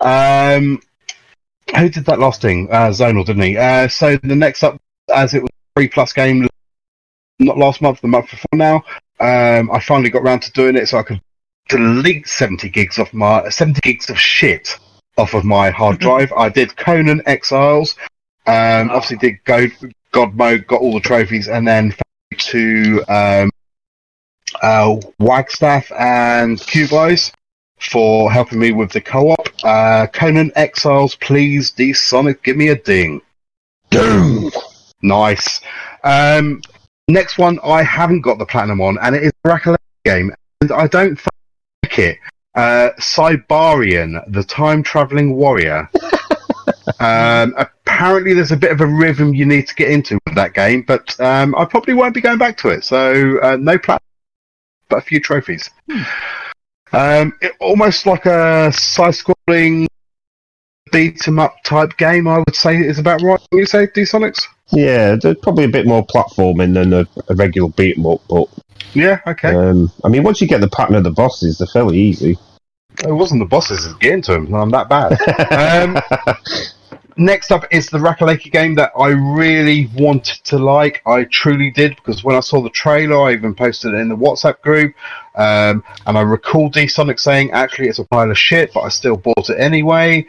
[0.00, 0.82] Um,
[1.76, 2.68] who did that last thing?
[2.72, 3.56] Uh, Zonal, didn't he?
[3.56, 4.80] Uh, so the next up,
[5.14, 6.48] as it was a free plus game,
[7.38, 8.82] not last month, the month before now,
[9.20, 11.20] um, I finally got round to doing it, so I could
[11.68, 14.76] delete 70 gigs off my 70 gigs of shit
[15.18, 16.32] off of my hard drive.
[16.32, 17.94] I did Conan Exiles,
[18.48, 19.70] um, obviously did God,
[20.10, 21.94] God mode, got all the trophies, and then
[22.38, 23.51] to um,
[24.62, 27.32] uh, Wagstaff and Cube Eyes
[27.90, 29.48] for helping me with the co-op.
[29.64, 33.20] Uh, Conan Exiles, please, D Sonic, give me a ding.
[33.90, 34.50] Ding.
[35.02, 35.60] Nice.
[36.04, 36.62] Um,
[37.08, 40.72] next one, I haven't got the platinum on, and it is a Rakalek game, and
[40.72, 41.20] I don't
[41.82, 42.18] like it.
[42.54, 45.88] Uh, Cybarian, the time traveling warrior.
[47.00, 50.54] um, apparently, there's a bit of a rhythm you need to get into with that
[50.54, 52.84] game, but um, I probably won't be going back to it.
[52.84, 54.11] So, uh, no platinum,
[54.92, 55.68] but a few trophies.
[56.92, 59.86] Um, it, almost like a side-scrolling
[60.92, 62.28] beat 'em up type game.
[62.28, 63.40] I would say is about right.
[63.50, 64.42] Would you say D Sonics?
[64.70, 68.46] yeah, there's probably a bit more platforming than a, a regular beat 'em up, but
[68.92, 69.20] Yeah.
[69.26, 69.54] Okay.
[69.54, 72.38] um, I mean, once you get the pattern of the bosses, they're fairly easy.
[73.02, 74.54] It wasn't the bosses that's getting to them.
[74.54, 75.12] I'm that bad.
[75.86, 75.98] um,
[77.16, 81.02] next up is the Rakalaki game that I really wanted to like.
[81.06, 84.16] I truly did because when I saw the trailer, I even posted it in the
[84.16, 84.94] WhatsApp group.
[85.34, 88.88] Um, and I recall D Sonic saying, actually, it's a pile of shit, but I
[88.88, 90.26] still bought it anyway.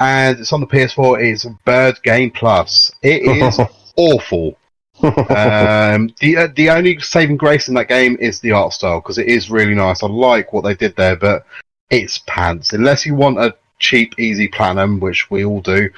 [0.00, 1.22] And it's on the PS4.
[1.22, 2.92] It's Bird Game Plus.
[3.02, 3.58] It is
[3.96, 4.56] awful.
[5.02, 9.18] um, the uh, the only saving grace in that game is the art style because
[9.18, 10.02] it is really nice.
[10.02, 11.44] I like what they did there, but
[11.90, 12.72] it's pants.
[12.72, 15.90] Unless you want a cheap, easy platinum, which we all do,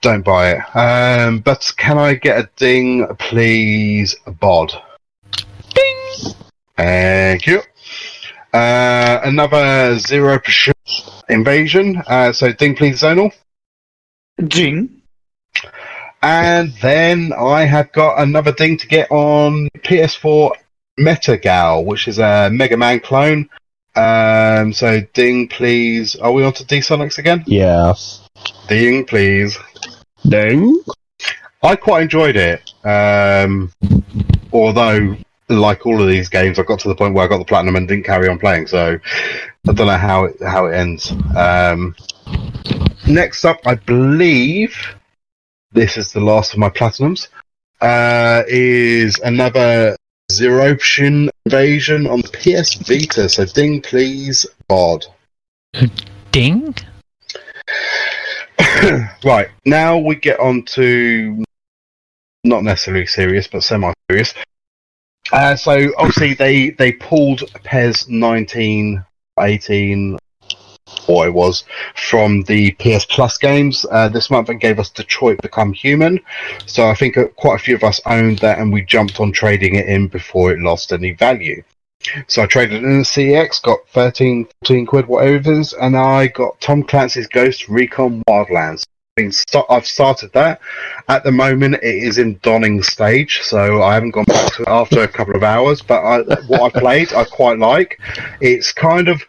[0.00, 0.76] don't buy it.
[0.76, 4.72] Um, but can I get a ding, please, Bod?
[5.74, 6.34] Ding.
[6.76, 7.62] Thank you.
[8.52, 10.72] Uh, another Zeroptian
[11.28, 12.02] invasion.
[12.06, 13.32] Uh, so ding, please, Zonal.
[14.36, 15.02] Ding.
[16.22, 20.52] And then I have got another thing to get on PS4
[21.00, 23.48] Metagal, which is a Mega Man clone.
[23.94, 26.16] Um, so ding, please.
[26.16, 27.44] Are we on to D Sonics again?
[27.46, 28.26] yes.
[28.68, 29.58] Ding, please.
[30.28, 30.80] Ding.
[31.62, 32.60] I quite enjoyed it.
[32.84, 33.70] Um,
[34.52, 35.16] although,
[35.48, 37.76] like all of these games, I got to the point where I got the platinum
[37.76, 38.66] and didn't carry on playing.
[38.66, 38.98] So
[39.68, 41.12] I don't know how it how it ends.
[41.36, 41.94] Um,
[43.06, 44.74] next up, I believe
[45.72, 47.28] this is the last of my platinums.
[47.80, 49.96] uh, is another
[50.40, 53.28] Zeroptian invasion on the PS Vita.
[53.28, 55.06] So ding, please, bod.
[56.30, 56.74] Ding.
[59.24, 61.44] right now we get on to
[62.44, 64.34] not necessarily serious, but semi-serious.
[65.32, 69.04] Uh, so obviously they they pulled PES 19,
[69.38, 70.18] 18,
[71.08, 71.64] or it was
[71.94, 76.20] from the PS Plus games uh, this month and gave us Detroit Become Human.
[76.66, 79.32] So I think uh, quite a few of us owned that and we jumped on
[79.32, 81.62] trading it in before it lost any value.
[82.26, 86.26] So I traded in the CX, got 13, 14 quid, whatever it is, and I
[86.26, 88.84] got Tom Clancy's Ghost Recon Wildlands.
[89.16, 90.58] Been st- I've started that.
[91.06, 94.68] At the moment, it is in donning stage, so I haven't gone back to it
[94.68, 95.82] after a couple of hours.
[95.82, 98.00] But I, what I played, I quite like.
[98.40, 99.22] It's kind of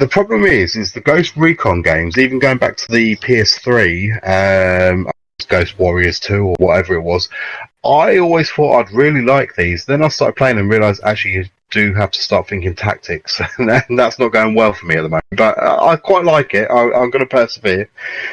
[0.00, 2.18] the problem is, is the Ghost Recon games.
[2.18, 5.08] Even going back to the PS3, um,
[5.46, 7.28] Ghost Warriors 2 or whatever it was.
[7.84, 9.84] I always thought I'd really like these.
[9.84, 14.18] Then I started playing and realised actually do have to start thinking tactics, and that's
[14.18, 15.24] not going well for me at the moment.
[15.32, 16.70] But I quite like it.
[16.70, 17.90] I, I'm going to persevere.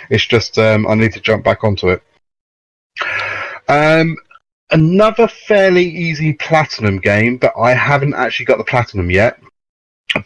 [0.10, 2.04] It's just um, I need to jump back onto it.
[3.68, 4.18] Um,
[4.72, 9.40] another fairly easy platinum game, but I haven't actually got the platinum yet.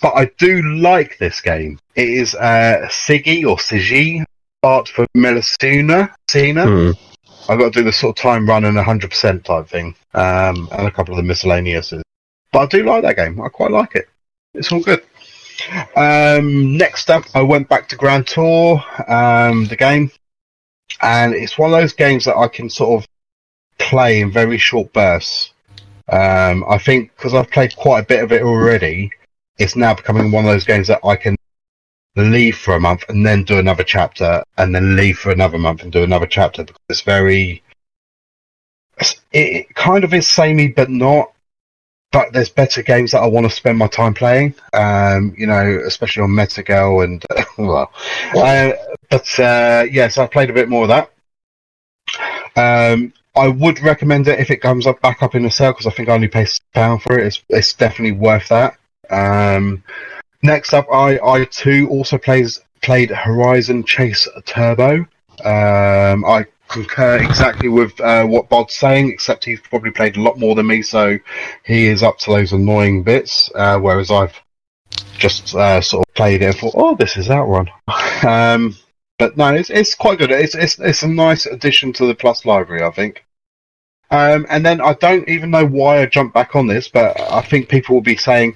[0.02, 1.78] But I do like this game.
[1.96, 4.24] It is uh, Siggy or Sigi,
[4.62, 6.14] Fart for Melusina.
[6.30, 6.66] Sina.
[6.66, 6.92] Hmm.
[7.50, 10.88] I've got to do the sort of time run and 100% type thing, um, and
[10.88, 11.94] a couple of the miscellaneous.
[12.54, 13.42] But I do like that game.
[13.42, 14.08] I quite like it.
[14.54, 15.04] It's all good.
[15.96, 20.12] Um, next up, I went back to Grand Tour, um, the game,
[21.02, 23.08] and it's one of those games that I can sort of
[23.80, 25.52] play in very short bursts.
[26.10, 29.12] Um, I think because I've played quite a bit of it already,
[29.58, 31.36] it's now becoming one of those games that I can
[32.16, 35.82] leave for a month and then do another chapter and then leave for another month
[35.82, 37.64] and do another chapter because it's very
[39.00, 41.33] it, it kind of is samey but not
[42.14, 45.82] but there's better games that I want to spend my time playing um you know
[45.86, 47.26] especially on Metagal and
[47.58, 47.92] well
[48.36, 48.72] uh,
[49.10, 51.12] but uh yeah so I played a bit more of that
[52.56, 55.88] um I would recommend it if it comes up back up in the sale because
[55.88, 57.26] I think I only pay pound for it.
[57.26, 58.78] It's, it's definitely worth that.
[59.10, 59.84] Um,
[60.44, 65.08] Next up, I I too also plays played Horizon Chase Turbo.
[65.46, 70.38] Um, I concur exactly with uh, what Bod's saying, except he's probably played a lot
[70.38, 71.18] more than me, so
[71.64, 73.50] he is up to those annoying bits.
[73.56, 74.36] Uh, whereas I've
[75.18, 77.70] just uh, sort of played it and thought, oh, this is Outrun.
[78.28, 78.76] um,
[79.20, 80.32] but no, it's it's quite good.
[80.32, 83.24] It's it's it's a nice addition to the Plus library, I think.
[84.10, 87.42] Um, and then I don't even know why I jumped back on this, but I
[87.42, 88.56] think people will be saying,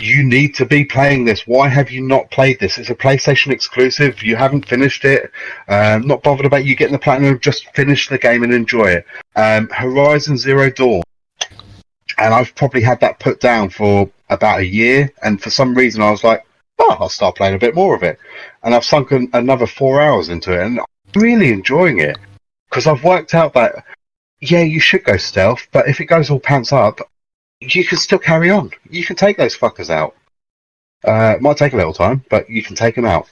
[0.00, 1.46] you need to be playing this.
[1.46, 2.78] Why have you not played this?
[2.78, 4.22] It's a PlayStation exclusive.
[4.22, 5.30] You haven't finished it.
[5.68, 7.38] Um, not bothered about you getting the platinum.
[7.40, 9.06] Just finish the game and enjoy it.
[9.36, 11.02] Um, Horizon Zero Dawn.
[12.18, 15.12] And I've probably had that put down for about a year.
[15.22, 16.44] And for some reason, I was like,
[16.78, 18.18] oh, I'll start playing a bit more of it.
[18.62, 20.64] And I've sunk an, another four hours into it.
[20.64, 22.18] And I'm really enjoying it.
[22.68, 23.84] Because I've worked out that,
[24.40, 25.66] yeah, you should go stealth.
[25.72, 27.00] But if it goes all pants up,
[27.60, 28.70] you can still carry on.
[28.90, 30.14] You can take those fuckers out.
[31.04, 33.28] Uh, it might take a little time, but you can take them out.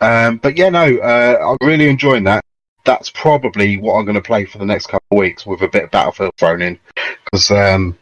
[0.00, 2.44] Um, but yeah, no, uh, I'm really enjoying that.
[2.84, 5.68] That's probably what I'm going to play for the next couple of weeks with a
[5.68, 6.78] bit of Battlefield thrown in
[7.24, 7.98] because um,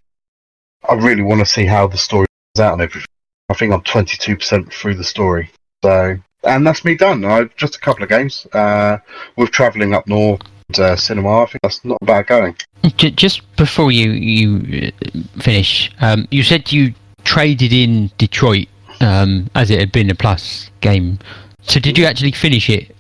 [0.89, 3.07] I really want to see how the story comes out and everything.
[3.49, 5.51] I think I'm 22% through the story.
[5.83, 7.25] So, and that's me done.
[7.25, 8.47] I've just a couple of games.
[8.53, 8.99] Uh,
[9.37, 10.43] with travelling up north
[10.79, 12.57] uh, cinema, I think that's not bad going.
[12.97, 16.95] Just before you you uh, finish, um, you said you
[17.25, 18.69] traded in Detroit
[19.01, 21.19] um, as it had been a plus game.
[21.63, 22.95] So did you actually finish it,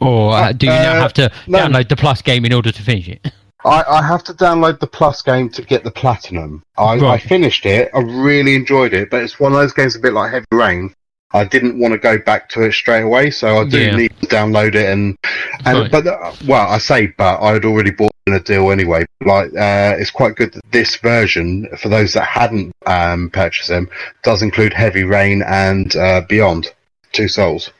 [0.00, 1.58] or uh, do you now Uh, have to no.
[1.58, 3.32] download the plus game in order to finish it?
[3.64, 6.62] I, I have to download the Plus game to get the Platinum.
[6.78, 7.90] I, I finished it.
[7.94, 10.94] I really enjoyed it, but it's one of those games a bit like Heavy Rain.
[11.32, 13.96] I didn't want to go back to it straight away, so I do Yeah.
[13.96, 14.86] need to download it.
[14.90, 15.16] And,
[15.64, 15.90] and Right.
[15.90, 19.04] but uh, well, I say, but I had already bought in a deal anyway.
[19.24, 23.88] Like, uh, it's quite good that this version, for those that hadn't um, purchased them,
[24.24, 26.72] does include Heavy Rain and uh, Beyond
[27.12, 27.70] Two Souls.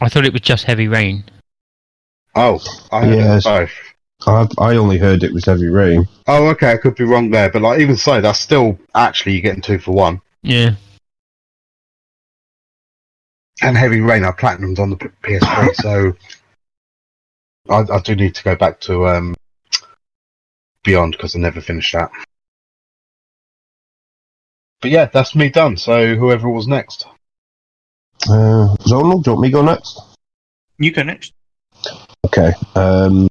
[0.00, 1.24] I thought it was just Heavy Rain.
[2.34, 3.44] Oh, I heard Yes.
[3.44, 3.70] both.
[4.26, 6.06] I, I only heard it was heavy rain.
[6.28, 9.42] Oh, okay, I could be wrong there, but like even so, that's still actually you're
[9.42, 10.20] getting two for one.
[10.42, 10.74] Yeah.
[13.62, 16.12] And Heavy Rain are platinums on the PS3, so
[17.68, 19.34] I, I do need to go back to um,
[20.84, 22.10] Beyond because I never finished that.
[24.80, 25.76] But yeah, that's me done.
[25.76, 27.06] So whoever was next.
[28.28, 30.00] Uh, Zonal, do you want me to go next?
[30.78, 31.32] You go next.
[32.26, 32.52] Okay.
[32.74, 33.28] Um,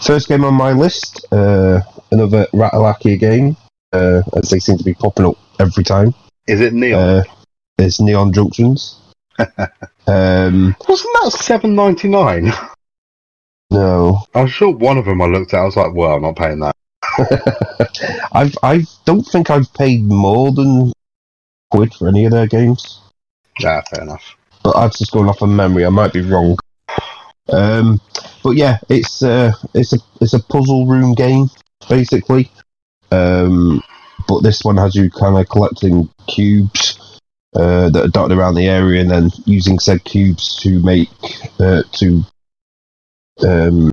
[0.00, 3.56] first game on my list, uh, another Ratalaika game,
[3.92, 6.14] uh, as they seem to be popping up every time.
[6.46, 6.98] Is it Neon?
[6.98, 7.24] Uh,
[7.78, 9.00] is Neon Junctions.
[10.06, 12.52] um, Wasn't that seven ninety nine?
[13.70, 15.60] no, I'm sure one of them I looked at.
[15.60, 16.76] I was like, well, I'm not paying that.
[18.32, 20.92] I've I don't think I've paid more than
[21.70, 23.00] quid for any of their games.
[23.58, 24.36] Yeah, fair enough.
[24.62, 25.86] but I've just gone off of memory.
[25.86, 26.56] I might be wrong.
[27.48, 28.00] Um,
[28.42, 31.48] but yeah, it's uh, it's a it's a puzzle room game
[31.88, 32.50] basically.
[33.10, 33.80] Um,
[34.28, 36.95] but this one has you kind of collecting cubes
[37.56, 41.08] uh, that are dotted around the area, and then using said cubes to make
[41.58, 42.22] uh, to
[43.46, 43.90] um,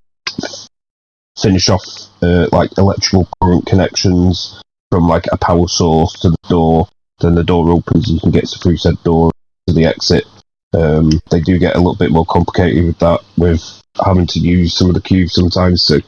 [1.42, 1.84] finish off
[2.22, 4.62] uh, like electrical current connections
[4.92, 6.88] from like a power source to the door.
[7.20, 9.32] Then the door opens, you can get through said door
[9.68, 10.26] to the exit.
[10.74, 14.76] Um, they do get a little bit more complicated with that, with having to use
[14.76, 16.04] some of the cubes sometimes to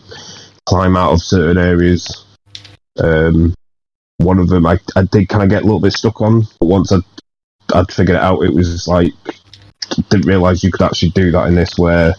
[0.66, 2.26] climb out of certain areas.
[3.02, 3.54] Um,
[4.18, 6.66] one of them I, I did kind of get a little bit stuck on, but
[6.66, 7.02] once I'd,
[7.74, 9.14] I'd figured it out, it was like,
[10.10, 12.14] didn't realise you could actually do that in this, where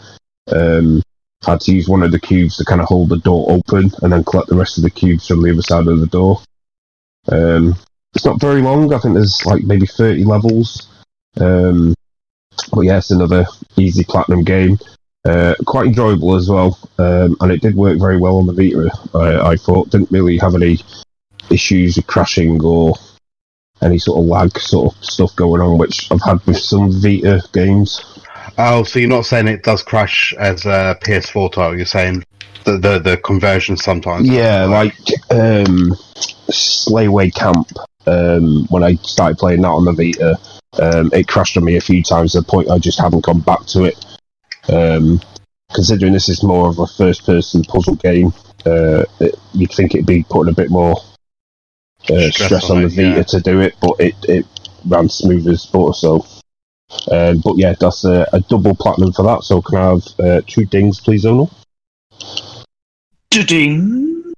[0.52, 1.02] um,
[1.46, 3.90] I had to use one of the cubes to kind of hold the door open
[4.02, 6.40] and then collect the rest of the cubes from the other side of the door.
[7.28, 7.76] Um,
[8.14, 10.88] it's not very long, I think there's like maybe 30 levels.
[11.38, 11.94] Um,
[12.72, 14.78] but yeah, it's another easy platinum game.
[15.24, 18.90] Uh, quite enjoyable as well, um, and it did work very well on the Vita.
[19.12, 20.78] I, I thought didn't really have any
[21.50, 22.94] issues with crashing or
[23.82, 27.42] any sort of lag sort of stuff going on, which I've had with some Vita
[27.52, 28.02] games.
[28.58, 31.76] Oh, so you're not saying it does crash as a PS4 title?
[31.76, 32.24] You're saying
[32.64, 34.28] the the, the conversion sometimes?
[34.28, 34.96] Yeah, like
[35.30, 35.94] um,
[36.50, 37.68] Slayaway Camp.
[38.08, 40.38] Um, when I started playing that on the Vita,
[40.80, 42.32] um, it crashed on me a few times.
[42.32, 44.04] To the point I just haven't gone back to it.
[44.68, 45.20] Um,
[45.74, 48.32] considering this is more of a first-person puzzle game,
[48.64, 50.96] uh, it, you'd think it'd be putting a bit more
[52.10, 53.22] uh, Stress stress on on the Vita yeah.
[53.22, 54.46] to do it, but it, it
[54.84, 55.92] ran smooth as butter.
[55.92, 56.26] So,
[57.10, 59.42] um, but yeah, that's a, a double platinum for that.
[59.42, 61.52] So can I have uh, two dings, please, Zonal?
[63.30, 64.32] Ding.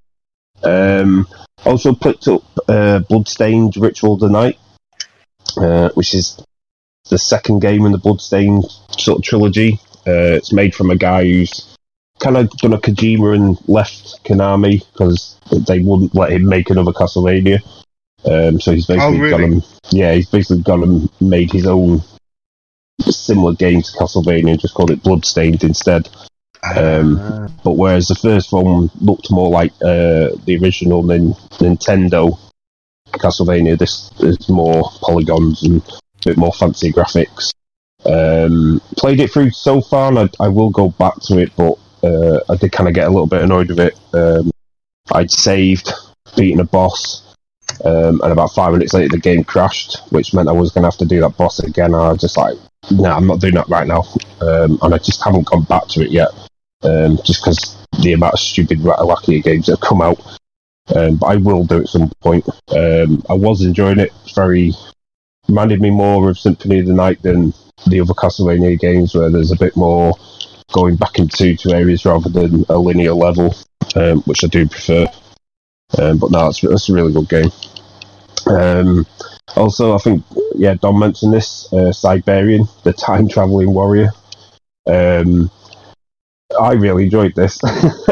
[0.62, 1.28] Um,
[1.64, 4.58] also picked up uh, Bloodstained Ritual of the Night,
[5.56, 6.42] uh, which is
[7.08, 9.78] the second game in the Bloodstained sort of trilogy.
[10.06, 11.76] Uh, it's made from a guy who's
[12.20, 16.92] kind of done a Kojima and left Konami because they wouldn't let him make another
[16.92, 17.60] Castlevania.
[18.24, 19.30] Um, so he's basically really?
[19.30, 22.02] gone and yeah, he's basically gone and made his own
[23.00, 26.08] similar game to Castlevania and just called it Bloodstained instead.
[26.76, 32.36] Um, but whereas the first one looked more like uh, the original nin- Nintendo
[33.12, 37.52] Castlevania, this is more polygons and a bit more fancy graphics.
[38.04, 41.78] Um, played it through so far, and I, I will go back to it, but
[42.02, 43.98] uh, I did kind of get a little bit annoyed with it.
[44.12, 44.50] Um,
[45.12, 45.90] I'd saved,
[46.36, 47.34] beaten a boss,
[47.84, 50.88] um, and about five minutes later the game crashed, which meant I was going to
[50.88, 51.94] have to do that boss again.
[51.94, 52.56] I was just like,
[52.90, 54.04] no, I'm not doing that right now.
[54.40, 56.28] Um, and I just haven't gone back to it yet
[56.82, 60.20] um, just because the amount of stupid Ratalaika games that have come out.
[60.94, 62.48] Um, but I will do it at some point.
[62.68, 64.12] Um, I was enjoying it.
[64.24, 64.72] It's very
[65.48, 67.52] reminded me more of Symphony of the Night than
[67.86, 70.14] the other Castlevania games, where there's a bit more
[70.72, 73.54] going back into two areas rather than a linear level,
[73.96, 75.06] um, which I do prefer.
[75.98, 77.50] Um, but no, it's, it's a really good game.
[78.46, 79.06] Um,
[79.56, 80.24] also, I think
[80.54, 84.10] yeah, Don mentioned this uh, Cybarian, the time traveling warrior.
[84.86, 85.50] Um,
[86.58, 87.62] I really enjoyed this,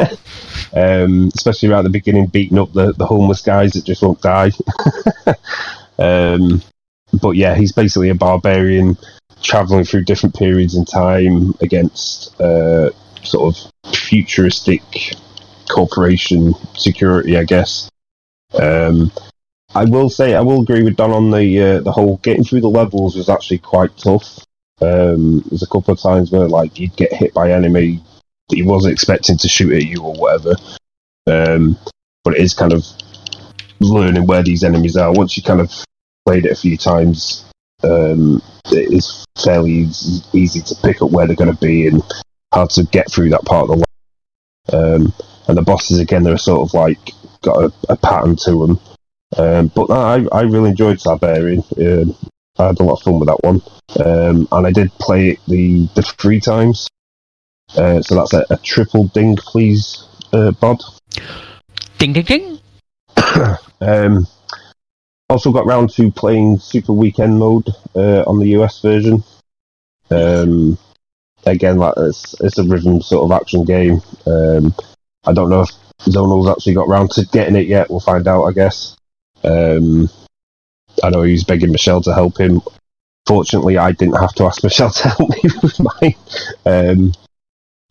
[0.74, 4.20] um, especially right at the beginning, beating up the, the homeless guys that just won't
[4.20, 4.50] die.
[5.98, 6.62] um,
[7.20, 8.96] but yeah, he's basically a barbarian
[9.42, 12.90] traveling through different periods in time against uh,
[13.22, 14.82] sort of futuristic
[15.68, 17.90] corporation security, I guess.
[18.54, 19.10] Um,
[19.74, 22.62] I will say, I will agree with Don on the uh, the whole getting through
[22.62, 24.38] the levels was actually quite tough.
[24.80, 28.02] Um, there's a couple of times where like you'd get hit by enemy
[28.48, 30.54] that you wasn't expecting to shoot at you or whatever.
[31.26, 31.76] Um,
[32.24, 32.86] but it is kind of
[33.80, 35.12] learning where these enemies are.
[35.12, 35.72] Once you kind of
[36.24, 37.44] played it a few times,
[37.82, 42.02] um, it is fairly easy, easy to pick up where they're going to be and
[42.52, 43.86] how to get through that part of the.
[44.72, 45.12] Um,
[45.48, 46.98] and the bosses again, they're sort of like
[47.42, 48.80] got a, a pattern to them.
[49.36, 51.62] Um, but I, I really enjoyed Cybarian.
[51.78, 52.16] Um,
[52.58, 53.60] I had a lot of fun with that one,
[54.04, 56.88] um, and I did play it the the three times.
[57.76, 60.80] Uh, so that's a, a triple ding, please, uh, Bod.
[61.98, 62.58] Ding ding ding.
[63.78, 64.26] Um,
[65.28, 69.24] also got round to playing Super Weekend mode uh, on the US version.
[70.10, 70.78] Um,
[71.44, 74.00] again, like it's, it's a rhythm sort of action game.
[74.26, 74.74] Um,
[75.26, 75.70] I don't know if
[76.00, 77.90] Zonal's actually got round to getting it yet.
[77.90, 78.96] We'll find out, I guess.
[79.42, 80.08] Um,
[81.02, 82.60] I know he's begging Michelle to help him.
[83.26, 86.14] Fortunately, I didn't have to ask Michelle to help me with mine.
[86.64, 87.12] Um,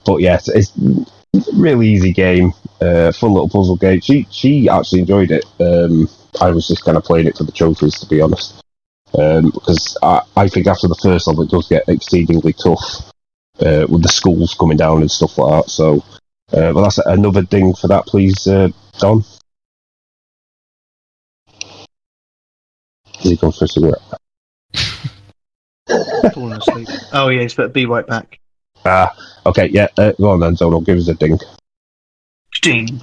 [0.06, 4.00] but yeah, it's, a really easy game, uh, fun little puzzle game.
[4.00, 5.44] She she actually enjoyed it.
[6.42, 8.62] I was just kind of playing it for the trophies, to be honest,
[9.18, 13.12] um, because I, I think after the first level it does get exceedingly tough
[13.60, 15.70] uh, with the schools coming down and stuff like that.
[15.70, 15.98] So,
[16.54, 19.24] uh, well, that's another ding for that, please, uh, Don.
[23.20, 24.02] He gone for a cigarette?
[26.34, 26.88] Falling asleep.
[27.14, 28.40] Oh yeah, he's better be right back.
[28.86, 31.40] Ah, okay, yeah, uh, go on then, Zonal, give us a ding.
[32.62, 33.02] Ding.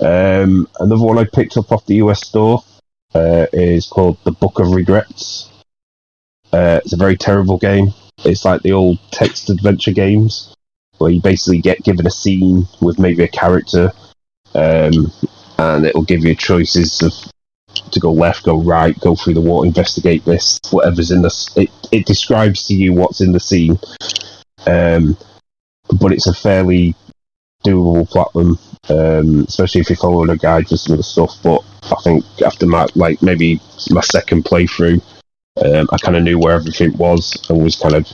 [0.00, 2.62] Um, another one I picked up off the US store
[3.14, 5.50] uh, is called The Book of Regrets.
[6.52, 7.88] Uh, it's a very terrible game.
[8.24, 10.54] It's like the old text adventure games
[10.98, 13.90] where you basically get given a scene with maybe a character,
[14.54, 15.10] um,
[15.58, 17.12] and it will give you choices of
[17.90, 21.54] to go left, go right, go through the water, investigate this, whatever's in this.
[21.56, 23.78] It it describes to you what's in the scene,
[24.66, 25.16] um,
[26.00, 26.94] but it's a fairly
[27.64, 28.58] doable platform,
[28.88, 31.36] um, especially if you're following a guide for some of the stuff.
[31.42, 33.60] But I think after my like maybe
[33.90, 35.02] my second playthrough,
[35.64, 38.06] um, I kind of knew where everything was and was kind of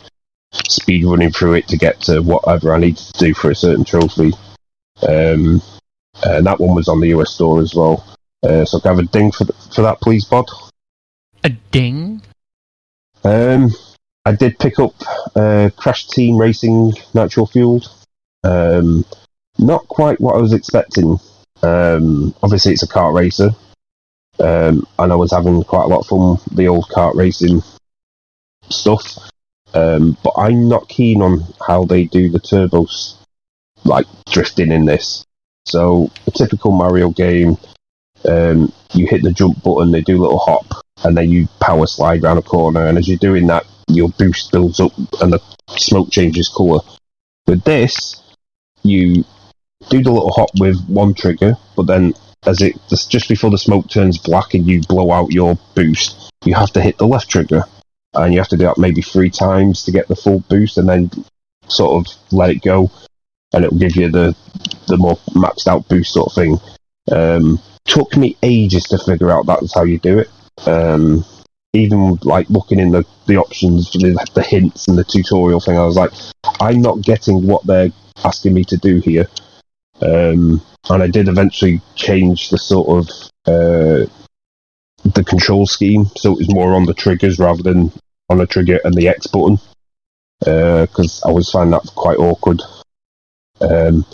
[0.52, 3.84] speed running through it to get to whatever I needed to do for a certain
[3.84, 4.32] trophy.
[5.06, 5.62] Um,
[6.24, 8.04] and that one was on the US store as well.
[8.42, 10.48] Uh, so can I have a ding for, th- for that, please, Bod?
[11.44, 12.22] A ding.
[13.24, 13.70] Um,
[14.24, 14.94] I did pick up
[15.34, 17.88] uh, Crash Team Racing Nitro-Fueled.
[18.44, 19.04] Um,
[19.58, 21.18] not quite what I was expecting.
[21.62, 23.50] Um, obviously, it's a kart racer,
[24.38, 27.62] um, and I was having quite a lot of fun the old kart racing
[28.70, 29.18] stuff.
[29.74, 33.16] Um, but I'm not keen on how they do the turbos,
[33.84, 35.24] like drifting in this.
[35.66, 37.58] So, a typical Mario game,
[38.26, 40.64] um, you hit the jump button, they do a little hop,
[41.04, 42.86] and then you power slide around a corner.
[42.86, 46.80] And as you're doing that, your boost builds up and the smoke changes colour.
[47.46, 48.22] With this,
[48.82, 49.24] you
[49.90, 52.14] do the little hop with one trigger, but then
[52.46, 56.54] as it just before the smoke turns black and you blow out your boost, you
[56.54, 57.64] have to hit the left trigger,
[58.14, 60.88] and you have to do that maybe three times to get the full boost, and
[60.88, 61.10] then
[61.66, 62.90] sort of let it go,
[63.52, 64.36] and it'll give you the
[64.86, 66.58] the more maxed out boost sort of thing.
[67.10, 70.30] Um, took me ages to figure out that's how you do it.
[70.66, 71.24] Um,
[71.72, 75.84] even like looking in the, the options, the, the hints and the tutorial thing, I
[75.84, 76.10] was like,
[76.60, 77.90] I'm not getting what they're
[78.24, 79.26] asking me to do here.
[80.00, 83.08] Um, and I did eventually change the sort of
[83.46, 84.06] uh,
[85.04, 87.92] the control scheme, so it was more on the triggers rather than
[88.30, 89.58] on a trigger and the X button,
[90.40, 92.62] because I was finding that quite awkward.
[93.60, 94.04] Um,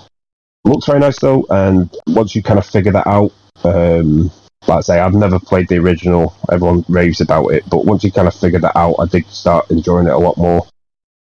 [0.65, 3.33] looks very nice though, and once you kind of figure that out,
[3.65, 4.31] um,
[4.67, 6.35] like I say, I've never played the original.
[6.51, 9.71] Everyone raves about it, but once you kind of figure that out, I did start
[9.71, 10.67] enjoying it a lot more.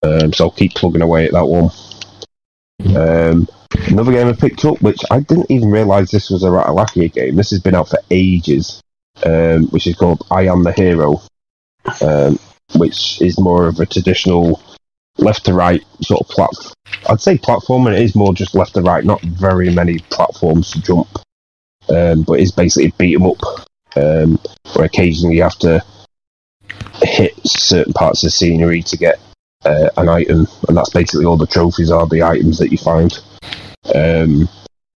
[0.01, 1.69] Um, so I'll keep plugging away at that one.
[2.95, 3.47] Um,
[3.87, 7.35] another game I picked up, which I didn't even realise this was a Ratalaika game.
[7.35, 8.81] This has been out for ages,
[9.23, 11.21] um, which is called I Am the Hero,
[12.01, 12.39] um,
[12.75, 14.61] which is more of a traditional
[15.17, 16.73] left to right sort of platform.
[17.09, 19.03] I'd say platform, and it is more just left to right.
[19.03, 21.09] Not very many platforms to jump,
[21.89, 23.41] um, but it's basically beat 'em up.
[23.95, 24.39] Um,
[24.73, 25.83] where occasionally you have to
[27.01, 29.19] hit certain parts of scenery to get
[29.65, 33.17] uh, an item, and that's basically all the trophies are the items that you find.
[33.93, 34.47] Um,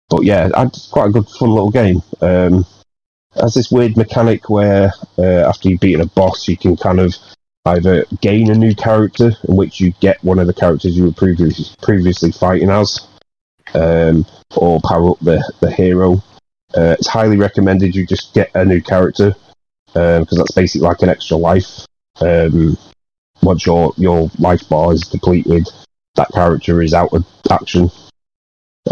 [0.09, 2.01] but yeah, it's quite a good, fun little game.
[2.21, 2.65] Um,
[3.35, 6.99] it has this weird mechanic where uh, after you've beaten a boss, you can kind
[6.99, 7.15] of
[7.65, 11.13] either gain a new character, in which you get one of the characters you were
[11.13, 13.07] previously previously fighting as,
[13.73, 14.25] um,
[14.55, 16.23] or power up the the hero.
[16.75, 19.35] Uh, it's highly recommended you just get a new character
[19.85, 21.85] because that's basically like an extra life.
[22.19, 22.77] Um,
[23.41, 25.67] once your your life bar is depleted,
[26.15, 27.89] that character is out of action.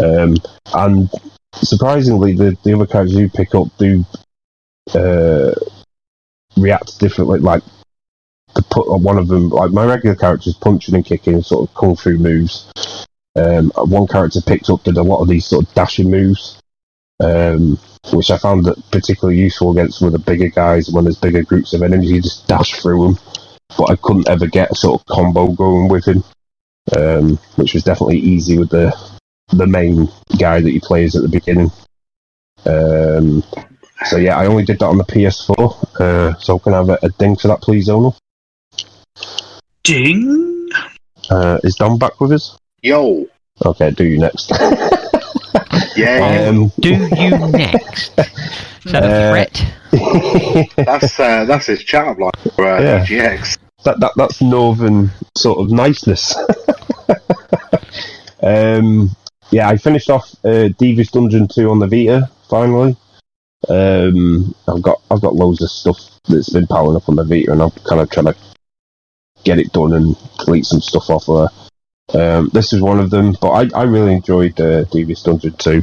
[0.00, 0.36] Um,
[0.74, 1.10] and
[1.54, 4.04] surprisingly, the, the other characters you pick up do
[4.94, 5.52] uh,
[6.56, 7.40] react differently.
[7.40, 7.62] Like
[8.54, 11.96] to put one of them, like my regular characters punching and kicking, sort of kung
[11.96, 13.06] fu moves.
[13.34, 16.60] Um, one character picked up did a lot of these sort of dashing moves,
[17.20, 17.78] um,
[18.12, 21.42] which I found that particularly useful against some of the bigger guys when there's bigger
[21.42, 22.10] groups of enemies.
[22.10, 23.18] You just dash through them,
[23.76, 26.22] but I couldn't ever get a sort of combo going with him,
[26.96, 28.92] um, which was definitely easy with the
[29.48, 30.08] the main
[30.38, 31.70] guy that he plays at the beginning.
[32.64, 33.42] Um,
[34.06, 36.00] so yeah, I only did that on the PS4.
[36.00, 38.16] Uh, so can I have a, a ding for that, please, Zonal?
[39.84, 40.68] Ding.
[41.30, 42.56] Uh, is Don back with us?
[42.82, 43.26] Yo,
[43.64, 44.50] Okay, do you next.
[45.96, 48.18] Yeah, Um, Do you next?
[48.84, 50.66] Is that a Uh, threat?
[50.86, 53.04] that's uh, that's his chat up line for uh, Yeah.
[53.04, 53.58] EGX.
[53.84, 56.36] That, that that's northern sort of niceness.
[58.42, 59.10] um,
[59.50, 62.96] yeah, I finished off uh, Devious Dungeon two on the Vita finally.
[63.68, 65.98] Um, I've got I've got loads of stuff
[66.28, 68.36] that's been piling up on the Vita, and I'm kind of trying to
[69.44, 71.48] get it done and delete some stuff off there.
[72.14, 75.82] Um, this is one of them, but I, I really enjoyed uh, Devious Dungeon two.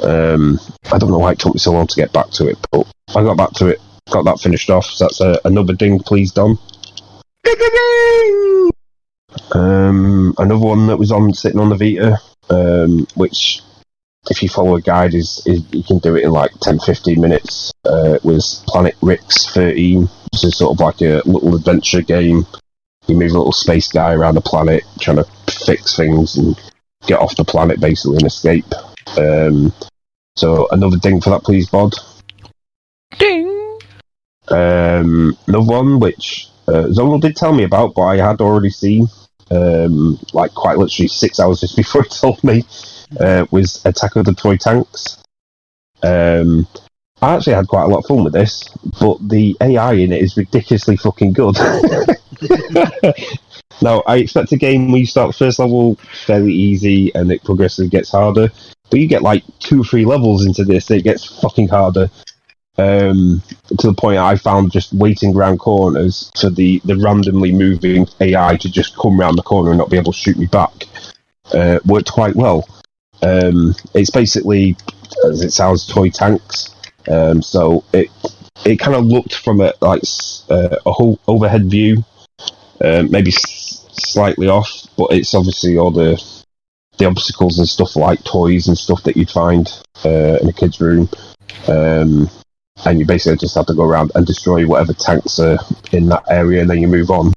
[0.00, 0.58] Um,
[0.92, 2.86] I don't know why it took me so long to get back to it, but
[3.14, 3.80] I got back to it,
[4.10, 4.86] got that finished off.
[4.86, 6.58] So that's uh, another ding, please, Dom.
[9.52, 12.18] Um, another one that was on sitting on the Vita,
[12.50, 13.62] um, which
[14.30, 17.20] if you follow a guide is, is you can do it in like 10 15
[17.20, 22.46] minutes uh, was planet rix 13 which is sort of like a little adventure game.
[23.06, 25.24] You move a little space guy around the planet trying to
[25.64, 26.58] fix things and
[27.06, 28.66] get off the planet basically and escape.
[29.16, 29.72] Um,
[30.36, 31.94] so another ding for that please bod.
[33.18, 33.78] Ding.
[34.48, 39.06] um, another one which uh, Zonal did tell me about, but I had already seen,
[39.50, 42.64] um, like quite literally six hours just before he told me,
[43.18, 45.22] uh, was Attack of the Toy Tanks.
[46.02, 46.68] Um,
[47.20, 48.68] I actually had quite a lot of fun with this,
[49.00, 51.56] but the AI in it is ridiculously fucking good.
[53.82, 55.96] now, I expect a game where you start the first level
[56.26, 58.50] fairly easy and it progressively gets harder,
[58.90, 62.08] but you get like two or three levels into this, it gets fucking harder
[62.78, 63.42] um,
[63.78, 68.56] to the point I found just waiting around corners for the, the randomly moving AI
[68.56, 70.72] to just come round the corner and not be able to shoot me back
[71.52, 72.68] uh, worked quite well.
[73.22, 74.76] Um, it's basically,
[75.28, 76.74] as it sounds, toy tanks.
[77.10, 78.08] Um, so it
[78.64, 80.02] it kind of looked from a like
[80.50, 82.04] uh, a whole overhead view,
[82.82, 86.22] uh, maybe s- slightly off, but it's obviously all the
[86.98, 89.68] the obstacles and stuff like toys and stuff that you'd find
[90.04, 91.08] uh, in a kid's room.
[91.68, 92.28] Um,
[92.84, 95.58] and you basically just have to go around and destroy whatever tanks are
[95.92, 97.32] in that area, and then you move on.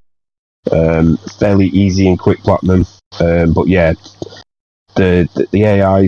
[0.72, 2.86] Um, fairly easy and quick platinum,
[3.20, 3.94] um, but yeah,
[4.96, 6.08] the the, the AI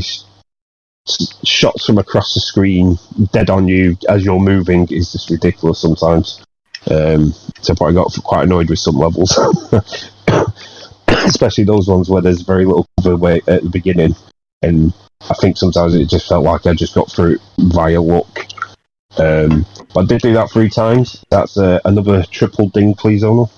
[1.44, 2.98] shots from across the screen,
[3.32, 6.44] dead on you as you're moving, is just ridiculous sometimes.
[6.90, 9.38] Um, so I got quite annoyed with some levels,
[11.08, 14.16] especially those ones where there's very little cover at the beginning,
[14.62, 14.94] and
[15.30, 18.53] I think sometimes it just felt like I just got through via luck.
[19.18, 21.24] Um, but I did do that three times.
[21.30, 23.50] That's uh, another triple ding, please, Zonal.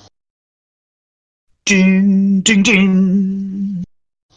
[1.66, 3.84] Ding, ding, ding.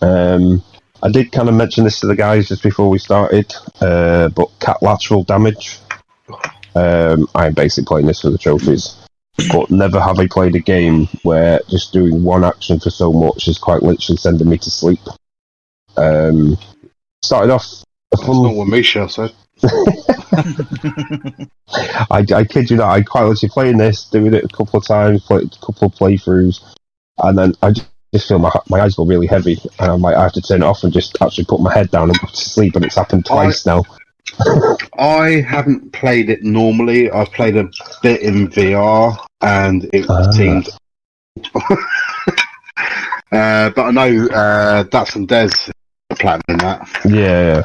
[0.01, 0.63] Um,
[1.03, 4.51] I did kind of mention this to the guys just before we started, uh, but
[4.61, 5.79] Catlateral Damage.
[6.75, 8.97] Um, I'm basically playing this for the trophies,
[9.53, 13.49] but never have I played a game where just doing one action for so much
[13.49, 15.01] is quite literally sending me to sleep.
[15.97, 16.57] Um,
[17.23, 17.67] started off
[18.13, 19.33] a That's not what Misha said.
[22.11, 24.87] I, I kid you not, I quite literally playing this, doing it a couple of
[24.87, 26.61] times, played a couple of playthroughs,
[27.19, 30.17] and then I just, just feel my my eyes go really heavy, and I'm like,
[30.17, 32.27] I have to turn it off and just actually put my head down and go
[32.29, 33.83] to sleep, and it's happened twice now.
[34.99, 37.11] I haven't played it normally.
[37.11, 37.69] I've played a
[38.03, 40.31] bit in VR, and it Ah.
[40.31, 40.69] seemed.
[43.33, 45.51] uh, but I know uh, that's and Des
[46.11, 46.89] in that.
[47.05, 47.63] Yeah,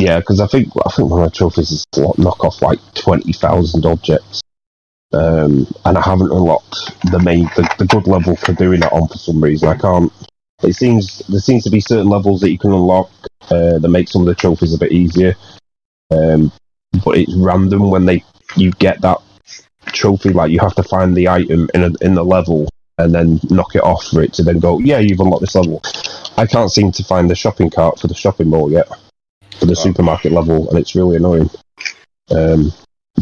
[0.00, 2.78] yeah, because I think I think one of the trophies is to knock off like
[2.94, 4.42] twenty thousand objects,
[5.12, 9.08] um, and I haven't unlocked the main the, the good level for doing that on
[9.08, 9.68] for some reason.
[9.68, 10.12] I can't.
[10.62, 13.10] It seems there seems to be certain levels that you can unlock
[13.50, 15.34] uh, that make some of the trophies a bit easier,
[16.10, 16.52] um,
[17.04, 18.24] but it's random when they
[18.56, 19.18] you get that
[19.86, 20.30] trophy.
[20.30, 22.68] Like you have to find the item in a, in the level
[22.98, 24.78] and then knock it off for it to then go.
[24.78, 25.82] Yeah, you've unlocked this level.
[26.36, 28.88] I can't seem to find the shopping cart for the shopping mall yet,
[29.60, 31.50] for the supermarket level, and it's really annoying.
[32.30, 32.72] Um,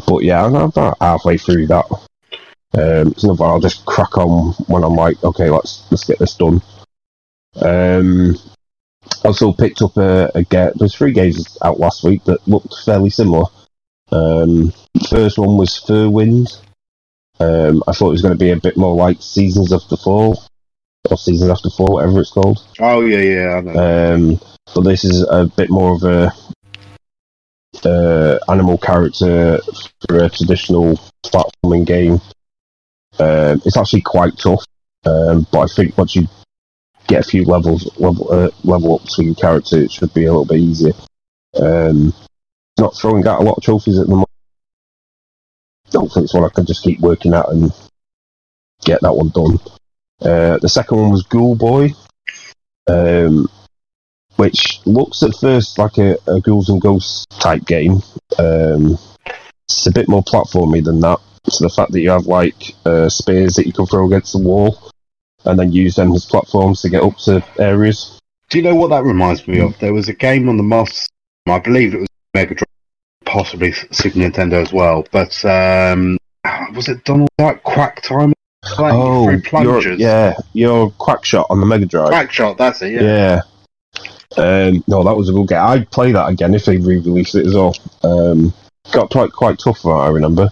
[0.07, 1.85] but yeah, I'm about halfway through that.
[2.75, 6.63] Um, I'll just crack on when I'm like, okay, let's let's get this done.
[7.57, 8.37] Um,
[9.25, 10.79] I also picked up a, a get.
[10.79, 13.47] There's three games out last week that looked fairly similar.
[14.13, 14.73] Um,
[15.09, 16.61] first one was Furwind.
[17.41, 19.97] Um, I thought it was going to be a bit more like Seasons of the
[19.97, 20.43] Fall,
[21.11, 22.65] or Seasons After four, whatever it's called.
[22.81, 24.15] Oh yeah, yeah, I know.
[24.15, 24.41] Um,
[24.75, 26.33] but this is a bit more of a
[27.85, 29.59] uh, animal character
[30.07, 32.21] for a traditional platforming game.
[33.19, 34.65] Um, it's actually quite tough,
[35.05, 36.27] um, but I think once you
[37.07, 40.31] get a few levels level uh, level ups for your character, it should be a
[40.31, 40.93] little bit easier.
[41.61, 42.13] Um,
[42.79, 44.29] not throwing out a lot of trophies at the moment.
[45.93, 47.73] Hopefully, it's one I can just keep working at and
[48.85, 49.59] get that one done.
[50.21, 51.91] Uh, the second one was Ghoul Boy.
[52.87, 53.49] Um,
[54.37, 58.01] which looks at first like a, a Ghouls and Ghosts type game.
[58.39, 58.97] Um,
[59.65, 61.19] it's a bit more platformy than that.
[61.49, 64.39] So the fact that you have like uh, spears that you can throw against the
[64.39, 64.91] wall
[65.45, 68.19] and then use them as platforms to get up to areas.
[68.49, 69.79] Do you know what that reminds me of?
[69.79, 71.09] There was a game on the Master
[71.47, 72.69] I believe it was Mega Drive,
[73.25, 75.07] possibly Super Nintendo as well.
[75.11, 76.19] But um,
[76.75, 78.33] was it Donald Duck Quack Time?
[78.65, 79.31] Like oh,
[79.63, 82.09] your, yeah, your Quackshot on the Mega Drive.
[82.09, 82.93] Quack Shot, that's it.
[82.93, 83.03] Yeah.
[83.03, 83.41] Yeah.
[84.37, 85.63] Um, no, that was a good game.
[85.63, 87.75] I'd play that again if they re-released it as well.
[88.03, 88.53] Um,
[88.93, 90.51] got quite quite tough for that, I remember.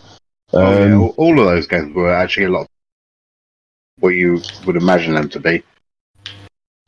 [0.53, 0.97] Um, Oh, yeah.
[0.97, 2.69] All, all of those games were actually a lot
[3.99, 5.63] what you would imagine them to be.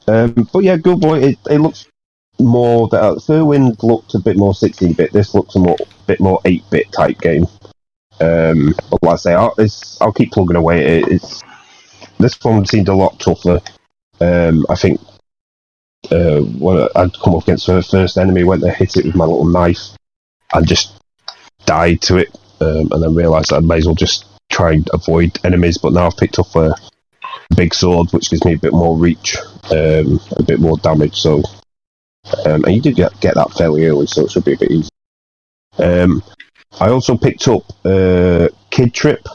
[0.06, 1.86] um, but yeah, Ghoul Boy, it, it looks
[2.38, 2.88] more.
[2.88, 5.12] The, uh, Furwind looked a bit more 16-bit.
[5.12, 5.76] This looks a more,
[6.06, 7.46] bit more 8-bit type game.
[8.20, 9.54] Um, but like I say, I'll,
[10.00, 11.08] I'll keep plugging away it.
[11.08, 11.42] It's,
[12.18, 13.60] this one seemed a lot tougher.
[14.20, 15.00] Um, I think
[16.10, 19.24] uh, when I'd come up against the first enemy, went to hit it with my
[19.24, 19.96] little knife,
[20.52, 20.92] and just
[21.66, 25.38] died to it, um, and then realised I may as well just try and avoid
[25.44, 25.78] enemies.
[25.78, 26.74] But now I've picked up a
[27.54, 29.36] big sword, which gives me a bit more reach,
[29.70, 31.20] um, a bit more damage.
[31.20, 31.42] So,
[32.46, 34.70] um, and you did get, get that fairly early, so it should be a bit
[34.70, 34.90] easy.
[36.80, 39.26] I also picked up uh, Kid Trip,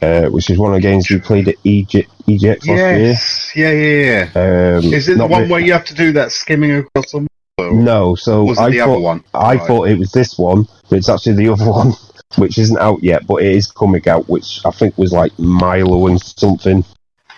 [0.00, 3.52] uh, which is one of the games we played at Egypt, EGX last Yes.
[3.54, 4.76] Yeah, yeah, yeah.
[4.78, 7.26] Um, Is it the one re- where you have to do that skimming across the
[7.58, 9.24] No, so was it I the thought other one?
[9.34, 9.66] I Right.
[9.66, 11.92] thought it was this one, but it's actually the other one,
[12.36, 16.08] which isn't out yet, but it is coming out, which I think was like Milo
[16.08, 16.84] and something.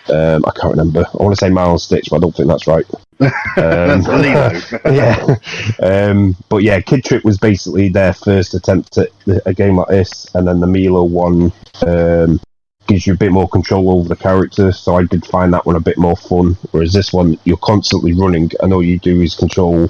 [0.07, 1.05] Um, I can't remember.
[1.19, 2.85] I want to say Milo and Stitch, but I don't think that's right.
[3.19, 3.29] Um,
[4.85, 5.35] yeah.
[5.81, 9.09] Um, but yeah, Kid Trip was basically their first attempt at
[9.45, 11.51] a game like this, and then the Milo one
[11.85, 12.39] um,
[12.87, 14.71] gives you a bit more control over the character.
[14.71, 16.57] So I did find that one a bit more fun.
[16.71, 19.89] Whereas this one, you're constantly running, and all you do is control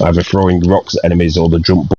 [0.00, 1.92] either throwing rocks at enemies or the jump.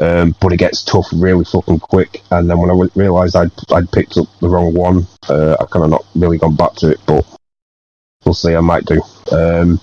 [0.00, 2.22] Um, but it gets tough really fucking quick.
[2.30, 5.84] And then when I realised I'd, I'd picked up the wrong one, uh, I kind
[5.84, 7.00] of not really gone back to it.
[7.06, 7.24] But
[8.24, 8.54] we'll see.
[8.54, 9.00] I might do.
[9.32, 9.80] Um,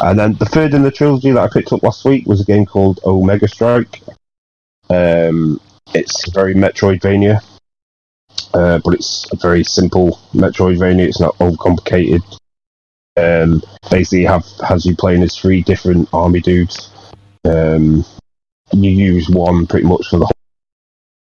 [0.00, 2.44] and then the third in the trilogy that I picked up last week was a
[2.44, 4.02] game called Omega Strike.
[4.90, 5.60] Um,
[5.94, 7.42] it's very Metroidvania,
[8.54, 11.06] uh, but it's a very simple Metroidvania.
[11.06, 12.22] It's not overcomplicated.
[13.16, 16.90] Um, basically, have has you playing as three different army dudes.
[17.44, 18.04] Um,
[18.72, 20.30] you use one pretty much for the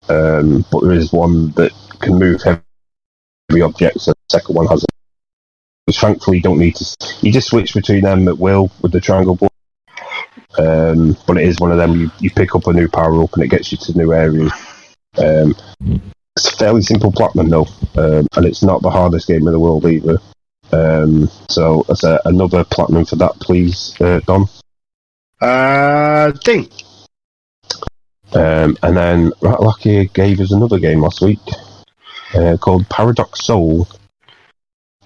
[0.10, 4.08] whole, um, but there is one that can move heavy objects.
[4.08, 4.86] And the second one has
[5.88, 6.98] which thankfully you don't need to.
[7.22, 9.48] You just switch between them at will with the triangle button.
[10.60, 11.96] Um, but it is one of them.
[11.96, 14.14] You, you pick up a new power up and it gets you to a new
[14.14, 14.52] areas.
[15.18, 15.56] Um,
[16.36, 19.60] it's a fairly simple platinum though, um, and it's not the hardest game in the
[19.60, 20.18] world either.
[20.72, 24.46] Um, so as a, another platinum for that, please, uh, Don.
[25.40, 26.70] Uh, ding.
[28.34, 31.40] Um, and then Ratalaika gave us another game last week
[32.36, 33.88] uh, called Paradox Soul.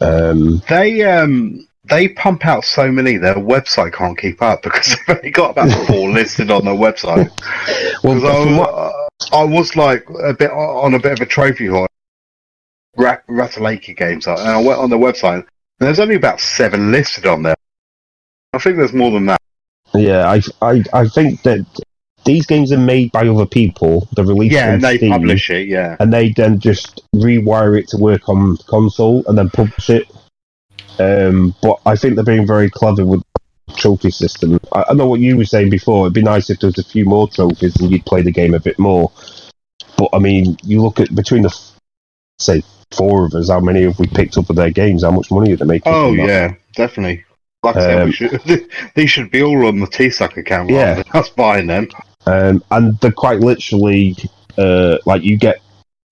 [0.02, 5.18] Um, They um they pump out so many their website can't keep up because they've
[5.18, 7.30] only got about four listed on their website.
[8.04, 11.90] well, I, was- I was like a bit on a bit of a trophy hunt,
[12.98, 15.46] Rat Ratalaika games, and I went on their website.
[15.80, 17.56] And there's only about seven listed on there.
[18.54, 19.42] I think there's more than that.
[19.94, 21.66] Yeah, I, I, I think that
[22.26, 24.08] these games are made by other people.
[24.16, 25.68] They're released Yeah, and they Steam, publish it.
[25.68, 30.08] Yeah, and they then just rewire it to work on console and then publish it.
[31.00, 33.22] Um, but I think they're being very clever with
[33.68, 34.60] the trophy system.
[34.74, 36.06] I, I know what you were saying before.
[36.06, 38.54] It'd be nice if there was a few more trophies and you'd play the game
[38.54, 39.12] a bit more.
[39.98, 41.56] But I mean, you look at between the
[42.40, 45.04] say four of us, how many have we picked up of their games?
[45.04, 45.92] How much money are they making?
[45.94, 47.24] Oh yeah, definitely.
[47.64, 48.42] Like I said, Um, we should,
[48.96, 51.04] these should be all on the T-Suck account Yeah.
[51.14, 51.90] that's buying them.
[52.26, 54.16] Um, and they're quite literally
[54.58, 55.62] uh, like you get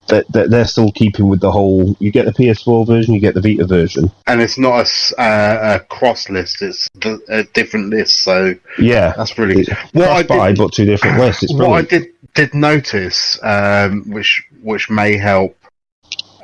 [0.08, 1.96] that they're, they're still keeping with the whole.
[2.00, 4.10] You get the PS4 version, you get the Vita version.
[4.26, 6.88] And it's not a, uh, a cross list; it's
[7.28, 8.20] a different list.
[8.20, 10.58] So Yeah, that's really what I cross buy, did.
[10.58, 11.44] but two different lists.
[11.44, 15.56] It's What I did did notice, um, which which may help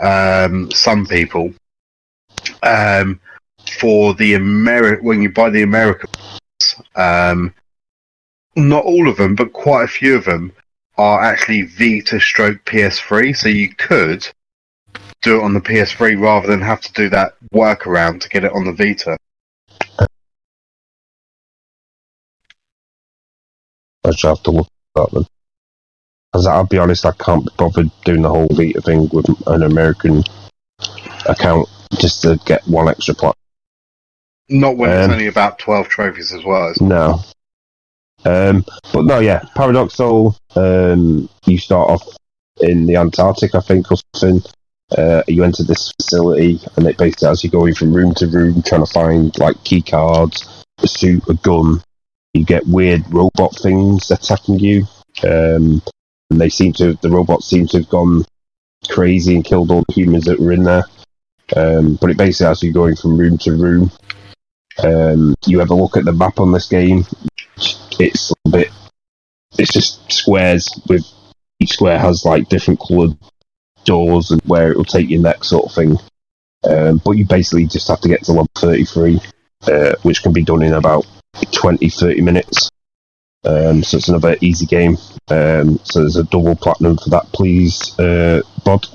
[0.00, 1.52] um, some people,
[2.62, 3.20] um,
[3.78, 6.10] for the Ameri- when you buy the American,
[6.94, 7.52] um,
[8.56, 10.52] not all of them, but quite a few of them
[10.96, 13.36] are actually Vita stroke PS3.
[13.36, 14.26] So you could
[15.22, 18.52] do it on the PS3 rather than have to do that workaround to get it
[18.52, 19.16] on the Vita.
[19.98, 20.06] I
[24.10, 25.26] just have to look at them.
[26.32, 29.62] Because I'll be honest, I can't be bothered doing the whole Vita thing with an
[29.62, 30.22] American
[31.26, 31.68] account
[31.98, 33.36] just to get one extra plot.
[34.48, 36.72] Not when it's Um, only about 12 trophies as well.
[36.80, 37.20] No.
[38.24, 40.36] Um, but no, yeah, Paradox Soul.
[40.54, 42.16] Um, you start off
[42.60, 44.42] in the Antarctic, I think, or something.
[44.96, 48.62] Uh, you enter this facility, and it basically has you're going from room to room,
[48.62, 51.82] trying to find like key cards, a suit, a gun.
[52.34, 54.86] You get weird robot things attacking you,
[55.24, 55.82] um,
[56.30, 58.24] and they seem to the robots seem to have gone
[58.88, 60.84] crazy and killed all the humans that were in there.
[61.56, 63.90] Um, but it basically has you going from room to room.
[64.82, 67.04] Um, you have a look at the map on this game.
[67.98, 68.70] It's a bit.
[69.58, 71.04] It's just squares with
[71.60, 73.16] each square has like different coloured
[73.84, 75.96] doors and where it will take you next sort of thing.
[76.68, 79.20] Um, but you basically just have to get to level 33,
[79.62, 81.06] uh, which can be done in about
[81.52, 82.70] 20, 30 minutes.
[83.44, 84.96] Um, so it's another easy game.
[85.28, 88.86] Um, so there's a double platinum for that, please, uh, Bod.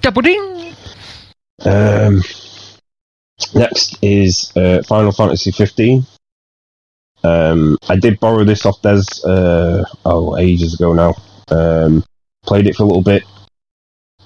[0.00, 0.74] Double ding.
[1.64, 2.22] Um,
[3.54, 6.06] next is uh, Final Fantasy 15.
[7.24, 11.14] Um, I did borrow this off Des uh, oh ages ago now.
[11.48, 12.04] Um,
[12.44, 13.24] played it for a little bit.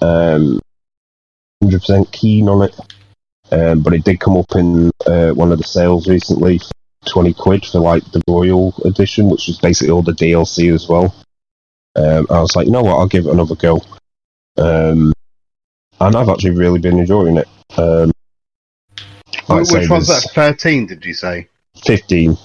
[0.00, 0.60] Um,
[1.62, 2.78] 100% keen on it.
[3.52, 6.60] Um, but it did come up in uh, one of the sales recently,
[7.06, 11.14] 20 quid for like the Royal Edition, which was basically all the DLC as well.
[11.94, 13.80] Um, I was like, you know what, I'll give it another go.
[14.58, 15.12] Um,
[16.00, 17.48] and I've actually really been enjoying it.
[17.78, 18.10] Um,
[19.48, 20.30] Which one's that?
[20.34, 21.48] 13, did you say?
[21.84, 22.36] 15.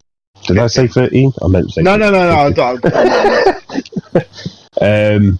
[0.47, 1.31] Did I say 13?
[1.41, 2.80] I meant to say No, no, no, no.
[2.84, 4.22] I,
[4.81, 5.39] I, um,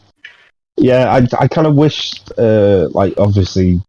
[0.78, 3.82] yeah, I, I kind of wish, uh, like, obviously,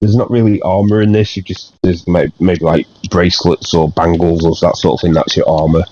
[0.00, 1.36] there's not really armor in this.
[1.36, 5.12] You just there's maybe, maybe like bracelets or bangles or that sort of thing.
[5.12, 5.84] That's your armor.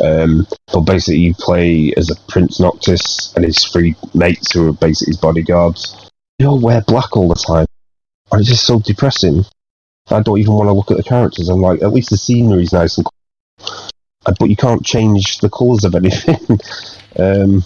[0.00, 4.72] Um, but basically, you play as a Prince Noctis and his three mates who are
[4.72, 6.10] basically his bodyguards.
[6.38, 7.66] They all wear black all the time.
[8.30, 9.44] And it's just so depressing.
[10.10, 11.48] I don't even want to look at the characters.
[11.48, 13.90] I'm like, at least the scenery's nice and cool.
[14.26, 16.58] Uh, But you can't change the colours of anything,
[17.18, 17.64] um,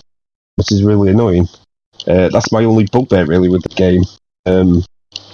[0.56, 1.48] which is really annoying.
[2.06, 4.02] Uh, that's my only bugbear really with the game.
[4.44, 4.84] Um,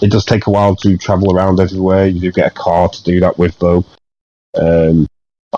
[0.01, 2.07] it does take a while to travel around everywhere.
[2.07, 3.85] You do get a car to do that with, though.
[4.59, 5.07] Um,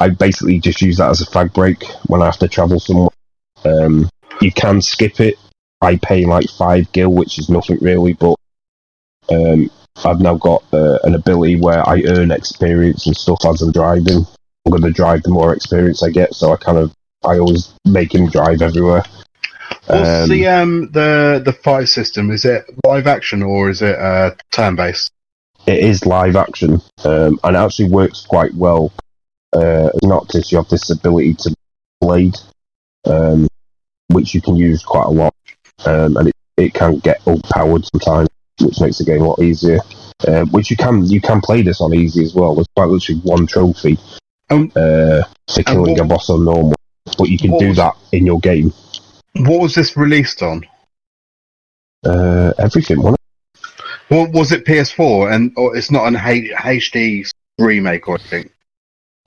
[0.01, 3.11] I basically just use that as a flag break when I have to travel somewhere.
[3.65, 4.09] Um,
[4.41, 5.39] you can skip it
[5.85, 8.36] I pay like five gil, which is nothing really, but
[9.31, 9.70] um,
[10.05, 14.27] I've now got uh, an ability where I earn experience and stuff as I'm driving.
[14.65, 17.74] I'm going to drive the more experience I get, so I kind of I always
[17.85, 19.03] make him drive everywhere.
[19.86, 22.31] what's Um, the um the the fight system?
[22.31, 25.11] Is it live action or is it uh, turn based?
[25.66, 28.93] it is live action, um, and it actually works quite well.
[29.55, 31.55] Uh, as Noctis, you have this ability to
[32.01, 32.36] blade,
[33.05, 33.49] um,
[34.09, 35.35] which you can use quite a lot,
[35.86, 38.28] um, and it, it can get overpowered sometimes,
[38.61, 39.78] which makes the game a lot easier.
[40.27, 42.55] Uh, which you can you can play this on easy as well.
[42.55, 43.99] There's quite literally one trophy
[44.51, 45.23] Um, uh,
[45.53, 46.75] for killing what- a boss on normal,
[47.19, 48.73] but you can do was- that in your game.
[49.37, 50.65] What was this released on?
[52.07, 53.19] Uh, everything, wasn't
[54.09, 55.33] What was it PS4?
[55.33, 57.25] And or it's not an H- HD
[57.59, 58.51] remake or anything.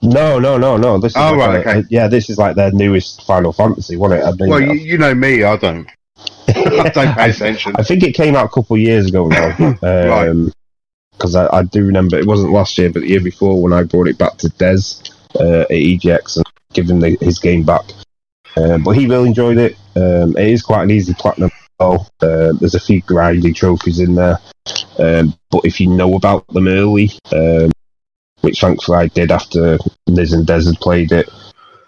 [0.00, 0.98] No, no, no, no.
[0.98, 1.78] This is Oh, like right, a- okay.
[1.80, 4.24] a- yeah, this is like their newest Final Fantasy, wasn't it?
[4.26, 5.88] I mean, Well, you, you know me, I don't.
[6.48, 7.72] I don't pay attention.
[7.76, 9.48] I think it came out a couple of years ago now.
[9.82, 10.52] Right.
[11.18, 13.82] Because I, I do remember it wasn't last year, but the year before when I
[13.82, 17.82] brought it back to Des uh, at EGX and given the, his game back.
[18.56, 19.76] Um, but he really enjoyed it.
[19.96, 21.50] Um, it is quite an easy platinum.
[21.80, 24.38] Oh, uh, there's a few grindy trophies in there,
[24.98, 27.70] um, but if you know about them early, um,
[28.40, 29.78] which thankfully I did after
[30.08, 31.28] Liz and Des had played it,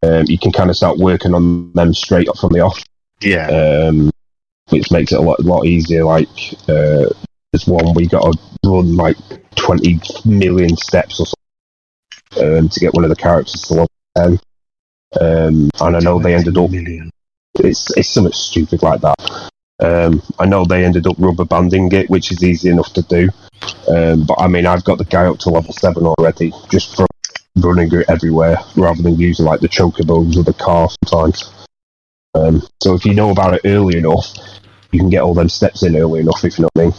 [0.05, 2.81] um, you can kind of start working on them straight up from the off
[3.20, 3.48] Yeah.
[3.48, 4.11] um,
[4.69, 6.05] which makes it a lot, lot easier.
[6.05, 6.28] Like
[6.69, 7.07] uh,
[7.52, 9.16] there's one we got to run like
[9.56, 14.39] 20 million steps or something um, to get one of the characters to level 10.
[15.20, 17.10] Um, and I know they ended up Million.
[17.59, 19.51] it's it's something stupid like that.
[19.81, 23.28] Um, I know they ended up rubber banding it, which is easy enough to do.
[23.89, 27.09] Um, but I mean, I've got the guy up to level seven already, just from
[27.56, 31.52] running it everywhere, rather than using like the chocobos or the car sometimes.
[32.36, 34.27] Um, so if you know about it early enough,
[34.93, 36.94] you can get all them steps in early enough, if you know what I mean.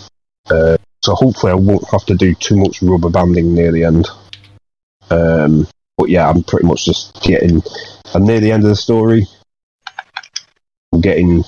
[0.50, 4.08] Uh, so hopefully, I won't have to do too much rubber banding near the end.
[5.10, 7.62] Um, but yeah, I'm pretty much just getting.
[8.14, 9.26] I'm near the end of the story.
[10.94, 11.44] I'm getting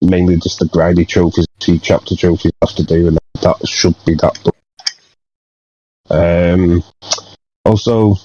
[0.00, 3.94] mainly just the grindy trophies, two chapter trophies I have to do, and that should
[4.04, 4.50] be that.
[6.10, 6.82] Um,
[7.64, 8.16] also,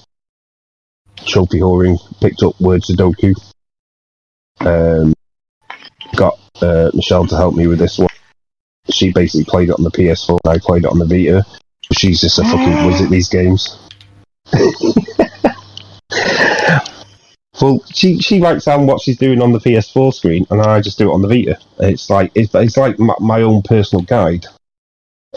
[1.26, 3.34] trophy whoring picked up Word Sudoku.
[4.60, 5.14] Um,
[6.16, 8.09] got uh, Michelle to help me with this one.
[8.92, 11.46] She basically played it on the PS4, and I played it on the Vita.
[11.92, 13.78] She's just a fucking whiz at these games.
[17.62, 20.98] Well, she she writes down what she's doing on the PS4 screen, and I just
[20.98, 21.58] do it on the Vita.
[21.80, 24.46] It's like it's, it's like my, my own personal guide.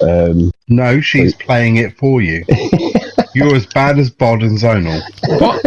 [0.00, 2.44] Um, No, she's playing it for you.
[3.34, 5.02] You're as bad as Bod and Zonal.
[5.40, 5.62] What?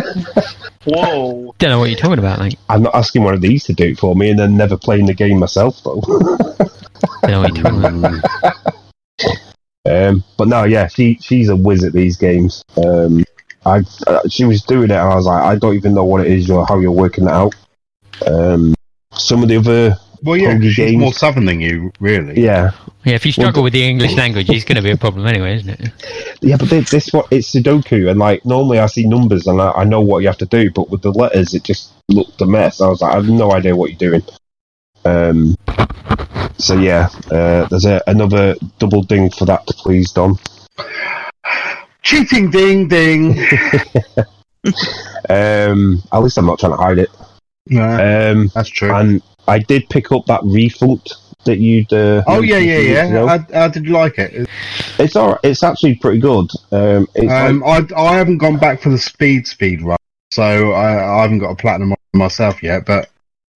[0.86, 1.56] Whoa.
[1.57, 2.60] Don't know what you're talking about, mate.
[2.70, 5.07] I'm not asking one of these to do it for me, and then never playing
[5.07, 6.02] the game myself though.
[7.23, 8.76] Don't know what you're talking about.
[9.88, 12.64] Um, but no, yeah, she she's a whiz at these games.
[12.84, 13.23] Um,
[13.65, 16.22] I uh, she was doing it, and I was like, I don't even know what
[16.26, 17.53] it is or how you're working it out.
[18.26, 18.73] Um,
[19.14, 20.98] some of the other, Well, yeah, 'cause Pogi she's games.
[21.02, 22.41] more southern than you, really.
[22.41, 22.72] yeah,
[23.03, 25.56] Yeah, if you struggle with the English language, it's going to be a problem anyway,
[25.57, 25.91] isn't it?
[26.41, 29.69] yeah, but this, this what it's Sudoku, and like normally I see numbers and I,
[29.72, 32.45] I know what you have to do, but with the letters, it just looked a
[32.48, 32.82] mess.
[32.82, 34.23] I was like, I have no idea what you're doing.
[35.06, 35.56] Um,
[36.57, 40.36] so yeah, uh, there's a, another double ding for that to please Don.
[42.02, 43.38] Cheating, ding, ding.
[45.30, 47.10] Um, at least I'm not trying to hide it.
[47.68, 47.84] no,
[48.32, 48.94] Um, that's true.
[48.94, 51.14] and I did pick up that Refunct
[51.45, 51.91] that you'd.
[51.94, 53.06] Uh, oh yeah, yeah, yeah.
[53.06, 53.27] ago.
[53.27, 54.48] I, I did like it.
[54.98, 55.38] It's all.
[55.44, 56.49] It's actually pretty good.
[56.72, 59.98] Um, it's Um, like, I I haven't gone back for the speed speed run,
[60.32, 62.86] so I, I haven't got a platinum on myself yet.
[62.86, 63.10] But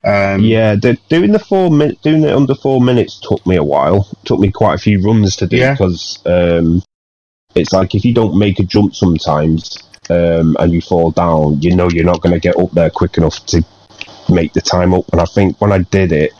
[0.05, 3.63] um, yeah, the, doing the four min, doing it under four minutes took me a
[3.63, 4.07] while.
[4.11, 5.73] It took me quite a few runs to do Yeah.
[5.73, 6.81] because um,
[7.55, 9.77] it's like if you don't make a jump sometimes
[10.09, 13.17] um, and you fall down, you know you're not going to get up there quick
[13.17, 13.63] enough to
[14.29, 15.05] make the time up.
[15.11, 16.31] And I think when I did it,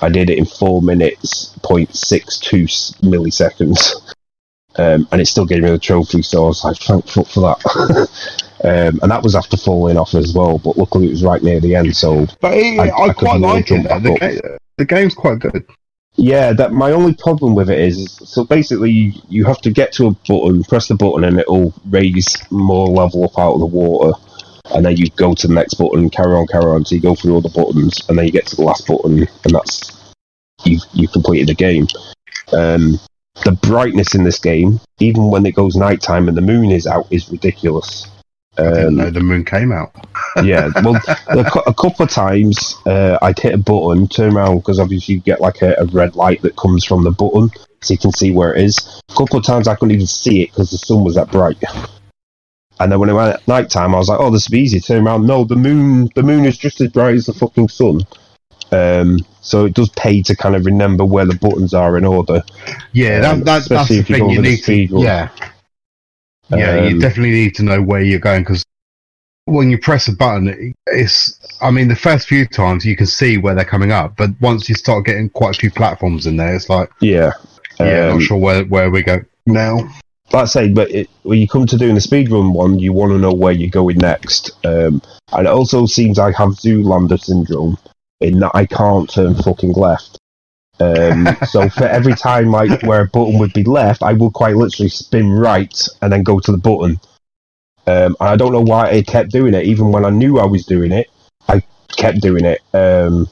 [0.00, 3.94] I did it in four minutes point six two milliseconds,
[4.76, 6.22] um, and it still gave me the trophy.
[6.22, 8.08] So I was like, thank fuck for that.
[8.64, 10.58] um, and that was after falling off as well.
[10.58, 11.96] But luckily, it was right near the end.
[11.96, 13.82] So but it, I- I, I quite like it.
[14.02, 15.64] The, the game's quite good.
[16.16, 19.92] Yeah, that my only problem with it is so basically you, you have to get
[19.94, 23.66] to a button, press the button, and it'll raise more level up out of the
[23.66, 24.12] water,
[24.74, 27.14] and then you go to the next button, carry on, carry on, so you go
[27.14, 30.12] through all the buttons, and then you get to the last button, and that's
[30.64, 31.86] you you completed the game.
[32.52, 33.00] Um,
[33.44, 37.06] the brightness in this game, even when it goes nighttime and the moon is out,
[37.10, 38.06] is ridiculous.
[38.58, 39.92] I Um, know the moon came out.
[40.44, 41.38] yeah, well, a,
[41.70, 45.40] a couple of times uh, I'd hit a button, turn around because obviously you get
[45.40, 47.50] like a, a red light that comes from the button,
[47.80, 49.02] so you can see where it is.
[49.10, 51.56] A couple of times I couldn't even see it because the sun was that bright.
[52.80, 54.60] And then when it went at night time, I was like, "Oh, this will be
[54.60, 57.68] easy." Turn around, no, the moon, the moon is just as bright as the fucking
[57.68, 58.00] sun.
[58.72, 62.42] Um, so it does pay to kind of remember where the buttons are in order.
[62.92, 64.94] Yeah, Um, that, that, that's especially the thing you need to.
[64.94, 65.02] run.
[66.52, 68.64] Yeah, yeah, you Um, definitely need to know where you're going because
[69.46, 71.38] when you press a button, it's.
[71.60, 74.68] I mean, the first few times you can see where they're coming up, but once
[74.68, 77.32] you start getting quite a few platforms in there, it's like, Yeah,
[77.80, 79.76] yeah, Um, not sure where where we go now.
[80.32, 83.12] like I say, but it, when you come to doing the speedrun one, you want
[83.12, 84.50] to know where you're going next.
[84.64, 85.02] Um,
[85.32, 87.76] and it also seems I have Zoolander syndrome
[88.20, 90.18] in that I can't turn fucking left.
[90.80, 94.56] Um, so for every time like where a button would be left, I would quite
[94.56, 97.00] literally spin right and then go to the button.
[97.86, 100.46] Um, and I don't know why I kept doing it, even when I knew I
[100.46, 101.08] was doing it.
[101.48, 101.62] I
[101.96, 102.60] kept doing it.
[102.72, 103.28] Um,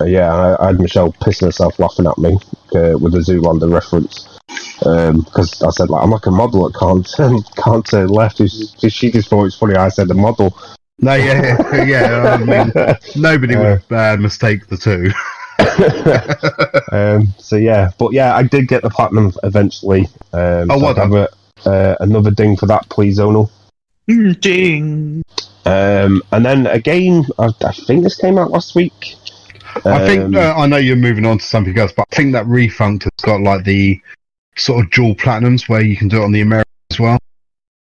[0.00, 2.38] uh, yeah, I, I had Michelle pissing herself laughing at me
[2.74, 4.36] uh, with a zoom on the Zoolander reference
[4.78, 8.38] because I said like I'm like a model that can't can't turn left.
[8.38, 9.74] She, she just thought it's funny.
[9.74, 10.56] I said the model.
[10.98, 12.34] No, yeah, yeah, yeah.
[12.34, 15.10] I mean, nobody would uh, mistake the two.
[16.92, 20.02] um, so yeah, but yeah, I did get the platinum eventually.
[20.32, 21.28] Um, Oh, so well I'd have a,
[21.68, 23.50] uh, another ding for that, please, Zonal.
[24.08, 25.24] Mm, Ding.
[25.64, 29.16] Um, and then again, I, I think this came out last week.
[29.84, 32.32] I think Um, uh, I know you're moving on to something else, but I think
[32.32, 34.00] that Refunct has got like the
[34.56, 37.18] sort of dual platinums where you can do it on the American as well.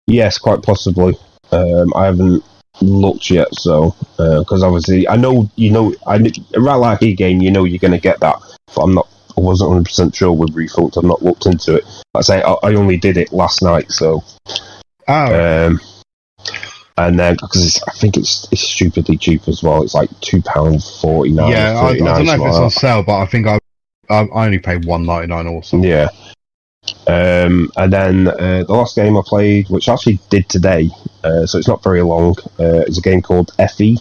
[0.07, 1.17] Yes, quite possibly.
[1.51, 2.43] Um, I haven't
[2.81, 6.18] looked yet, so because obviously I know you know I
[6.57, 8.35] right like e game, you know you're going to get that,
[8.76, 9.07] but I'm not.
[9.38, 10.97] I wasn't 100 percent sure with Refunct.
[10.97, 11.85] I've not looked into it.
[11.85, 14.23] Like I say I, I only did it last night, so
[15.07, 15.80] Oh, um,
[16.97, 19.81] and then because I think it's it's stupidly cheap as well.
[19.81, 21.51] It's like two pound forty nine.
[21.51, 23.57] yeah, I, I don't know if it's on sale, but I think I
[24.10, 25.89] I I only paid one ninety nine or something.
[25.89, 26.10] Yeah.
[27.07, 30.90] Um, and then uh, the last game I played, which I actually did today,
[31.24, 33.98] uh, so it's not very long, uh, is a game called FE,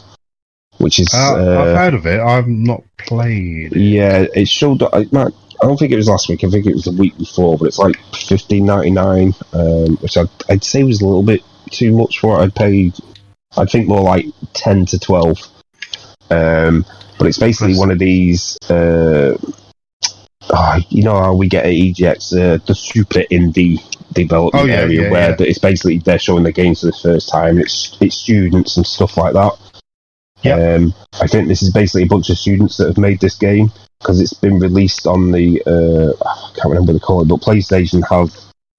[0.78, 2.20] which is Uh, I've uh, heard of it.
[2.20, 3.72] I've not played.
[3.72, 3.80] it.
[3.80, 4.82] yeah, it showed.
[4.82, 6.44] I, might- I don't think it was last week.
[6.44, 10.16] I think it was the week before, but it's like fifteen ninety nine, um, which
[10.16, 11.42] I'd, I'd say was a little bit
[11.72, 12.94] too much for what I paid.
[13.56, 15.38] I think more like ten to twelve.
[16.30, 16.84] Um,
[17.18, 18.56] but it's basically one of these.
[18.70, 19.36] Uh,
[20.50, 23.78] oh, you know how we get at EGX uh, the super indie
[24.12, 25.36] development Oh, yeah, area yeah, where yeah.
[25.46, 27.58] it's basically they're showing the games for the first time.
[27.58, 29.52] It's it's students and stuff like that.
[30.42, 30.80] Yep.
[30.80, 33.70] Um, I think this is basically a bunch of students that have made this game
[34.00, 37.40] because it's been released on the uh, I can't remember what they call it, but
[37.40, 38.30] PlayStation have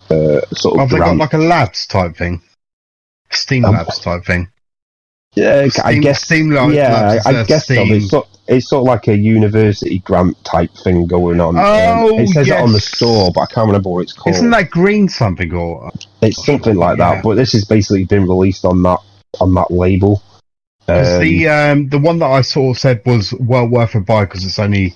[0.10, 2.42] uh, sort of Have they got like a labs type thing?
[3.32, 4.50] Steam Um, labs type thing.
[5.40, 6.24] Yeah, I guess.
[6.24, 7.74] Steam Labs yeah, I, guess so.
[7.78, 11.56] It's sort, it's sort of like a university grant type thing going on.
[11.58, 14.36] Um, Oh, it says it on the store, but I can't remember what it's called.
[14.36, 15.92] Isn't that green something or?
[16.22, 17.16] it's something like Yeah.
[17.16, 17.24] that.
[17.24, 19.00] But this has basically been released on that
[19.40, 20.22] on that label.
[20.88, 24.26] Um, the um, the one that I sort of said was well worth a buy
[24.26, 24.96] because it's only,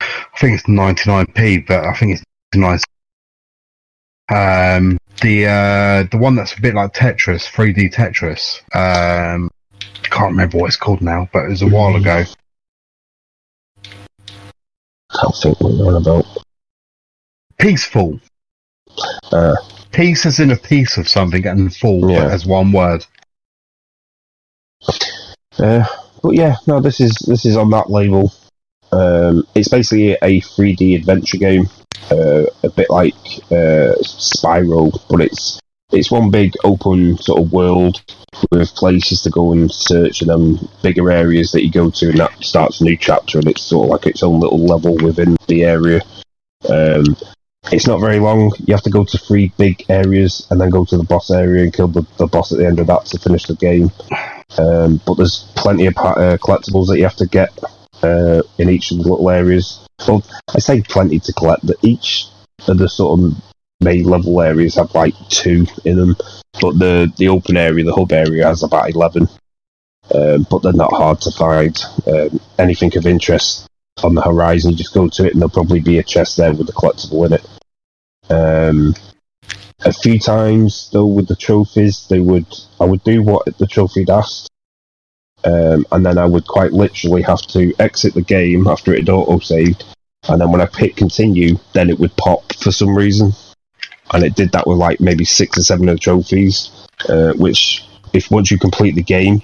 [0.00, 2.22] I think it's 99p, but I think it's
[2.54, 2.82] nice.
[4.30, 8.60] Um, the uh, the one that's a bit like Tetris, 3D Tetris.
[8.74, 9.50] Um,
[10.14, 12.24] can't remember what it's called now, but it was a while ago.
[15.12, 16.24] can't think what you're on about.
[17.58, 18.20] Peaceful.
[19.32, 19.54] Uh,
[19.92, 22.26] Peace is in a piece of something and full Yeah.
[22.28, 23.06] as one word.
[25.58, 25.84] Uh,
[26.22, 28.32] but yeah, no, this is this is on that label.
[28.90, 31.68] Um, it's basically a 3D adventure game,
[32.10, 33.14] uh, a bit like
[33.50, 35.60] uh, Spyro, but it's
[35.92, 38.02] it's one big open sort of world
[38.50, 42.18] with places to go and search, and then bigger areas that you go to, and
[42.18, 45.36] that starts a new chapter, and it's sort of like its own little level within
[45.46, 46.00] the area.
[46.68, 47.16] Um,
[47.72, 48.52] it's not very long.
[48.58, 51.64] You have to go to three big areas and then go to the boss area
[51.64, 53.90] and kill the, the boss at the end of that to finish the game.
[54.58, 57.50] Um, but there's plenty of uh, collectibles that you have to get
[58.02, 59.86] uh, in each of the little areas.
[60.06, 60.22] Well,
[60.54, 61.66] I say plenty to collect.
[61.66, 62.26] That each
[62.68, 63.34] of the sort of
[63.80, 66.16] main level areas have like two in them,
[66.60, 69.28] but the the open area, the hub area, has about eleven.
[70.14, 71.82] Um, but they're not hard to find.
[72.06, 73.66] Um, anything of interest
[74.02, 76.52] on the horizon, you just go to it, and there'll probably be a chest there
[76.52, 78.30] with a collectible in it.
[78.30, 78.94] Um,
[79.84, 82.46] a few times though with the trophies they would
[82.80, 84.48] I would do what the trophy asked
[85.44, 89.10] um, and then I would quite literally have to exit the game after it had
[89.10, 89.84] auto saved
[90.28, 93.32] and then when I hit continue then it would pop for some reason
[94.12, 97.84] and it did that with like maybe six or seven of the trophies uh, which
[98.12, 99.42] if once you complete the game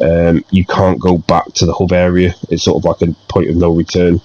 [0.00, 3.48] um, you can't go back to the hub area it's sort of like a point
[3.48, 4.20] of no return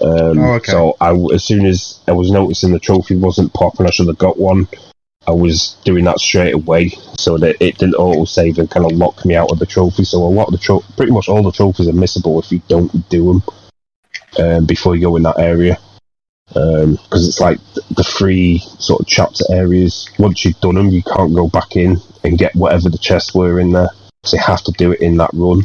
[0.00, 0.72] um, Oh, okay.
[0.72, 4.18] So I, as soon as I was noticing the trophy wasn't popping, I should have
[4.18, 4.66] got one.
[5.26, 6.88] I was doing that straight away,
[7.18, 10.04] so that it didn't auto save and kind of lock me out of the trophy.
[10.04, 12.62] So a lot of the tro- pretty much all the trophies are missable if you
[12.68, 13.42] don't do them
[14.38, 15.78] um, before you go in that area,
[16.52, 17.58] because it's like
[17.96, 20.08] the three sort of chapter areas.
[20.18, 23.60] Once you've done them, you can't go back in and get whatever the chests were
[23.60, 23.88] in there.
[24.24, 25.62] So you have to do it in that run.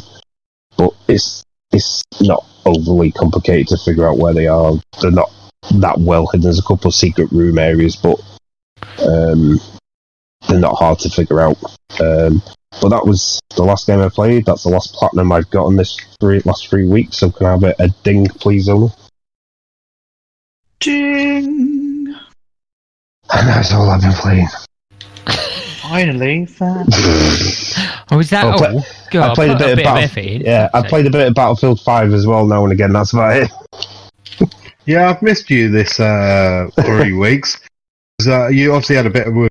[0.76, 4.72] But it's it's not overly complicated to figure out where they are.
[5.00, 5.30] They're not
[5.80, 6.42] that well hidden.
[6.42, 8.20] There's a couple of secret room areas, but
[9.04, 9.60] um,
[10.48, 11.56] they're not hard to figure out.
[12.00, 12.42] Um,
[12.80, 14.44] but that was the last game I played.
[14.44, 17.18] That's the last platinum I've got on this three, last three weeks.
[17.18, 18.88] So can I have a, a ding, please, Owner?
[20.80, 22.14] Ding!
[23.32, 24.48] And that's all I've been playing.
[25.80, 26.86] Finally, fan.
[28.08, 28.58] Oh, is that Oh, all?
[28.58, 30.40] play- God, I played a put bit, of, Battle- effort in.
[30.42, 32.92] Yeah, I played a bit of Battlefield Five as well now and again.
[32.92, 33.50] That's about it.
[34.86, 37.60] Yeah, I've missed you this uh, three weeks.
[38.24, 39.48] Uh, you obviously had a bit of a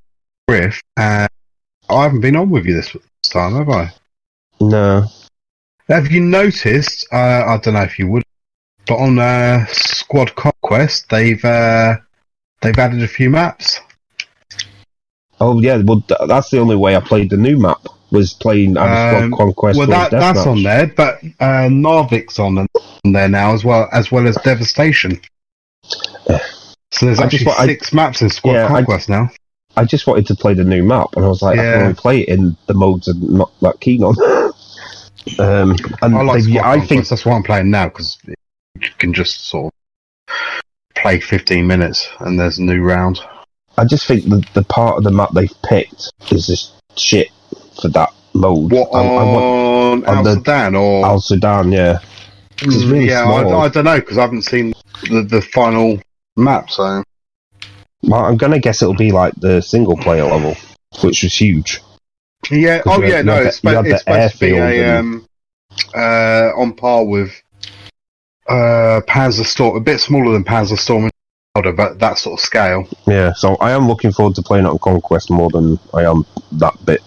[0.50, 1.28] riff, and
[1.90, 2.96] I haven't been on with you this
[3.26, 3.92] time, have I?
[4.62, 5.06] No,
[5.90, 7.06] Have you noticed?
[7.12, 8.24] Uh, I don't know if you would,
[8.88, 11.96] but on uh, Squad Conquest, they've uh,
[12.62, 13.80] they've added a few maps.
[15.42, 17.80] oh yeah, well that's the only way I played the new map
[18.12, 19.78] was playing Squad Um, Conquest.
[19.78, 20.48] well, that, that's Deathmatch.
[20.48, 22.68] on there, but uh, Narvik's on, on
[23.12, 25.20] there now as well, as well as Devastation.
[26.92, 29.30] So there's I just actually I- six maps in Squad Yeah, I- Conquest now.
[29.78, 31.94] I just wanted to play the new map, and I was like, I can only
[31.96, 34.16] play it in the modes I'm not that keen on.
[35.40, 38.18] um, and I like Squad I think that's what I'm playing now because
[39.06, 39.72] can just sort
[40.28, 40.34] of
[40.96, 43.20] play 15 minutes and there's a new round.
[43.78, 47.30] I just think the the part of the map they've picked is just shit
[47.82, 48.72] for that mode.
[48.72, 52.00] What I, I want on on Al Sudan or Al Sudan, yeah.
[52.62, 53.62] it's Mm, really yeah, small.
[53.62, 54.74] I, I don't know because I haven't seen
[55.10, 56.00] the, the final
[56.38, 56.70] map.
[56.72, 57.04] So
[58.04, 60.56] Well, I'm gonna guess it'll be like the single player level,
[61.04, 61.82] which was huge.
[62.50, 62.82] Yeah.
[62.86, 65.28] oh yeah, had- no, it's, spe- it's supposed to be a um,
[65.94, 67.42] uh, on par with
[68.48, 71.10] uh, Panzer Storm, a bit smaller than Panzer Storm,
[71.54, 72.88] but that sort of scale.
[73.08, 76.26] Yeah, so I am looking forward to playing it on Conquest more than I am
[76.54, 77.02] that bit.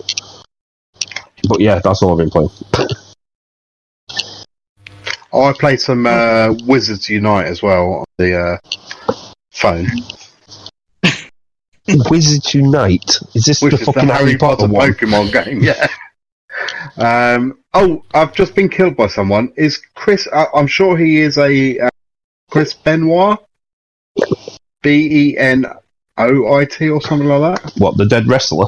[1.48, 2.50] But yeah, that's all I've been playing.
[5.30, 8.58] Oh, I played some uh, Wizards Unite as well on the uh,
[9.52, 9.86] phone.
[12.10, 13.18] Wizards Unite.
[13.34, 14.92] Is this Which the is fucking the Harry Potter, one?
[14.92, 15.86] Pokemon game, yeah.
[16.96, 19.52] Um, oh, I've just been killed by someone.
[19.56, 20.26] Is Chris?
[20.32, 21.88] I, I'm sure he is a uh,
[22.50, 23.38] Chris Benoit,
[24.82, 25.66] B E N
[26.16, 27.72] O I T or something like that.
[27.78, 28.66] What the dead wrestler?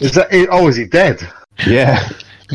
[0.00, 0.28] Is that?
[0.50, 1.20] Oh, is he dead?
[1.66, 2.08] Yeah,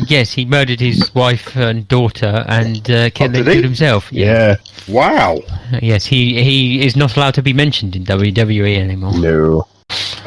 [0.06, 3.52] Yes, he murdered his wife and daughter and uh, killed, Oh, did he?
[3.54, 4.12] killed himself.
[4.12, 4.56] yeah.
[4.88, 5.40] Wow.
[5.82, 9.18] Yes, he he is not allowed to be mentioned in WWE anymore.
[9.18, 9.66] No.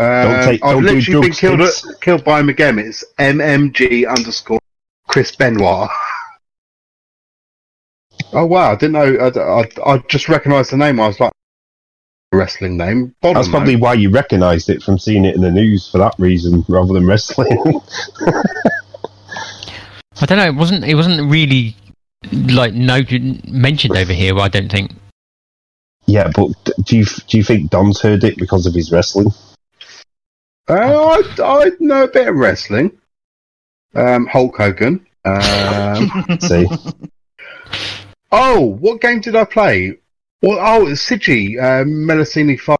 [0.01, 1.95] Um, take- I've don't do literally been drugs, killed, kids.
[2.01, 2.79] killed by him again.
[2.79, 4.59] It's MMG underscore
[5.07, 5.89] Chris Benoit.
[8.33, 8.71] Oh wow!
[8.71, 9.15] I didn't know.
[9.17, 11.01] I, I, I just recognised the name.
[11.01, 11.33] I was like,
[12.31, 13.13] wrestling name.
[13.21, 16.15] Bottom That's probably why you recognised it from seeing it in the news for that
[16.17, 17.49] reason, rather than wrestling.
[20.21, 20.45] I don't know.
[20.47, 20.85] It wasn't.
[20.85, 21.75] It wasn't really
[22.31, 24.37] like noted mentioned over here.
[24.39, 24.93] I don't think.
[26.05, 26.51] yeah, but
[26.85, 29.27] do you do you think Don's heard it because of his wrestling?
[30.69, 32.97] Uh, I, I know a bit of wrestling.
[33.93, 35.05] Um, Hulk Hogan.
[35.25, 36.67] Um, See,
[38.31, 39.97] oh, what game did I play?
[40.41, 42.77] Well, oh, it's Sigi, uh, Melusini Five.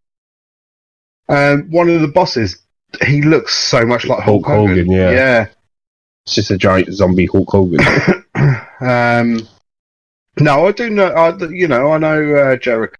[1.30, 2.62] Um, one of the bosses.
[3.06, 5.12] He looks so much like Hulk, Hulk Hogan, yeah.
[5.12, 5.48] Yeah.
[6.26, 7.80] it's just a giant zombie Hulk Hogan.
[8.82, 9.48] um,
[10.40, 11.08] no, I do know.
[11.08, 12.96] I, you know, I know uh, Jericho.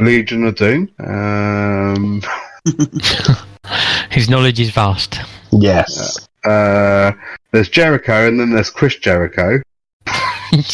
[0.00, 0.90] Legion of Doom.
[0.98, 2.22] Um,
[4.10, 5.20] His knowledge is vast.
[5.52, 6.28] yes.
[6.44, 7.12] uh,
[7.52, 9.60] there's Jericho, and then there's Chris Jericho.
[10.52, 10.64] and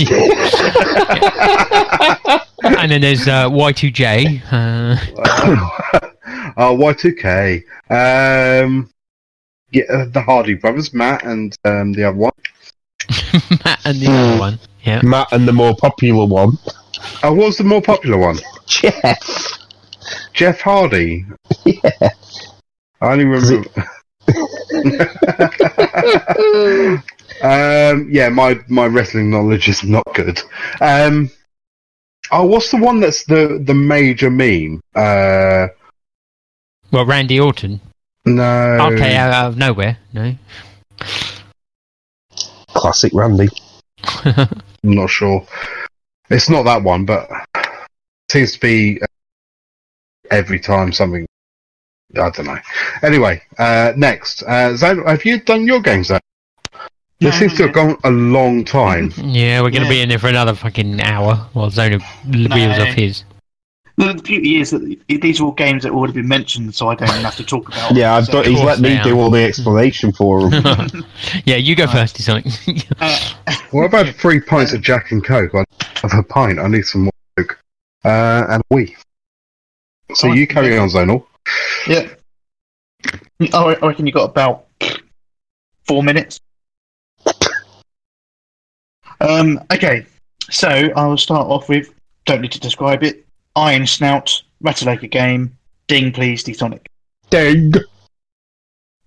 [2.90, 4.42] then there's uh, Y2J.
[4.50, 4.96] Uh,
[6.56, 7.62] oh, Y2K.
[7.90, 8.90] Um,
[9.72, 12.32] yeah, uh, the Hardy brothers, Matt and um, the other one.
[13.64, 14.58] Matt and the other one.
[14.84, 15.00] Yeah.
[15.02, 16.56] Matt and the more popular one,
[17.22, 18.38] Oh, what was the more popular one?
[18.66, 19.58] Jeff.
[20.32, 21.24] Jeff Hardy.
[21.64, 22.10] Yeah.
[23.00, 23.68] I only remember.
[27.42, 30.40] um, yeah, my my wrestling knowledge is not good.
[30.80, 31.30] Um,
[32.30, 34.80] oh, what's the one that's the the major meme?
[34.94, 35.68] Uh,
[36.90, 37.80] Well, Randy Orton.
[38.24, 38.78] no.
[38.92, 39.98] Okay, out of nowhere.
[40.12, 40.34] No.
[42.68, 43.48] Classic Randy.
[44.04, 44.48] I'm
[44.82, 45.46] not sure.
[46.30, 47.28] It's not that one, but
[48.30, 49.06] seems to be uh,
[50.30, 51.26] every time something.
[52.16, 52.58] I don't know.
[53.02, 56.08] Anyway, uh, next, uh, Zane, have you done your games?
[56.08, 56.20] Then?
[57.20, 59.12] No, This seems to have gone a long time.
[59.16, 59.88] yeah, we're going to Yeah.
[59.90, 62.00] be in there for another fucking hour while Zonal
[62.30, 62.84] wheels No.
[62.84, 63.24] off his.
[63.98, 66.88] The the beauty is that these are all games that have already been mentioned, so
[66.88, 67.94] I don't even have to talk about.
[67.96, 70.62] Yeah, I've so, he's course let me do all the explanation for him.
[71.46, 71.92] yeah, you go Right.
[71.94, 72.44] first, Sonic.
[73.00, 73.18] uh,
[73.70, 75.54] What about three pints of Jack and Coke?
[75.54, 75.64] I
[76.02, 76.58] have a pint.
[76.58, 77.15] I need some more Coke.
[78.04, 78.96] Uh, and we.
[80.14, 80.80] So you carry yeah.
[80.80, 81.26] on, Zonal.
[81.86, 82.08] yeah.
[83.52, 84.66] Oh, I reckon you got about
[85.84, 86.40] four minutes.
[89.20, 89.60] Um.
[89.72, 90.06] Okay.
[90.50, 91.92] So I will start off with.
[92.24, 93.26] Don't need to describe it.
[93.54, 95.56] Iron Snout, Ratalaika game.
[95.86, 96.90] Ding, please, D-Sonic.
[97.30, 97.72] Ding.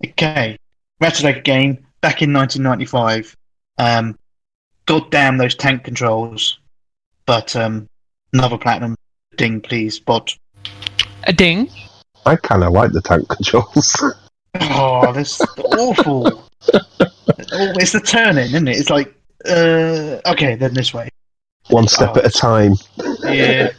[0.06, 0.58] Okay.
[1.02, 3.36] Ratalaika game back in 1995.
[3.78, 4.18] Um,
[4.86, 6.60] God damn those tank controls.
[7.26, 7.88] But um,
[8.34, 8.96] another platinum.
[9.38, 10.36] Ding, please, bot.
[11.26, 11.70] A ding.
[12.26, 13.96] I kind of like the tank controls.
[14.60, 16.44] Oh, that's awful.
[16.74, 18.78] Oh, it's the turning, isn't it?
[18.78, 19.14] It's like,
[19.48, 21.10] uh, okay, then this way.
[21.70, 22.20] One step Oh.
[22.20, 22.74] at a time.
[23.24, 23.70] Yeah.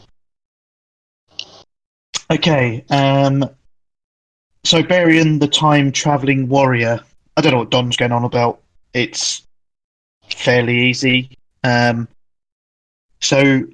[2.31, 2.85] Okay.
[2.91, 3.45] Um.
[4.65, 7.01] Cybarian, the time traveling warrior.
[7.37, 8.61] I don't know what Don's going on about.
[8.95, 9.43] It's
[10.29, 11.37] fairly easy.
[11.65, 12.09] Um.
[13.21, 13.65] So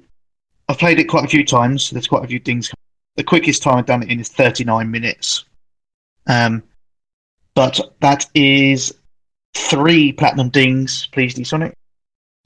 [0.69, 1.89] I've played it quite a few times.
[1.89, 2.71] There's quite a few things.
[3.15, 5.45] The quickest time I've done it in is 39 minutes.
[6.27, 6.63] Um.
[7.55, 8.93] But that is
[9.55, 11.73] three platinum dings, please, D Sonic.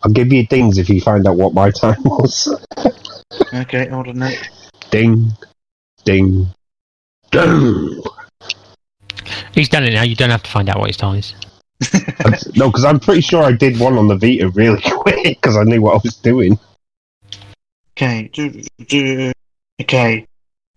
[0.04, 2.48] I'll give you dings if you find out what my time was.
[3.54, 4.20] Okay, hold on.
[4.20, 4.32] Now.
[4.90, 5.32] Ding.
[6.06, 6.48] Ding.
[7.32, 8.02] Ding.
[9.54, 10.04] He's done it now.
[10.04, 11.36] You don't have to find out what his time is.
[12.56, 15.64] No, because I'm pretty sure I did one on the Vita really quick because I
[15.64, 16.58] knew what I was doing.
[17.98, 18.30] Okay.
[18.34, 19.32] do- do-.
[19.82, 20.28] Okay.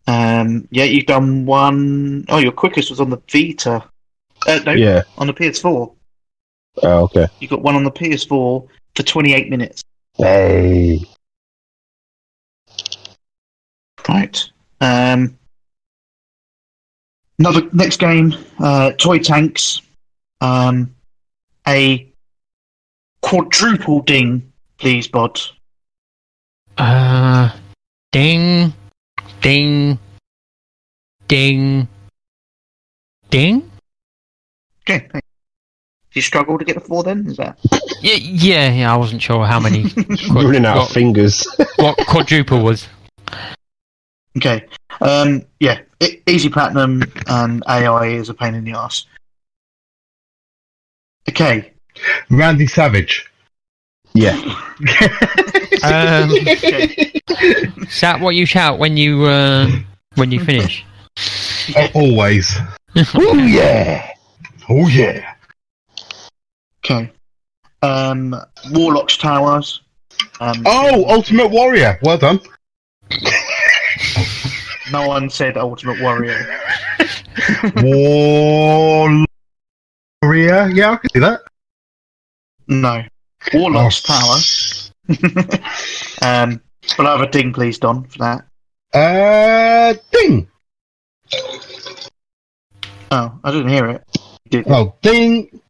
[0.07, 0.69] Um.
[0.70, 3.82] Yeah, you've done one oh your quickest was on the Vita.
[4.47, 5.03] Uh, no, Yeah.
[5.16, 5.95] on the PS4.
[6.82, 7.27] Oh, okay.
[7.41, 9.82] You got one on the PS4 for 28 minutes.
[10.19, 11.01] Hey.
[14.09, 14.51] Right.
[14.81, 15.39] Um.
[17.39, 18.35] Another next game.
[18.59, 19.81] Uh, Toy Tanks.
[20.41, 20.95] Um.
[21.66, 22.12] A
[23.23, 25.41] quadruple ding, please, Bod.
[26.76, 27.51] Uh,
[28.12, 28.72] ding,
[29.40, 29.98] ding,
[31.28, 31.88] Ding.
[33.30, 33.70] Ding.
[34.82, 35.09] Okay.
[35.12, 35.20] Do
[36.12, 37.26] you struggle to get the four then?
[37.26, 37.59] Is that
[38.01, 38.92] Yeah, yeah, yeah.
[38.92, 39.90] I wasn't sure how many.
[40.30, 41.46] quad- Running out what, of fingers.
[41.76, 42.86] what quadruple was.
[44.36, 44.66] okay?
[45.01, 45.80] Um, yeah,
[46.28, 49.06] easy platinum and AI is a pain in the ass.
[51.28, 51.72] Okay.
[52.30, 53.28] Randy Savage.
[54.15, 54.36] Yeah.
[55.82, 59.69] Um, is that what you shout when you uh,
[60.15, 60.85] when you finish?
[61.77, 62.57] Oh, always.
[63.15, 64.09] Oh yeah.
[64.70, 65.35] Oh yeah.
[66.85, 67.12] Okay.
[67.82, 68.35] Um,
[68.70, 69.82] Warlock's Towers.
[70.41, 71.99] Um, Oh, Ultimate Warrior.
[72.03, 72.41] Well done.
[74.91, 76.47] no one said Ultimate Warrior.
[77.82, 79.27] Warrior.
[80.23, 81.41] Yeah, I can see that.
[82.69, 83.03] No.
[83.53, 84.12] Warlock's Oh.
[84.12, 85.16] power.
[86.23, 86.61] um,
[86.97, 88.45] but I have a ding, please, Don, for that.
[88.93, 90.49] Uh, ding.
[93.11, 94.05] Oh, I didn't hear it.
[94.51, 94.65] Did.
[94.69, 95.61] Oh, ding.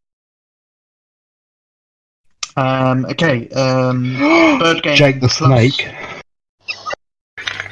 [2.56, 3.48] Um, okay.
[3.48, 4.14] Um,
[4.60, 5.74] Bird Game Jake the Plus.
[5.76, 5.88] Snake.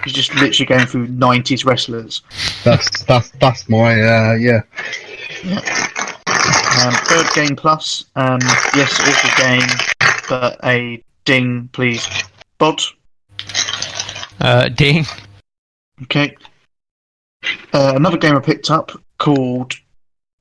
[0.04, 2.22] He's just literally going through 90s wrestlers.
[2.64, 4.62] That's that's that's my uh yeah.
[6.80, 8.04] Um, Bird Game Plus.
[8.16, 8.38] Um,
[8.74, 9.68] yes, awful game,
[10.28, 12.06] but a ding, please,
[12.58, 12.80] bod.
[14.40, 15.04] Uh, ding.
[16.04, 16.34] Okay.
[17.72, 19.74] Uh, another game I picked up called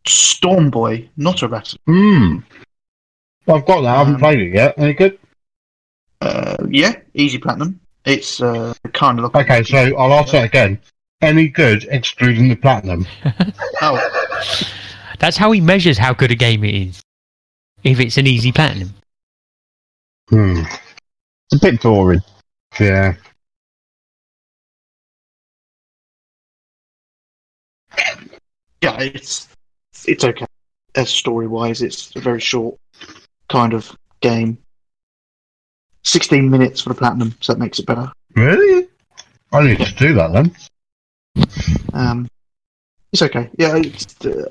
[0.08, 1.74] Storm Boy, not a rat.
[1.86, 2.38] Hmm.
[3.48, 3.96] I've got that.
[3.96, 4.76] I haven't Um, played it yet.
[4.78, 5.20] Any good?
[6.22, 7.80] Uh, yeah, easy platinum.
[8.06, 9.36] It's uh, kind of look.
[9.36, 10.80] Okay, so I'll ask that again.
[11.22, 13.06] Any good excluding the platinum?
[13.84, 13.98] Oh,
[15.22, 17.00] That's how he measures how good a game it is.
[17.84, 18.90] If it's an easy platinum.
[20.30, 20.64] Hmm.
[21.52, 22.22] It's a bit boring.
[22.80, 23.14] Yeah.
[28.82, 29.48] yeah, it's
[30.08, 30.48] it's okay.
[30.96, 32.80] As story wise, it's a very short
[33.48, 34.58] kind of game.
[36.04, 38.12] Sixteen minutes for the platinum, so that makes it better.
[38.36, 38.88] Really?
[39.54, 40.56] I need to do that then.
[41.94, 42.28] Um,
[43.12, 43.50] it's okay.
[43.60, 44.46] Yeah, it's, uh,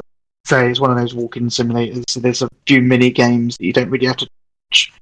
[0.51, 2.05] say it's one of those walking simulators.
[2.09, 4.29] So there's a few mini games that you don't really have to
[4.71, 4.93] touch.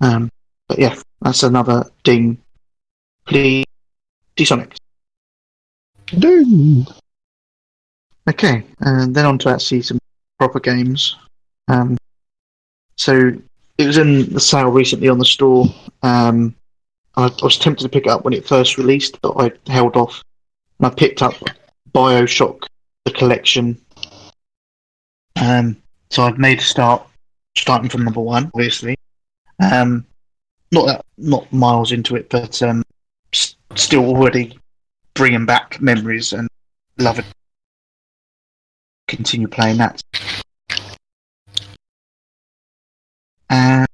[0.00, 0.30] Um,
[0.68, 2.38] but yeah, that's another ding.
[3.26, 3.64] Please,
[4.36, 4.74] D-Sonic.
[6.06, 6.86] Ding.
[8.28, 9.98] Okay, and then on to actually some
[10.38, 11.16] proper games.
[11.68, 11.96] Um,
[12.96, 13.32] so
[13.78, 15.66] it was in the sale recently on the store.
[16.02, 16.54] Um,
[17.16, 19.96] I, I was tempted to pick it up when it first released, but I held
[19.96, 20.22] off.
[20.78, 21.34] And I picked up
[21.94, 22.66] Bioshock,
[23.04, 23.80] the collection.
[25.40, 25.76] Um,
[26.10, 27.06] so I've made a start,
[27.56, 28.96] starting from number one, obviously.
[29.60, 30.06] Um,
[30.72, 32.82] not that, not miles into it, but um,
[33.32, 34.58] s- still already
[35.14, 36.48] bringing back memories and
[36.98, 37.24] love it
[39.08, 40.00] continue playing that.
[43.50, 43.86] And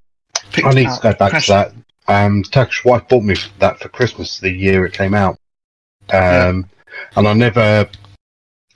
[0.64, 1.72] I need to go back Crash- to that.
[2.08, 5.38] Um, Turkish wife bought me that for Christmas the year it came out,
[6.12, 6.68] um,
[7.14, 7.88] and I never,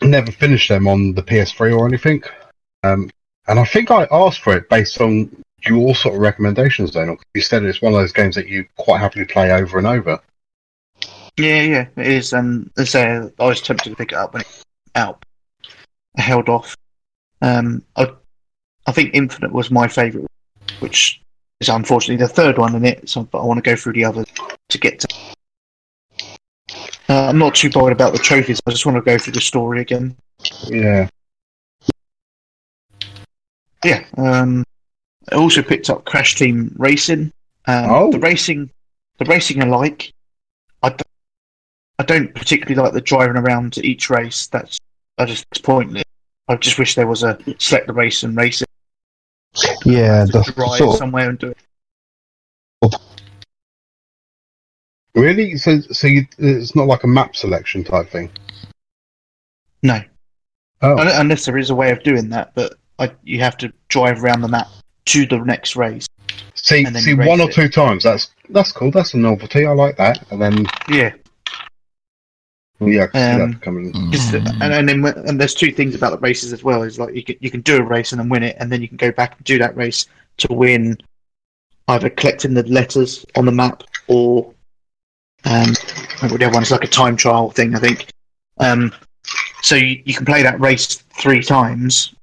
[0.03, 2.23] never finished them on the PS3 or anything.
[2.85, 3.11] Um,
[3.48, 5.31] and I think I asked for it based on
[5.66, 6.93] your sort of recommendations.
[6.93, 9.86] Then you said it's one of those games that you quite happily play over and
[9.86, 10.20] over.
[11.36, 12.32] Yeah, yeah, it is.
[12.32, 14.62] Um, as I say, I was tempted to pick it up when it came
[14.94, 15.24] out.
[16.16, 16.77] I held off.
[17.43, 18.11] Um, I,
[18.86, 20.28] I think Infinite was my favourite,
[20.81, 21.20] which
[21.61, 23.09] is unfortunately the third one in it.
[23.09, 24.27] So, but I want to go through the others
[24.69, 25.09] to get to.
[27.09, 28.61] Uh, I'm not too bothered about the trophies.
[28.66, 30.16] I just want to go through the story again.
[30.66, 31.09] Yeah.
[33.85, 34.05] Yeah.
[34.16, 34.65] Um,
[35.31, 37.32] I also picked up Crash Team Racing.
[37.66, 38.12] Um, Oh.
[38.12, 38.70] The racing,
[39.19, 40.12] the racing I like.
[40.82, 41.05] I, d-
[41.98, 44.47] I don't particularly like the driving around to each race.
[44.48, 44.78] That's
[45.19, 46.02] I just it's pointless.
[46.48, 48.69] I just wish there was a select the race and race it.
[49.85, 51.55] Yeah, the drive sort of, somewhere and do
[52.82, 52.94] it.
[55.15, 55.56] Really?
[55.56, 58.31] So, so you, it's not like a map selection type thing.
[59.82, 60.02] No,
[60.82, 64.23] Oh, unless there is a way of doing that, but I, you have to drive
[64.23, 64.69] around the map
[65.07, 66.07] to the next race.
[66.55, 67.55] see, see, race one or it.
[67.55, 68.05] two times.
[68.05, 68.91] That's that's cool.
[68.91, 69.66] That's a novelty.
[69.66, 70.25] I like that.
[70.31, 71.12] And then Yeah,
[72.81, 74.12] yeah, I can see Um, that coming.
[74.12, 76.83] Just, and, and then and there's two things about the races as well.
[76.83, 78.81] Is like you can you can do a race and then win it, and then
[78.83, 80.07] you can go back and do that race
[80.39, 80.97] to win
[81.89, 84.47] either collecting the letters on the map or
[85.45, 87.75] um, I think the other one's like a time trial thing.
[87.75, 88.09] I think.
[88.59, 88.93] Um,
[89.62, 92.15] so you, you can play that race three times,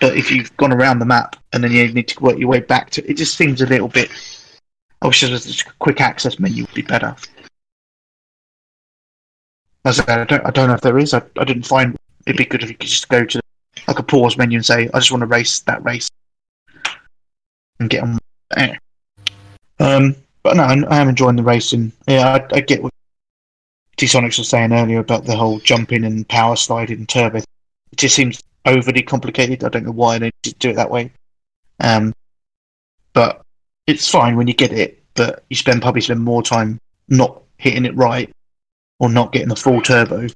[0.00, 2.60] but if you've gone around the map and then you need to work your way
[2.60, 4.10] back to, it just seems a little bit.
[5.02, 7.14] I wish there was a quick access menu would be better.
[9.84, 11.14] As I, said, I don't, I don't know if there is.
[11.14, 11.96] I, I didn't find
[12.26, 13.40] it'd be good if you could just go to
[13.86, 16.08] like a pause menu and say, I just want to race that race
[17.80, 18.18] and get on.
[18.56, 18.78] Anyway.
[19.80, 21.92] Um, but no, I, am enjoying the racing.
[22.06, 22.92] Yeah, I, I get what
[23.96, 27.38] D-Sonics was saying earlier about the whole jumping and power sliding and turbo.
[27.38, 29.64] It just seems overly complicated.
[29.64, 31.12] I don't know why they do it that way.
[31.80, 32.14] Um,
[33.12, 33.42] but
[33.86, 36.78] it's fine when you get it, but you spend probably spend more time
[37.08, 38.30] not hitting it right
[38.98, 40.28] or not getting the full turbo.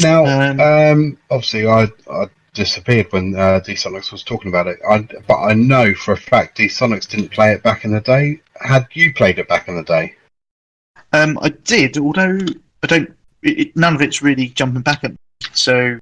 [0.00, 4.78] Now, Um, um, obviously, I, I disappeared when uh, D-Sonics was talking about it.
[4.88, 8.40] I, but I know for a fact D-Sonics didn't play it back in the day.
[8.60, 10.14] Had you played it back in the day?
[11.12, 12.38] Um, I did, although
[12.82, 13.16] I don't.
[13.42, 15.16] It, it- none of it's really jumping back at me.
[15.52, 15.98] So,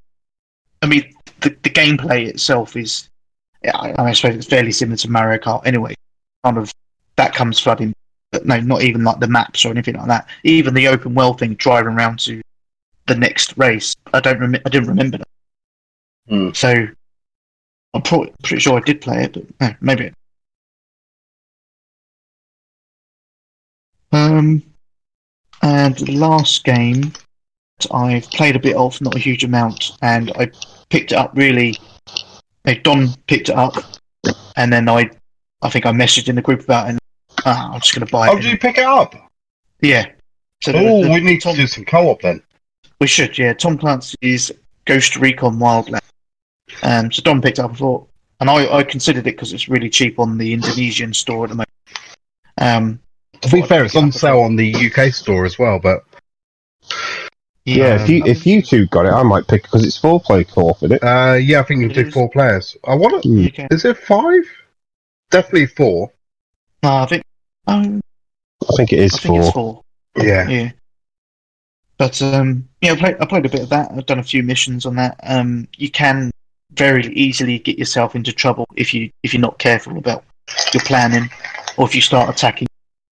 [0.82, 3.08] I mean, the, the gameplay itself is.
[3.62, 5.94] Yeah, I, I suppose it's fairly similar to Mario Kart anyway.
[6.44, 6.72] Kind of
[7.16, 7.94] that comes flooding,
[8.30, 10.28] but no, not even like the maps or anything like that.
[10.44, 12.42] Even the open world thing, driving around to
[13.06, 13.94] the next race.
[14.12, 14.38] I don't.
[14.38, 15.28] Rem- I didn't remember that.
[16.28, 16.50] Hmm.
[16.52, 16.86] So,
[17.94, 20.12] I'm pro- pretty sure I did play it, but no, maybe.
[24.12, 24.62] Um,
[25.62, 27.12] and the last game
[27.92, 30.50] I've played a bit of, not a huge amount, and I
[30.88, 31.76] picked it up really.
[32.64, 33.74] No, Don picked it up,
[34.56, 35.10] and then I,
[35.62, 36.90] I think I messaged in the group about it.
[36.90, 36.98] And,
[37.44, 38.30] ah, I'm just going to buy it.
[38.32, 39.14] Oh, did you pick it up?
[39.80, 40.06] Yeah.
[40.62, 42.42] So Oh, the- we need Tom, to do some co-op then.
[43.00, 43.52] we should, yeah.
[43.52, 44.50] Tom Clancy's
[44.86, 46.00] Ghost Recon Wildland.
[46.82, 48.08] Um, so Don picked it up, I thought,
[48.40, 51.56] and I, I considered it because it's really cheap on the Indonesian store at the
[51.56, 51.68] moment.
[52.58, 53.00] Um,
[53.42, 55.78] To be fair, it's on sale on the UK store as well.
[55.78, 56.04] But
[57.66, 60.44] Yeah, if you if you two got it, I might pick because it's four play
[60.44, 61.02] co-op, isn't it?
[61.02, 62.14] uh, yeah, I think you It do is.
[62.14, 62.76] four players.
[62.86, 63.28] I want to.
[63.28, 64.44] You can- Is it five?
[65.32, 66.12] Definitely four.
[66.84, 67.22] no, I think,
[67.66, 68.00] um,
[68.62, 69.40] I think it is I think four.
[69.40, 69.82] it's four.
[70.18, 70.48] Yeah.
[70.48, 70.70] Yeah.
[71.98, 73.90] But um, yeah, I played, I played a bit of that.
[73.90, 75.18] I've done a few missions on that.
[75.24, 76.30] Um, you can
[76.74, 80.22] very easily get yourself into trouble if you if you're not careful about
[80.72, 81.28] your planning,
[81.78, 82.68] or if you start attacking.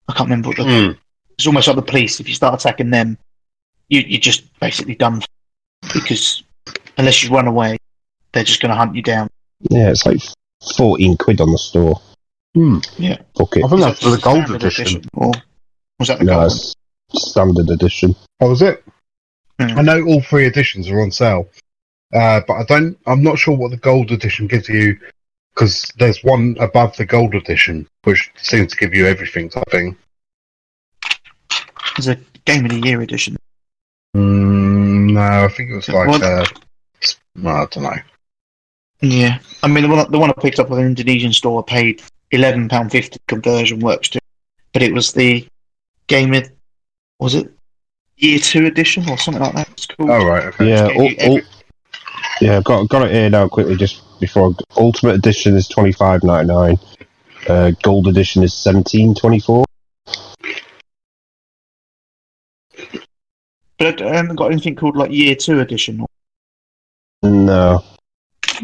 [0.08, 0.92] I can't remember what the Hmm.
[1.38, 2.20] it's almost like the police.
[2.20, 3.18] If you start attacking them,
[3.94, 5.22] you you're just basically done
[5.92, 6.42] because
[6.98, 7.76] unless you run away,
[8.32, 9.28] they're just going to hunt you down.
[9.70, 10.20] Yeah, it's like
[10.76, 12.00] fourteen quid on the store.
[12.54, 12.78] Hmm.
[12.98, 13.18] Yeah.
[13.36, 13.64] Fuck it.
[13.64, 15.02] I think that's for the gold standard edition.
[15.14, 15.32] or
[15.98, 16.52] was that the No, gold?
[16.52, 16.74] it's
[17.14, 18.14] standard edition.
[18.40, 18.84] Oh, was it?
[19.60, 19.78] Hmm.
[19.78, 21.48] I know all three editions are on sale,
[22.14, 22.98] uh, but I don't.
[23.06, 24.98] I'm not sure what the gold edition gives you
[25.54, 29.50] because there's one above the gold edition which seems to give you everything.
[29.56, 29.96] I think.
[31.96, 33.36] It's a game of the year edition.
[34.14, 36.08] Mm, no, I think it was like.
[36.08, 36.22] What?
[36.22, 36.44] Uh,
[37.40, 37.96] well, I don't know.
[39.00, 41.70] Yeah, I mean the one the one I picked up on an Indonesian store I
[41.70, 44.20] paid eleven pound fifty conversion works too,
[44.72, 45.46] but it was the
[46.06, 46.48] game of
[47.18, 47.52] was it
[48.16, 49.68] year two edition or something like that?
[49.70, 50.10] It's called.
[50.10, 50.68] Oh right, okay.
[50.68, 51.48] Yeah, gave ul- every- ul-
[52.40, 54.54] yeah, got got it here now quickly just before.
[54.76, 56.78] Ultimate edition is twenty five ninety nine.
[57.48, 59.64] Uh, gold edition is seventeen twenty four.
[63.84, 66.06] But I haven't got anything called like year two edition.
[67.22, 67.84] No.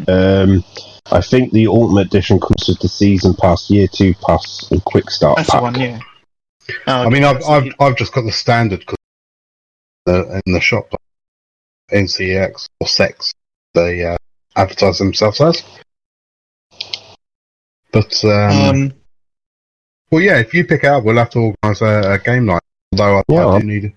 [0.09, 0.65] Um,
[1.13, 5.11] I think the Ultimate edition comes with the season pass, year two pass, and quick
[5.11, 5.61] start that's pack.
[5.61, 5.99] the one, yeah.
[6.87, 8.97] Oh, I mean, I've I've, the- I've just got the standard 'cause
[10.07, 10.89] the in the shop,
[11.93, 13.35] NCX or Sex,
[13.75, 14.17] they uh,
[14.57, 15.63] advertise themselves as.
[17.93, 18.31] But um,
[18.69, 18.93] um,
[20.11, 22.63] well, yeah, if you pick it up, we'll have to organise a, a game night.
[22.93, 23.93] Although I, Yeah, I do need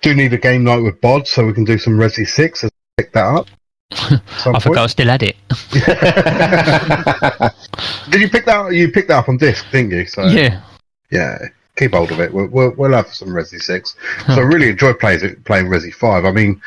[0.00, 2.72] do need a game night with Bod, so we can do some Resi Six and
[2.96, 3.46] pick that up.
[3.92, 5.36] I forgot I still had it.
[8.10, 8.56] Did you pick that?
[8.56, 8.72] up?
[8.72, 10.06] You picked that up on disc, didn't you?
[10.06, 10.62] So yeah.
[11.10, 11.38] yeah,
[11.76, 12.32] keep hold of it.
[12.32, 13.96] We'll we'll, we'll have some Resi Six.
[14.26, 16.24] So I really enjoy playing playing Resi Five.
[16.24, 16.60] I mean,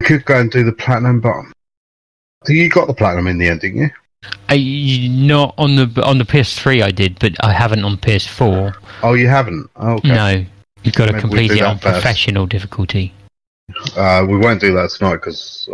[0.00, 1.44] we could go and do the platinum, but
[2.48, 3.90] you got the platinum in the end, didn't you?
[4.48, 8.74] I, not on the on the PS3 I did, but I haven't on PS4.
[9.02, 9.70] Oh, you haven't.
[9.76, 10.08] Oh, okay.
[10.08, 10.44] No,
[10.82, 11.94] you've got to Maybe complete it on first.
[11.94, 13.12] professional difficulty.
[13.96, 15.68] Uh, we won't do that tonight because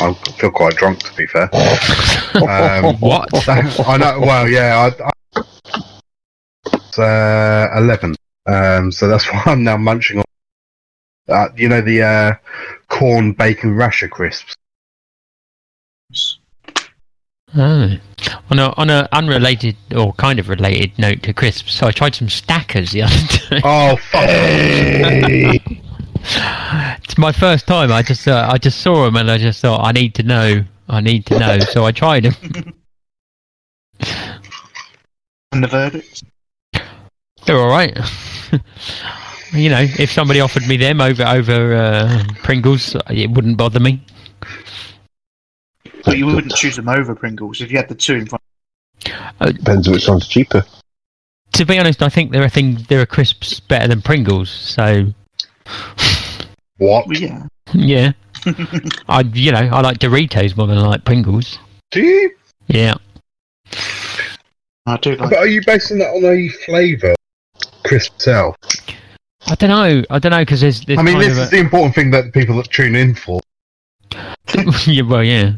[0.00, 1.00] I feel quite drunk.
[1.00, 1.48] To be fair.
[2.36, 3.28] Um, What?
[3.48, 4.20] I know.
[4.20, 4.90] Well, yeah.
[5.00, 5.42] I, I,
[6.72, 8.14] it's uh, eleven.
[8.46, 10.24] Um, so that's why I'm now munching on.
[11.28, 12.34] Uh, you know the uh,
[12.88, 14.54] corn bacon rasher crisps.
[17.56, 17.96] Oh.
[18.50, 22.14] On a on a unrelated or kind of related note to crisps, so I tried
[22.14, 23.14] some stackers the other
[23.50, 23.60] day.
[23.64, 24.28] Oh fuck!
[27.02, 27.92] it's my first time.
[27.92, 30.64] I just uh, I just saw them and I just thought I need to know.
[30.88, 31.58] I need to know.
[31.60, 32.34] So I tried them.
[35.52, 36.24] and the verdict.
[37.46, 37.96] They're all right.
[39.52, 44.02] you know, if somebody offered me them over over uh, Pringles, it wouldn't bother me.
[46.06, 48.42] But you wouldn't choose them over Pringles if you had the two in front.
[49.40, 49.52] Of you.
[49.54, 50.64] Depends which one's cheaper.
[51.52, 54.48] To be honest, I think there are things there are crisps better than Pringles.
[54.48, 55.12] So
[56.78, 57.06] What?
[57.18, 57.46] Yeah.
[57.72, 58.12] yeah,
[59.08, 61.58] I you know I like Doritos more than I like Pringles.
[61.90, 62.30] Do you?
[62.68, 62.94] Yeah,
[64.86, 65.30] I do like.
[65.30, 67.14] But are you basing that on a flavour
[67.84, 68.56] crisp itself?
[69.48, 70.04] I don't know.
[70.10, 72.32] I don't know because there's, there's I mean, this of is the important thing that
[72.32, 73.40] people that tune in for.
[74.86, 75.52] yeah, well, yeah.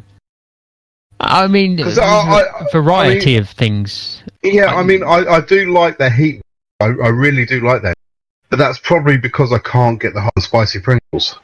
[1.20, 4.22] I mean, there's I- a I- variety of things.
[4.42, 6.40] Yeah, I mean, I, I do like the heat.
[6.80, 7.96] I, I really do like that,
[8.50, 11.38] But that's probably because I can't get the hot and spicy Pringles.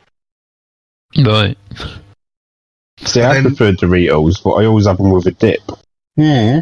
[1.19, 1.59] Right.
[2.99, 5.61] See, I then- prefer Doritos, but I always have them with a dip,
[6.17, 6.61] Hmm.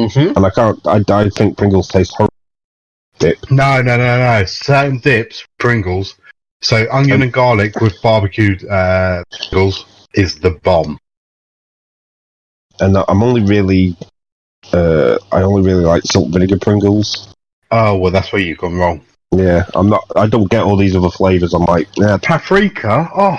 [0.00, 0.36] Mm-hmm.
[0.36, 0.78] and I can't.
[0.86, 2.32] I, I think Pringles taste horrible.
[3.18, 3.50] Dip.
[3.50, 4.44] No, no, no, no.
[4.44, 6.14] Certain dips, Pringles.
[6.60, 10.98] So onion and garlic with barbecued uh, Pringles is the bomb.
[12.80, 13.96] And I'm only really,
[14.72, 17.34] uh, I only really like salt vinegar Pringles.
[17.70, 19.00] Oh well, that's where you've gone wrong.
[19.30, 20.04] Yeah, I'm not.
[20.16, 21.52] I don't get all these other flavors.
[21.52, 23.10] I'm like, yeah, Paprika.
[23.14, 23.38] Oh,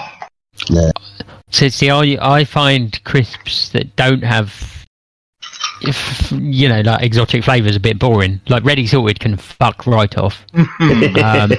[1.52, 4.86] So see, I I find crisps that don't have,
[5.82, 8.40] if, you know, like exotic flavors a bit boring.
[8.50, 10.46] Like ready salted can fuck right off.
[10.80, 11.52] Um,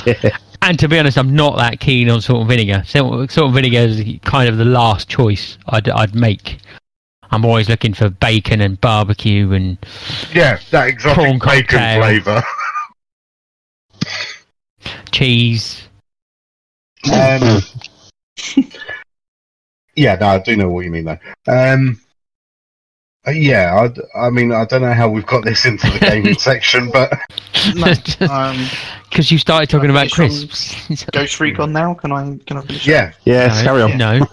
[0.62, 2.84] and to be honest, I'm not that keen on salt and vinegar.
[2.86, 6.58] Salt, salt and vinegar is kind of the last choice I'd I'd make.
[7.30, 9.78] I'm always looking for bacon and barbecue and
[10.32, 12.00] yeah, that exotic Prawn bacon cocktail.
[12.02, 12.42] flavour.
[15.12, 15.82] cheese.
[17.12, 17.60] Um,
[19.96, 21.18] yeah, no, I do know what you mean though.
[21.46, 22.00] Um,
[23.26, 26.34] uh, yeah, I, I mean, I don't know how we've got this into the gaming
[26.38, 27.12] section, but
[27.74, 27.92] No,
[28.32, 28.66] um,
[29.08, 31.04] Because you started talking about finish on crisps.
[31.12, 31.94] Ghost Recon now.
[31.94, 32.38] Can I?
[32.46, 32.86] Can I finish?
[32.86, 33.48] yeah, yeah.
[33.48, 33.98] No, Carry on.
[33.98, 34.26] No.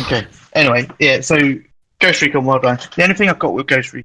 [0.00, 0.26] Okay.
[0.54, 1.20] Anyway, yeah.
[1.20, 1.36] So
[2.04, 2.94] Ghost Recon Wildlands.
[2.94, 4.04] The only thing I've got with Ghost Recon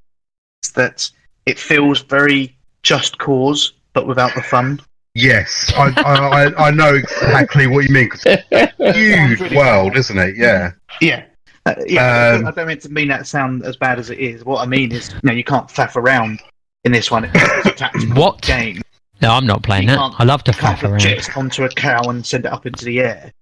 [0.64, 1.10] is that
[1.46, 4.80] it feels very just cause, but without the fun.
[5.16, 8.10] yes, I, I, I, I know exactly what you mean.
[8.10, 10.38] 'cause it's a huge really world, isn't it?
[10.38, 10.72] Yeah.
[11.02, 11.26] Yeah.
[11.66, 14.46] Uh, yeah, Um, I don't mean to mean that sound as bad as it is.
[14.46, 16.40] What I mean is, you know, you can't faff around
[16.86, 17.30] in this one.
[17.34, 18.42] It's a tactical What?
[18.42, 18.82] game.
[19.22, 20.14] No, I'm not playing You that.
[20.20, 21.02] I love to You can't faff around.
[21.02, 23.34] project onto a cow and send it up into the air.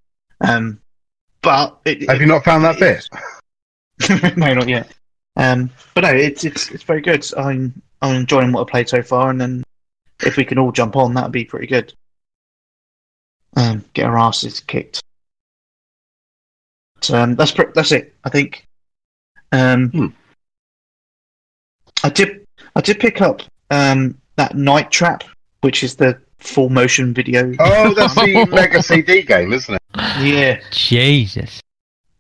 [0.42, 0.80] Um,
[1.44, 3.08] but it, Have you not found that bit?
[4.38, 4.92] no, not yet.
[5.36, 7.26] Um, but no, it's it's it's very good.
[7.38, 9.64] I'm I'm enjoying what I played so far, and then
[10.24, 11.94] if we can all jump on, that'd be pretty good.
[13.56, 15.02] Um, get our asses kicked.
[16.96, 18.16] But, um, that's pre- that's it.
[18.24, 18.68] I think.
[19.52, 20.08] Um, Hmm.
[22.04, 22.46] I did
[22.76, 23.42] I did pick up
[23.72, 25.24] um that Night Trap,
[25.62, 27.54] which is the full motion video.
[27.60, 29.82] Oh, that's the Mega CD game, isn't it?
[30.20, 30.60] Yeah.
[30.72, 31.62] Jesus.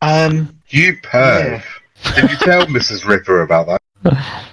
[0.02, 0.57] Um.
[0.70, 1.64] You perv.
[2.16, 3.06] Did you tell Mrs.
[3.06, 3.82] Ripper about that?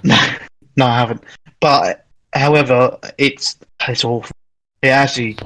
[0.02, 0.16] No,
[0.76, 1.22] no, I haven't.
[1.60, 3.56] But however, it's
[3.88, 4.34] it's awful.
[4.82, 5.36] It actually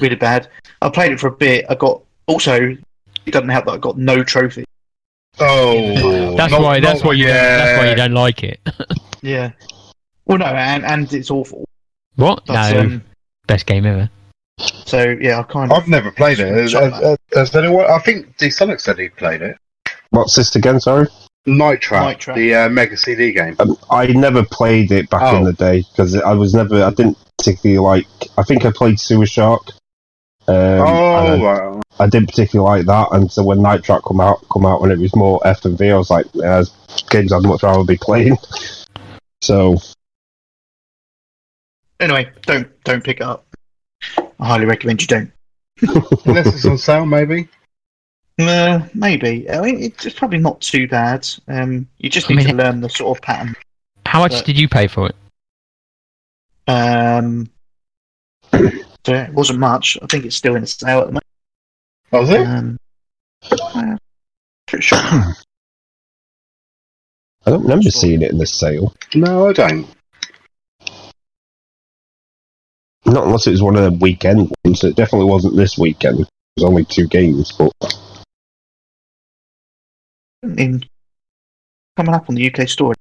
[0.00, 0.48] really bad.
[0.82, 1.64] I played it for a bit.
[1.68, 2.76] I got also
[3.26, 4.64] it doesn't help that I got no trophy.
[5.40, 6.80] Oh, That's not- why.
[6.80, 7.26] That's not- why you.
[7.26, 8.60] Don't, that's why you don't like it.
[9.22, 9.52] Yeah.
[10.26, 11.64] Well, no, and and it's awful.
[12.16, 12.44] What?
[12.46, 12.80] But, no.
[12.80, 13.02] um,
[13.46, 14.10] Best game ever.
[14.58, 16.48] so yeah, I kind of I've never played it.
[16.54, 17.86] Has, has, has anyone?
[17.90, 19.56] I think D Sonic said he played it.
[20.14, 20.80] What's this again?
[20.80, 21.08] Sorry.
[21.46, 22.36] Night Trap, Night Trap.
[22.36, 23.56] the uh, Mega CD game.
[23.58, 25.36] Um, I never played it back Oh.
[25.36, 26.82] in the day because I was never.
[26.82, 28.06] I didn't particularly like.
[28.38, 29.62] I think I played Sewer Shark.
[30.46, 31.80] Um, oh, and I, wow.
[32.00, 34.90] I didn't particularly like that, and so when Night Trap come out, come out when
[34.90, 36.62] it was more FMV, I was like, yeah,
[37.10, 38.36] games I'd much rather be playing.
[39.42, 39.76] So
[42.00, 42.30] anyway.
[42.46, 43.46] Don't don't pick it up.
[44.40, 45.30] I highly recommend you don't.
[46.24, 47.48] unless it's on sale, maybe.
[48.38, 49.48] Uh, maybe.
[49.48, 51.28] I mean, it's it's probably not too bad.
[51.46, 53.54] Um, you just I need mean, to learn the sort of pattern.
[54.06, 55.14] How much but- did you pay for it?
[56.66, 57.50] Um,
[58.52, 58.60] so
[59.08, 59.98] yeah, it wasn't much.
[60.02, 61.24] I think it's still in a sale at the moment.
[62.12, 62.46] Oh, was it?
[62.46, 62.78] Um,
[63.50, 63.96] uh,
[64.66, 64.98] pretty sure.
[67.46, 68.94] I don't remember seeing it in the sale.
[69.14, 69.86] No, I don't.
[73.04, 74.82] Not unless it was one of the weekend ones.
[74.82, 76.20] It definitely wasn't this weekend.
[76.20, 77.70] It was only two games, but
[80.58, 80.84] in
[81.96, 82.94] coming up on the UK store.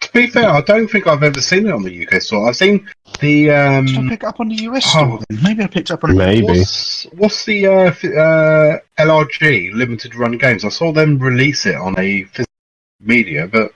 [0.00, 2.48] To be fair, I don't think I've ever seen it on the UK store.
[2.48, 2.88] I've seen
[3.20, 4.08] the Did I um.
[4.08, 4.88] pick it up on the US oh.
[4.88, 5.18] store?
[5.28, 5.42] Then?
[5.42, 6.16] Maybe I picked up on.
[6.16, 6.46] maybe.
[6.46, 10.64] What's, what's the uh, uh, LRG limited run games?
[10.64, 12.46] I saw them release it on a physical
[13.00, 13.72] media, but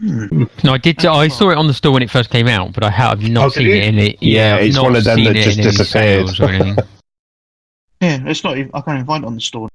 [0.00, 0.44] Hmm.
[0.62, 1.04] No, I did.
[1.04, 3.46] I saw it on the store when it first came out, but I have not
[3.46, 3.74] Oh, seen you?
[3.74, 4.22] it in it.
[4.22, 6.28] Yeah, I've it's not one of them seen that it just in any disappeared.
[6.28, 6.76] sales or anything.
[8.00, 8.56] Yeah, it's not.
[8.56, 9.68] Even, I can't even find it on the store.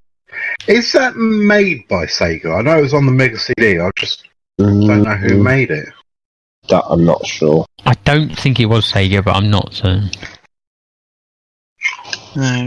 [0.68, 2.57] Is that made by Sega?
[2.57, 3.80] I know it was on the Mega CD.
[3.80, 4.27] I just
[4.57, 5.90] don't know who Mm, made it.
[6.69, 7.65] That I'm not sure.
[7.85, 10.10] I don't think it was Sega, but I'm not certain.
[12.35, 12.65] No.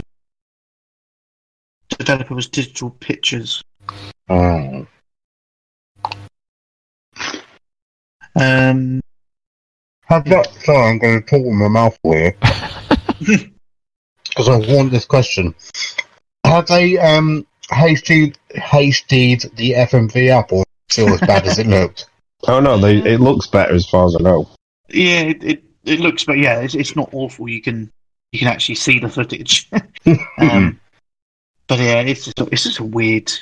[1.89, 3.63] The Developer was Digital Pictures.
[4.29, 4.85] Oh.
[8.35, 9.01] Um,
[10.03, 12.35] Have that, sorry, I'm going to talk with my mouth here.
[14.29, 15.55] Because I want this question.
[16.43, 22.05] Have they um, hasted, hasted the FMV up or still as bad as it looked?
[22.47, 24.47] Oh no, they, it looks better as far as I know.
[24.89, 27.49] yeah, it, it, it looks, but yeah, it's, it's not awful.
[27.49, 27.89] You can
[28.31, 29.67] you can actually see the footage.
[30.37, 30.79] um,
[31.65, 33.33] but yeah, it's just, it's just a weird,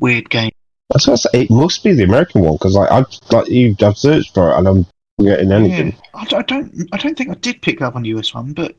[0.00, 0.50] weird game.
[0.90, 1.42] That's what I say.
[1.44, 4.58] It must be the American one because like I've like you've I've searched for it
[4.58, 4.86] and I'm
[5.20, 5.92] getting anything.
[5.92, 8.34] Yeah, I, don't- I don't, I don't think I did pick up on the US
[8.34, 8.74] one, but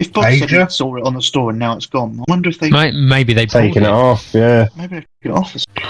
[0.00, 0.64] if Bob said Asia?
[0.64, 2.90] he saw it on the store and now it's gone, I wonder if they May-
[2.92, 3.90] Maybe they pulled Taking it it.
[3.92, 4.68] off, yeah.
[4.76, 5.54] maybe they took it off.
[5.54, 5.84] or something.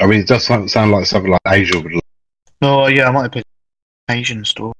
[0.00, 2.04] I mean, it does sound, sound like something like Asia would look.
[2.62, 3.46] Oh yeah, I might have picked
[4.10, 4.72] Asian store.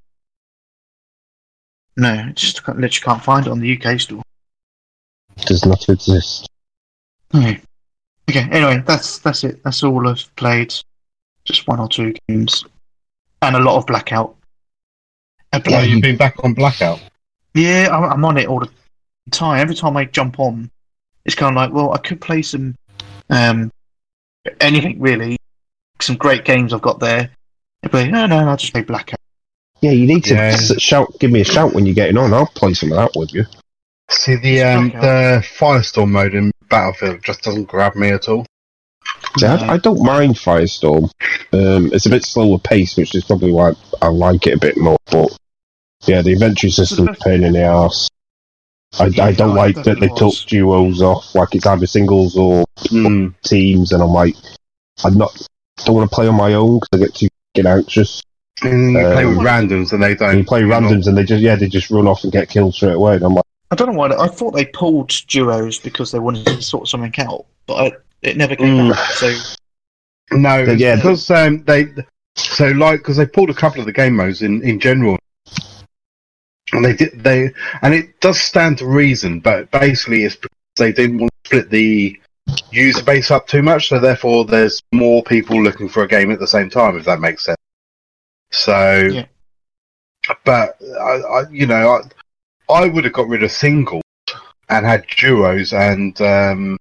[1.97, 4.21] No, it just can't- literally can't find it on the UK store.
[5.45, 6.47] Does not exist.
[7.31, 7.51] Hmm.
[8.29, 9.63] Okay, anyway, that's that's it.
[9.63, 10.73] That's all I've played.
[11.45, 12.63] Just one or two games,
[13.41, 14.35] and a lot of Blackout.
[15.53, 16.99] I Oh, play- you've been back on Blackout.
[17.53, 18.69] Yeah, I'm, I'm on it all the
[19.31, 19.59] time.
[19.59, 20.69] Every time I jump on,
[21.25, 22.75] it's kind of like, well, I could play some,
[23.29, 23.71] um,
[24.59, 25.37] anything really.
[25.99, 27.29] Some great games I've got there.
[27.83, 29.19] I play, no, no, I'll just play Blackout.
[29.81, 30.55] Yeah, you need to Yeah.
[30.55, 31.19] shout.
[31.19, 32.33] Give me a shout when you're getting on.
[32.33, 33.45] I'll play some of that with you.
[34.09, 38.45] See, the um, the Firestorm mode in Battlefield just doesn't grab me at all.
[39.37, 41.09] See, I, I don't mind Firestorm.
[41.53, 44.77] Um, it's a bit slower pace, which is probably why I like it a bit
[44.77, 44.97] more.
[45.09, 45.35] But
[46.05, 48.09] yeah, the inventory system's a pain in the ass.
[48.99, 51.33] I, I don't like that they took duos off.
[51.33, 53.29] Like it's either singles or Hmm.
[53.43, 54.35] teams, and I'm like,
[55.05, 55.31] I'm not.
[55.85, 58.21] Don't want to play on my own because I get too get anxious.
[58.63, 60.29] And you play Um, with randoms and they don't.
[60.29, 62.49] And you play you're randoms, and they just yeah, they just run off and get
[62.49, 63.15] killed straight away.
[63.15, 64.09] And I'm like, I don't know why.
[64.09, 67.91] I thought they pulled duos because they wanted to sort something out, but I,
[68.21, 68.91] it never came Mm.
[68.91, 69.11] out.
[69.13, 69.33] So
[70.37, 71.87] No, yeah, because um, they
[72.35, 75.17] so like because they pulled a couple of the game modes in in general,
[76.73, 80.91] and they did they and it does stand to reason, but basically it's because they
[80.91, 82.19] didn't want to split the
[82.71, 86.39] user base up too much, so therefore there's more people looking for a game at
[86.39, 87.57] the same time, if that makes sense.
[88.51, 89.25] So, Yeah.
[90.45, 92.01] but I, I you know
[92.69, 94.03] I, I would have got rid of singles
[94.69, 96.77] and had duos and um,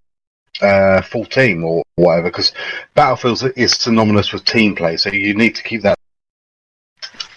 [0.62, 2.52] uh, full team or whatever because
[2.94, 5.98] Battlefield is synonymous with team play, so you need to keep that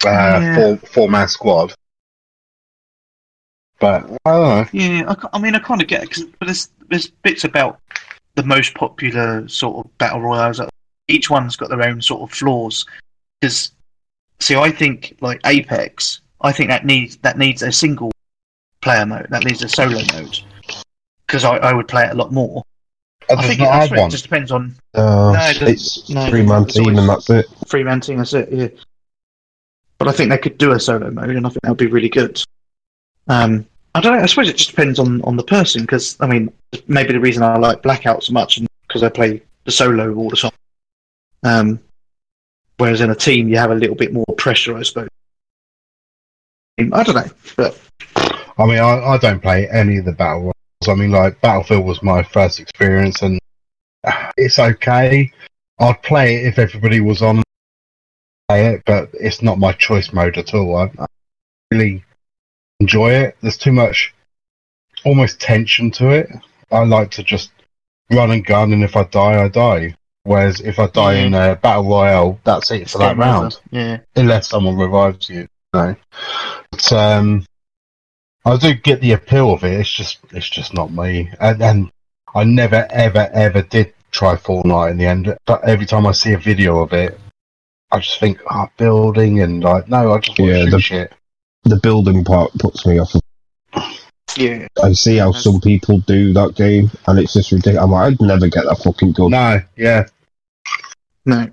[0.06, 0.54] uh, Yeah.
[0.56, 1.74] four four man squad.
[3.84, 4.66] But I don't know.
[4.72, 7.80] yeah, I, I mean, I kind of get it, 'cause- but there's there's bits about
[8.34, 10.60] the most popular sort of battle royales.
[11.08, 12.84] Each one's got their own sort of flaws.
[13.40, 13.72] Because
[14.40, 18.10] see, I think like Apex, I think that needs that needs a single
[18.80, 19.26] player mode.
[19.30, 20.38] That needs a solo mode.
[21.26, 22.62] Because I, I would play it a lot more.
[23.28, 24.00] It I think it, that's one.
[24.08, 27.46] it just depends on uh, No, it it's no, three man team, and that's it.
[27.68, 28.18] free man team.
[28.18, 28.50] That's it.
[28.52, 28.68] Yeah.
[29.98, 31.86] But I think they could do a solo mode, and I think that would be
[31.86, 32.42] really good.
[33.28, 34.22] Um, I don't know.
[34.22, 36.52] I suppose it just depends on, on the person, because I mean,
[36.88, 40.36] maybe the reason I like Blackout so much because I play the solo all the
[40.36, 40.50] time.
[41.44, 41.80] Um,
[42.78, 45.08] whereas in a team, you have a little bit more pressure, I suppose.
[46.78, 47.80] I don't know, but
[48.58, 50.88] I mean, I, I don't play any of the battle royals.
[50.88, 53.38] I mean, like Battlefield was my first experience, and
[54.36, 55.30] it's okay.
[55.78, 57.44] I'd play it if everybody was on.
[58.48, 60.76] Play it, but it's not my choice mode at all.
[60.76, 61.06] I, I
[61.70, 62.04] really
[62.80, 63.36] enjoy it.
[63.40, 64.14] There's too much,
[65.04, 66.28] almost tension to it.
[66.70, 67.50] I like to just
[68.10, 69.94] run and gun, and if I die, I die.
[70.24, 74.48] Whereas if I die in a battle royale, that's it for that round Yeah, unless
[74.48, 75.46] someone revives you.
[75.74, 75.94] No,
[76.70, 77.44] but um,
[78.46, 79.78] I do get the appeal of it.
[79.80, 81.30] It's just, it's just not me.
[81.40, 81.90] And, and
[82.34, 85.36] I never, ever, ever did try Fortnite in the end.
[85.46, 87.18] But every time I see a video of it,
[87.90, 90.80] I just think, oh, building and like, no, I just want Yeah, to shoot the-
[90.80, 91.12] shit.
[91.64, 93.14] The building part puts me off.
[94.36, 94.66] yeah.
[94.82, 97.82] I see how some people do that game, and it's just ridiculous.
[97.84, 99.30] I'm like, I'd never get that fucking good.
[99.30, 100.06] No, yeah,
[101.24, 101.48] No,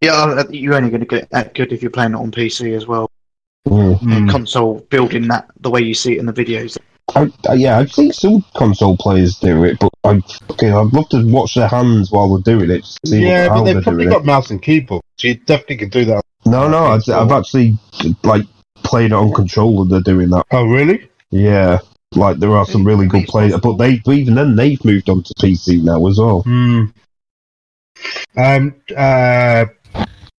[0.00, 0.12] yeah.
[0.12, 2.86] uh, You're only going to get that good if you're playing it on PC as
[2.86, 3.10] well.
[3.66, 4.00] Mm.
[4.16, 6.78] And console building that the way you see it in the videos.
[7.16, 10.20] I, I, yeah, I've seen some console players do it, but I,
[10.50, 12.84] okay, I'd love to watch their hands while they're doing it.
[12.84, 15.02] To see yeah, how but they're they've probably doing got mouse and keyboard.
[15.16, 16.24] So you definitely can do that.
[16.44, 17.76] No, no, I, I've actually
[18.22, 18.44] like
[18.86, 19.84] played it on controller.
[19.86, 20.46] They're doing that.
[20.50, 21.08] Oh, really?
[21.30, 21.80] Yeah,
[22.14, 25.34] like there are some really good players, but they even then they've moved on to
[25.34, 26.42] PC now as well.
[26.42, 26.84] Hmm.
[28.36, 28.74] Um.
[28.96, 29.66] Uh.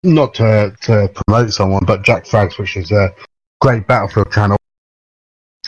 [0.04, 3.14] Not to to promote someone, but Jack Frags, which is a
[3.60, 4.58] great Battlefield channel.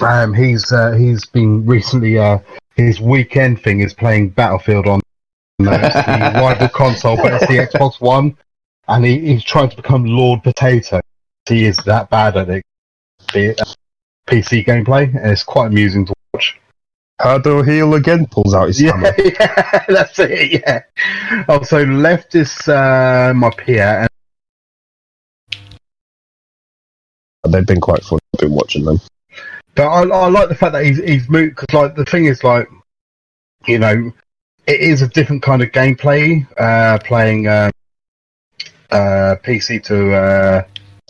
[0.02, 0.34] Um.
[0.34, 2.18] He's uh, he's been recently.
[2.18, 2.40] Uh.
[2.76, 5.02] His weekend thing is playing Battlefield on
[5.58, 5.70] the
[6.36, 8.38] rival console, but it's the Xbox One,
[8.88, 11.02] and he, he's trying to become Lord Potato.
[11.50, 12.64] He is that bad at it.
[13.34, 13.66] The, uh,
[14.28, 16.60] PC gameplay, and it's quite amusing to watch.
[17.20, 19.14] Hardo Heel again pulls out his Yeah, hammer.
[19.18, 20.62] yeah, that's it.
[20.62, 20.82] Yeah.
[21.48, 24.08] Also, left is uh, my peer,
[27.44, 28.20] and They've been quite fun.
[28.36, 29.00] I've been watching them.
[29.76, 32.44] but I, I like the fact that he's he's moved because like the thing is
[32.44, 32.68] like,
[33.66, 34.12] you know,
[34.68, 36.46] it is a different kind of gameplay.
[36.58, 37.72] Uh, playing uh,
[38.92, 40.64] uh, PC to uh,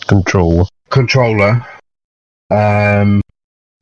[0.07, 0.68] Control.
[0.90, 1.65] controller,
[2.49, 3.21] um,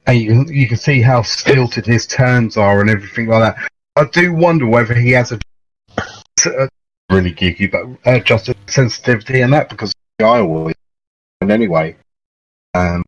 [0.05, 3.69] and you can you can see how stilted his turns are and everything like that.
[3.95, 5.39] I do wonder whether he has a,
[6.45, 6.69] a
[7.09, 10.75] really geeky, but uh, just a sensitivity in that because I always
[11.41, 11.95] and anyway.
[12.73, 13.03] Um,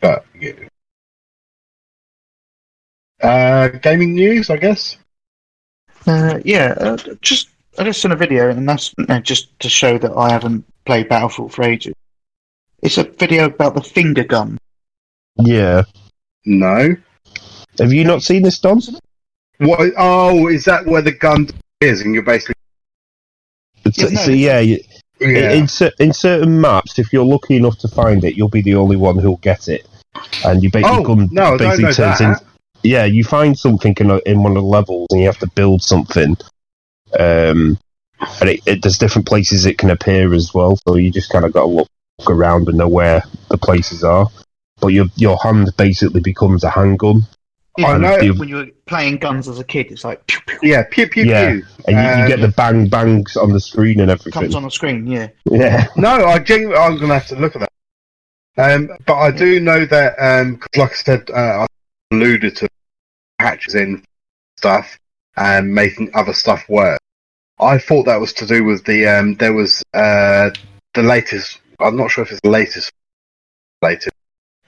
[0.00, 0.52] but yeah.
[3.22, 4.96] uh, gaming news, I guess.
[6.06, 9.98] Uh, yeah, uh, just I just seen a video, and that's uh, just to show
[9.98, 11.94] that I haven't played Battlefield for ages.
[12.82, 14.58] It's a video about the finger gun.
[15.36, 15.82] Yeah.
[16.44, 16.96] No.
[17.78, 18.80] Have you not seen this, Don?
[19.58, 19.92] What?
[19.96, 21.48] Oh, is that where the gun
[21.80, 22.02] is?
[22.02, 22.54] And you're basically
[23.96, 24.80] Yeah, no, so yeah, you,
[25.20, 25.52] yeah.
[25.52, 28.96] in, in certain maps, if you're lucky enough to find it, you'll be the only
[28.96, 29.86] one who'll get it,
[30.44, 32.42] and you basically oh come no, I don't basically know turns that.
[32.42, 32.48] in.
[32.82, 35.46] Yeah, you find something in, a, in one of the levels, and you have to
[35.48, 36.36] build something.
[37.18, 37.78] Um,
[38.40, 41.44] and it, it, there's different places it can appear as well, so you just kind
[41.44, 41.88] of got to look,
[42.18, 44.28] look around and know where the places are.
[44.80, 47.22] But your your hand basically becomes a handgun,
[47.78, 48.34] You I know, know.
[48.34, 51.24] when you were playing guns as a kid, it's like pew, pew, Yeah, pew pew
[51.24, 51.50] Yeah.
[51.52, 51.62] pew.
[51.86, 54.32] and you, you Um, get the bang bangs on the screen and everything.
[54.32, 55.06] comes on the screen.
[55.06, 57.70] Yeah, Yeah, No, I genuinely, I'm going to have to look at that.
[58.56, 61.66] Um, but I do know that, um 'cause like I said, uh, I
[62.12, 62.68] alluded to
[63.40, 64.04] patches in
[64.58, 64.98] stuff
[65.36, 66.98] and making other stuff work.
[67.60, 70.50] I thought that was to do with the um, there was uh,
[70.94, 71.60] the latest.
[71.80, 72.92] I'm not sure if it's the latest,
[73.82, 74.10] latest,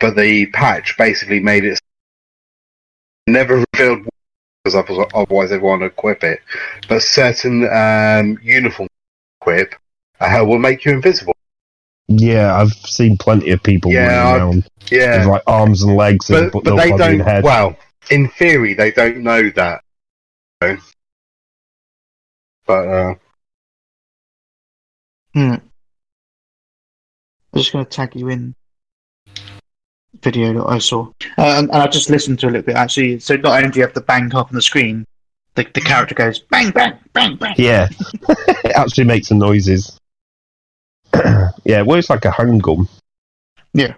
[0.00, 1.78] but the patch basically made it
[3.26, 4.06] never revealed
[4.64, 6.40] because otherwise otherwise everyone would equip it.
[6.88, 8.88] But certain um, uniform
[9.40, 9.74] equip
[10.20, 11.34] uh, will make you invisible.
[12.08, 15.96] yeah, I've seen plenty of people Yeah, running I- around Yeah, with like arms and
[15.96, 17.20] legs, and, but, but, but no they don't.
[17.20, 17.42] head.
[17.44, 17.76] Well,
[18.10, 19.80] in theory, they don't know that.
[20.62, 20.76] So.
[22.66, 23.14] But uh,
[25.34, 25.54] Hmm.
[27.52, 28.54] I'm just going to tag you in
[30.22, 31.06] video that I saw,
[31.38, 33.18] uh, and, and I just listened to a little bit actually.
[33.20, 35.06] So not only do you have the bang up on the screen,
[35.54, 37.54] the, the character goes bang bang bang bang.
[37.58, 37.88] Yeah,
[38.28, 39.98] it actually makes the noises.
[41.14, 42.88] yeah, it works like a handgun.
[43.72, 43.94] Yeah.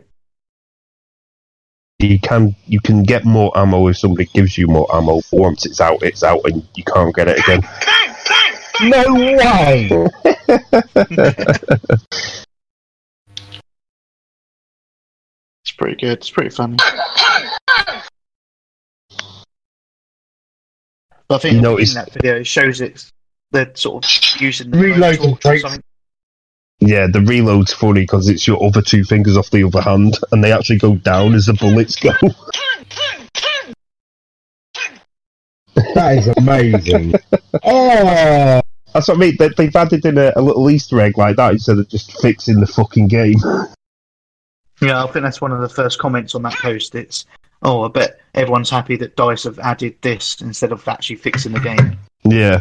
[2.00, 5.20] You can you can get more ammo if somebody gives you more ammo.
[5.30, 7.62] But once it's out, it's out, and you can't get it again.
[8.80, 9.90] no way.
[15.78, 16.18] pretty good.
[16.18, 16.76] It's pretty funny.
[21.28, 23.10] But I think You in notice- that video it shows it's
[23.52, 25.62] they're sort of using the Reloading torch or traits.
[25.62, 25.82] something.
[26.80, 30.44] Yeah, the reload's funny because it's your other two fingers off the other hand, and
[30.44, 32.12] they actually go down as the bullets go.
[35.94, 37.14] That is amazing.
[37.64, 38.60] oh,
[38.92, 39.36] That's what I mean.
[39.38, 42.58] They, they've added in a, a little Easter egg like that instead of just fixing
[42.60, 43.36] the fucking game.
[44.80, 46.94] Yeah, I think that's one of the first comments on that post.
[46.94, 47.26] It's
[47.62, 51.60] oh, I bet everyone's happy that Dice have added this instead of actually fixing the
[51.60, 51.98] game.
[52.24, 52.60] Yeah.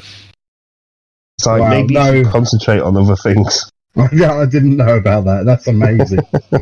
[1.39, 2.23] So like Wow, maybe no.
[2.31, 3.71] concentrate on other things.
[4.11, 5.45] yeah, I didn't know about that.
[5.45, 6.19] That's amazing.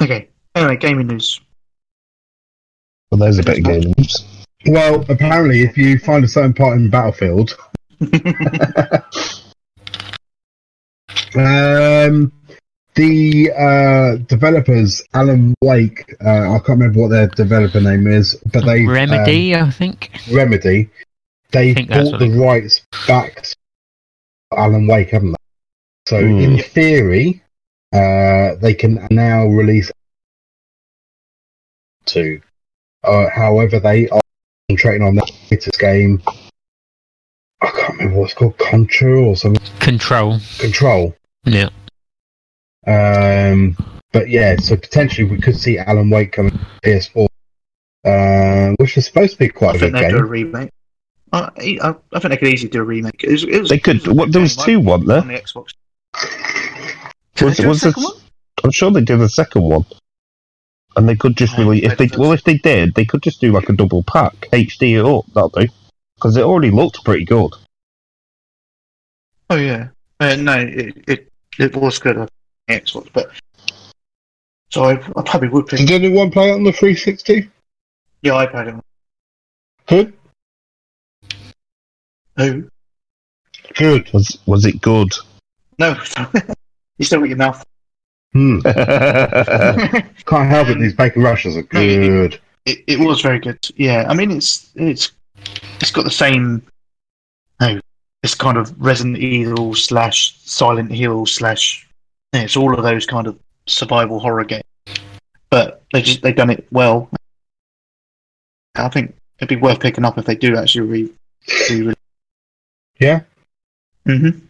[0.00, 0.28] Okay.
[0.54, 1.40] Anyway, gaming news.
[3.10, 4.24] Well, there's a bit of game news.
[4.66, 7.54] well, apparently, if you find a certain part in Battlefield,
[11.34, 12.32] um,
[13.00, 18.66] the uh, developers, Alan Wake, uh, I can't remember what their developer name is, but
[18.66, 20.10] they Remedy, I think.
[20.28, 20.90] um, Remedy,
[21.50, 23.56] they think bought the rights back to
[24.56, 25.36] Alan Wake, haven't they?
[26.08, 26.40] So, Hmm.
[26.40, 27.42] in theory,
[27.94, 29.90] uh, they can now release
[32.04, 32.40] two.
[33.02, 34.20] Uh, however, they are
[34.68, 36.22] concentrating on their latest game.
[37.62, 39.62] I can't remember what it's called, Contra or something.
[39.78, 40.38] Control.
[40.58, 41.14] Control.
[41.44, 41.70] Yeah.
[42.86, 43.76] Um,
[44.12, 47.26] but yeah, so potentially we could see Alan Wake coming to PS4,
[48.04, 50.28] uh, which is supposed to be quite a think good they'd do a game.
[50.30, 50.70] remake.
[51.32, 51.50] I,
[51.82, 53.22] I, I think they could easily do a remake.
[53.22, 53.96] It was, it was, They could.
[53.96, 54.84] it was a What, there was two, right?
[54.84, 55.20] wasn't there?
[55.20, 55.74] on the Xbox.
[57.36, 58.22] Did Was, they do was second this- one?
[58.64, 59.86] I'm sure they did a second one,
[60.96, 63.40] and they could just really, if they they well, if they did, they could just
[63.40, 65.24] do like a double pack, HD it up.
[65.32, 65.66] That'll do,
[66.16, 67.52] because it already looked pretty good.
[69.48, 69.88] Oh yeah.
[70.18, 71.28] Uh, no, it, it
[71.58, 72.30] it was good on the
[72.70, 73.30] Xbox, but
[74.70, 75.80] so I, I probably would pick.
[75.80, 77.48] Did anyone play it on the 360?
[78.22, 78.74] Yeah, I played it.
[79.86, 80.12] Good.
[82.36, 82.70] Who?
[83.74, 84.12] Good.
[84.12, 85.12] Was was it good?
[85.78, 85.96] No,
[86.98, 87.64] you still got your mouth.
[88.32, 88.60] Hmm.
[88.60, 90.78] Can't help it.
[90.78, 92.38] These bacon rushes are good.
[92.66, 93.58] It, it was very good.
[93.76, 95.12] Yeah, I mean it's it's
[95.80, 96.62] it's got the same.
[97.60, 97.80] No,
[98.22, 101.88] it's kind of Resident Evil slash Silent Hill slash.
[102.32, 104.62] It's all of those kind of survival horror games,
[105.50, 107.10] but they just they've done it well.
[108.76, 111.10] I think it'd be worth picking up if they do actually re.
[111.70, 111.94] re-
[113.00, 113.20] Yeah.
[114.06, 114.46] mm-hmm.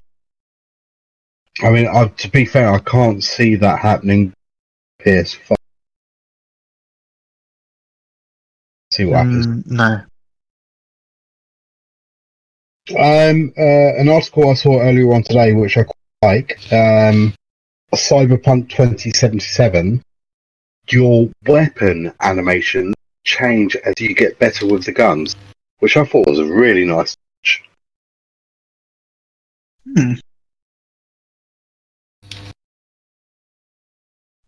[1.64, 4.32] I mean, I, to be fair, I can't see that happening.
[5.02, 5.54] PS5.
[8.92, 9.46] See what happens.
[9.46, 10.02] Mm, no.
[12.98, 17.32] Um, uh, an article I saw earlier on today, which I quite like, um,
[17.96, 20.02] Cyberpunk 2077,
[20.90, 22.94] your weapon animation
[23.24, 25.36] change as you get better with the guns,
[25.80, 27.16] which I thought was a really nice.
[27.44, 27.62] touch.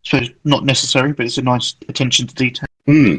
[0.03, 2.67] So not necessary, but it's a nice attention to detail.
[2.85, 3.17] Hmm.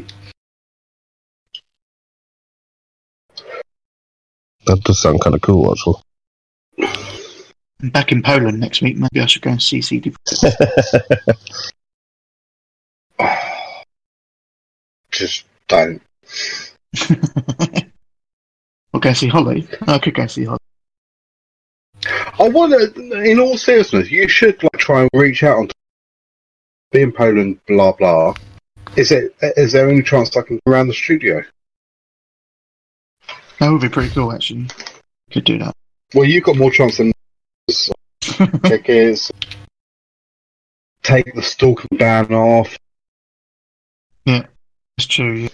[4.65, 6.01] that does sound kind of cool, actually.
[7.81, 8.97] I'm back in Poland next week.
[8.97, 10.13] Maybe I should go and see CD.
[15.11, 16.01] Just don't.
[18.93, 19.67] or go see Holly.
[19.87, 20.59] I could go see Holly.
[22.37, 22.79] I wonder,
[23.23, 25.69] in all seriousness, you should like try and reach out on
[26.91, 28.33] be in Poland, blah blah.
[28.95, 29.35] Is it?
[29.41, 31.43] Is there any chance I can come around the studio?
[33.59, 34.67] That would be pretty cool, actually.
[35.31, 35.73] Could do that.
[36.13, 37.11] Well, you've got more chance than
[38.63, 39.31] tickets.
[41.03, 42.77] Take the stalking ban off.
[44.25, 44.45] Yeah,
[44.97, 45.49] that's true.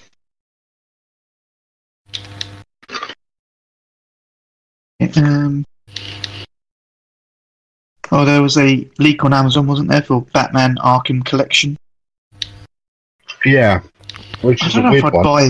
[4.99, 5.12] Yeah.
[5.18, 5.66] Um.
[8.14, 11.78] Oh, there was a leak on Amazon, wasn't there, for Batman Arkham Collection?
[13.45, 13.82] Yeah,
[14.41, 15.24] which I is a don't know if weird one.
[15.24, 15.49] buy.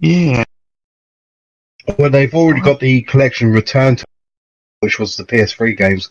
[0.00, 0.44] Yeah,
[1.98, 4.02] Well, they've already got the collection returned,
[4.80, 6.10] which was the PS3 games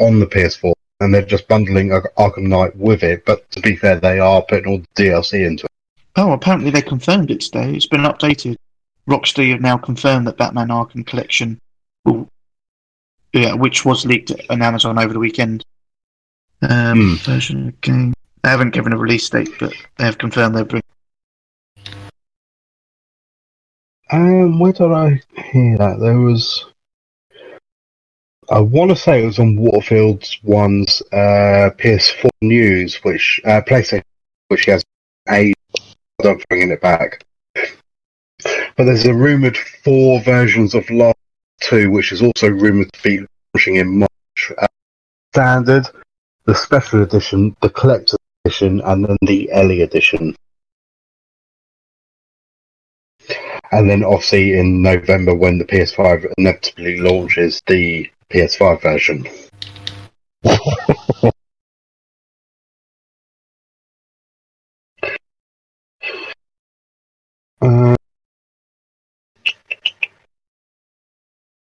[0.00, 3.24] on the PS4, and they're just bundling Ar- Arkham Knight with it.
[3.24, 5.70] But to be fair, they are putting all the DLC into it.
[6.16, 7.74] Oh, apparently they confirmed it today.
[7.74, 8.56] It's been updated.
[9.08, 11.58] Rocksteady have now confirmed that Batman Arkham Collection
[12.04, 12.28] will,
[13.32, 15.64] yeah, which was leaked on Amazon over the weekend.
[16.62, 18.14] Um, Version of the game.
[18.42, 20.82] They haven't given a release date, but they have confirmed they're bringing.
[24.10, 25.20] Um, where did I
[25.52, 25.98] hear that?
[26.00, 26.64] There was.
[28.50, 34.02] I want to say it was on Waterfield's one's uh, PS4 news, which uh, PlayStation,
[34.48, 34.82] which has
[35.28, 35.54] eight.
[36.24, 37.24] I'm bringing it back.
[37.54, 41.18] But there's a rumored four versions of Last
[41.60, 44.52] Two, which is also rumored to be launching in March.
[44.56, 44.66] Uh,
[45.34, 45.86] standard,
[46.46, 50.34] the special edition, the collector's edition, and then the Ellie edition.
[53.70, 59.26] And then obviously in November when the PS5 inevitably launches the PS5 version.
[67.62, 67.96] uh,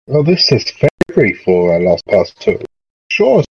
[0.07, 0.73] well, this is
[1.09, 2.61] February for uh, Last Pass 2.
[3.11, 3.43] Sure.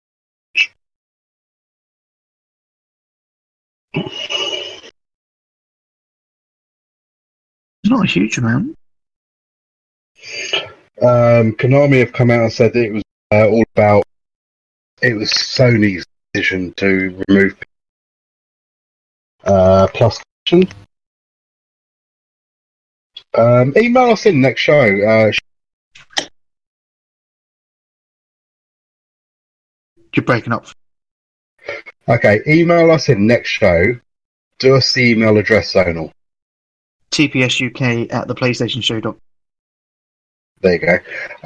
[7.83, 8.77] It's not a huge amount.
[11.03, 13.03] Um, Konami have come out and said that it was
[13.33, 14.05] uh, all about
[15.03, 16.05] it was Sony's
[16.35, 17.57] decision to remove
[19.45, 20.21] uh, Plus.
[23.33, 24.75] Um, email us in next show.
[24.83, 25.33] Uh,
[30.15, 30.67] You're breaking up.
[32.09, 33.99] okay, email us in next show.
[34.59, 36.11] Do us the email address, Zonal.
[37.13, 39.17] TPS UK at the PlayStation Show.
[40.61, 40.99] There you go.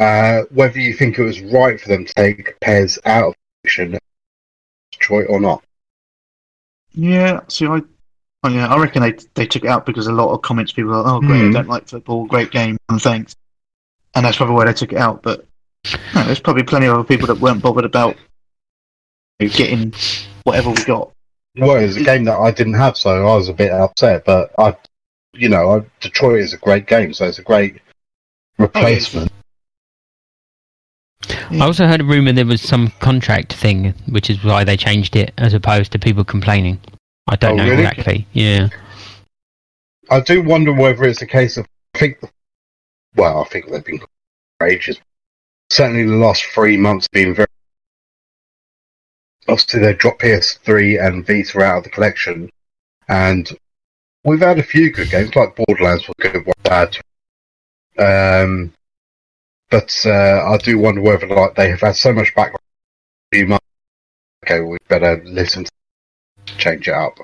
[0.02, 3.96] Uh, whether you think it was right for them to take PES out of fiction,
[4.92, 5.62] Detroit or not.
[6.94, 7.80] Yeah, see, I,
[8.44, 10.90] oh, yeah, I reckon they they took it out because a lot of comments people
[10.92, 11.52] were, oh great, I Hmm.
[11.52, 13.34] don't like football, great game, and thanks,
[14.14, 15.22] and that's probably why they took it out.
[15.22, 15.44] But
[16.14, 18.16] no, there's probably plenty of other people that weren't bothered about
[19.38, 19.92] getting
[20.44, 21.10] whatever we got.
[21.56, 24.24] Well, it was a game that I didn't have, so I was a bit upset.
[24.24, 24.76] But I,
[25.34, 27.80] you know, I, Detroit is a great game, so it's a great
[28.58, 29.30] replacement.
[31.50, 35.16] I also heard a rumor there was some contract thing, which is why they changed
[35.16, 36.80] it, as opposed to people complaining.
[37.26, 37.82] I don't Oh, know really?
[37.84, 38.26] exactly.
[38.32, 38.68] Yeah.
[40.10, 42.18] I do wonder whether it's a case of I think,
[43.14, 44.98] well, I think they've been for ages.
[45.70, 47.46] Certainly, the last three months have been very.
[49.48, 52.50] Obviously, they dropped PS3 and Vita out of the collection,
[53.08, 53.56] and
[54.24, 56.96] we've had a few good games, like Borderlands was good, one bad.
[57.98, 58.72] Um,
[59.70, 62.60] but uh, I do wonder whether like they have had so much background.
[63.32, 63.64] few months,
[64.44, 65.70] Okay, we better listen to
[66.58, 67.18] change it up.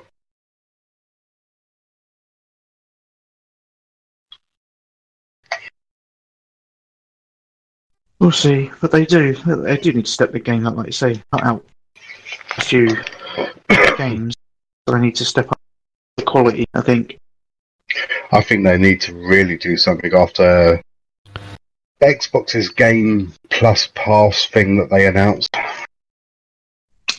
[8.19, 9.33] We'll see, but they do.
[9.33, 11.65] They do need to step the game up, like you say, cut out
[12.57, 12.87] a few
[13.97, 14.35] games.
[14.85, 15.59] But they need to step up
[16.17, 16.65] the quality.
[16.73, 17.19] I think.
[18.31, 20.81] I think they need to really do something after
[22.01, 25.55] Xbox's Game Plus Pass thing that they announced.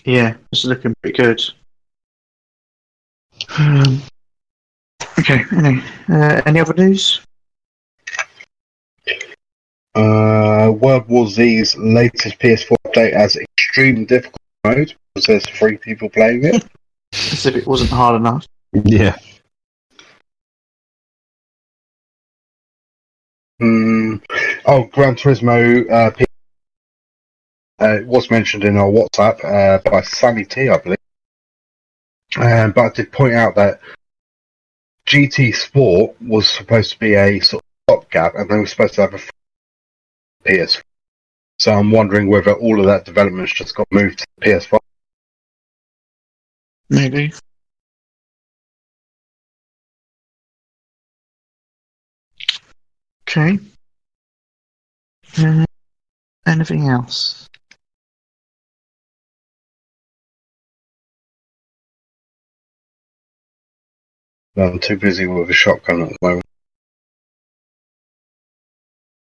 [0.05, 1.43] Yeah, it's looking pretty good.
[3.59, 4.03] Um,
[5.19, 5.45] okay.
[5.57, 7.21] Anyway, uh, any other news?
[9.95, 16.09] Uh, World War Z's latest PS4 update has extreme difficult mode because there's three people
[16.09, 16.65] playing it.
[17.13, 18.47] As if it wasn't hard enough.
[18.73, 19.17] Yeah.
[23.63, 24.17] Hmm.
[24.67, 26.11] Oh, Gran Turismo uh,
[27.81, 30.99] uh, it was mentioned in our WhatsApp uh, by Sammy T, I believe.
[32.37, 33.79] Um, but I did point out that
[35.07, 39.03] GT Sport was supposed to be a sort of stopgap, and they were supposed to
[39.03, 39.21] have a
[40.45, 40.83] PS.
[41.61, 44.79] So I'm wondering whether all of that development's just got moved to the PS5.
[46.91, 47.33] Maybe.
[53.35, 53.59] Okay.
[55.39, 55.65] Uh,
[56.47, 57.49] anything else?
[64.55, 66.45] I'm too busy with a shotgun at the moment.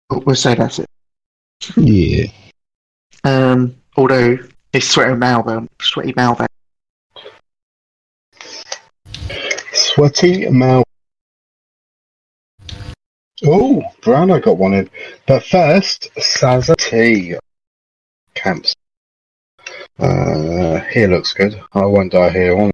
[0.09, 0.87] Oh, We'll say that's it.
[1.77, 2.25] Yeah.
[3.23, 4.37] Um, although
[4.73, 6.47] it's sweaty Malvo, sweaty Malvo.
[9.71, 10.83] Sweaty Mal.
[13.43, 14.89] Oh, Brown, I got one in.
[15.25, 17.35] But first, Saza T.
[18.35, 18.75] Camps.
[19.97, 21.59] Uh, here looks good.
[21.73, 22.55] I won't die here.
[22.55, 22.71] One.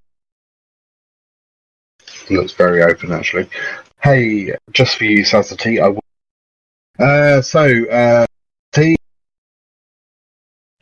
[2.29, 3.47] Looks very open, actually.
[4.01, 5.79] Hey, just for you, Saza T.
[5.79, 5.95] I.
[7.01, 8.25] Uh, so, uh,
[8.73, 8.97] T.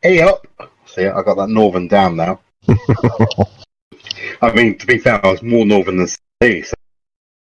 [0.01, 0.47] Hey up.
[0.87, 2.39] See, I got that northern down now.
[4.41, 6.07] I mean, to be fair, I was more northern than
[6.41, 6.63] T.
[6.63, 6.73] So.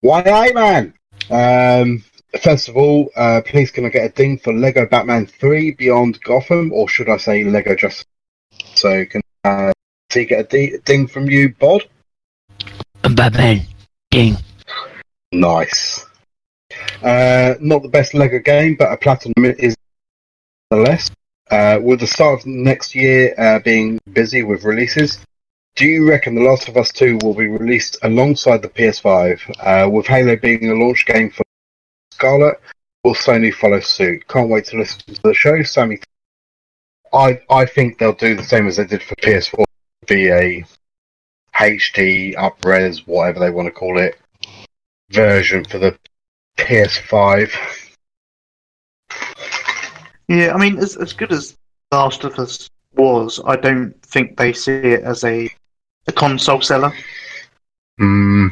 [0.00, 0.94] Why, man?
[1.30, 2.04] Um,
[2.36, 6.20] first of all, uh, please can I get a ding for Lego Batman 3 Beyond
[6.22, 8.06] Gotham, or should I say Lego Justice?
[8.74, 9.72] So, can uh,
[10.10, 11.84] T get a d- ding from you, Bod?
[13.02, 13.62] Batman.
[14.10, 14.36] Ding.
[15.32, 16.04] Nice.
[17.02, 19.76] Uh, not the best Lego game, but a platinum is
[20.70, 21.10] nonetheless.
[21.50, 25.18] Uh, with the start of next year uh, being busy with releases,
[25.76, 29.88] do you reckon The Last of Us 2 will be released alongside the PS5, uh,
[29.88, 31.44] with Halo being a launch game for
[32.16, 32.58] Scarlet?
[33.04, 34.26] Will Sony follow suit?
[34.26, 36.00] Can't wait to listen to the show, Sammy.
[37.12, 39.64] I I think they'll do the same as they did for PS4,
[40.06, 40.64] be a
[41.54, 44.18] HD, upres, whatever they want to call it,
[45.10, 45.98] version for the
[46.56, 47.52] PS5.
[50.28, 51.56] Yeah, I mean, as as good as
[51.92, 55.50] Last of Us was, I don't think they see it as a
[56.06, 56.92] a console seller.
[57.98, 58.48] Hmm.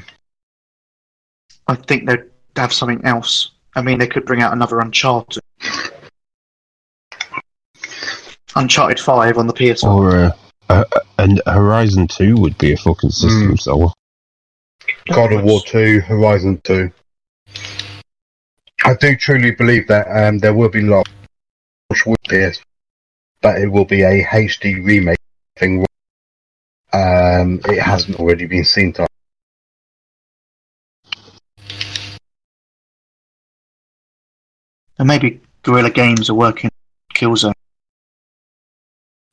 [1.67, 3.54] I think they'd have something else.
[3.75, 5.43] I mean, they could bring out another Uncharted.
[8.57, 9.85] Uncharted 5 on the PS4.
[9.85, 10.31] Or uh,
[10.69, 10.85] uh,
[11.19, 13.91] and Horizon Two would be a fucking system seller.
[15.13, 16.91] God of War 2, Horizon 2.
[18.85, 21.09] I do truly believe that um, there will be launch
[22.07, 22.61] with PS,
[23.41, 25.19] but it will be a HD remake
[25.57, 25.85] thing.
[26.93, 28.93] Um, it hasn't already been seen.
[28.95, 29.07] To
[34.99, 36.71] And maybe Guerrilla Games are working
[37.15, 37.53] Killzone.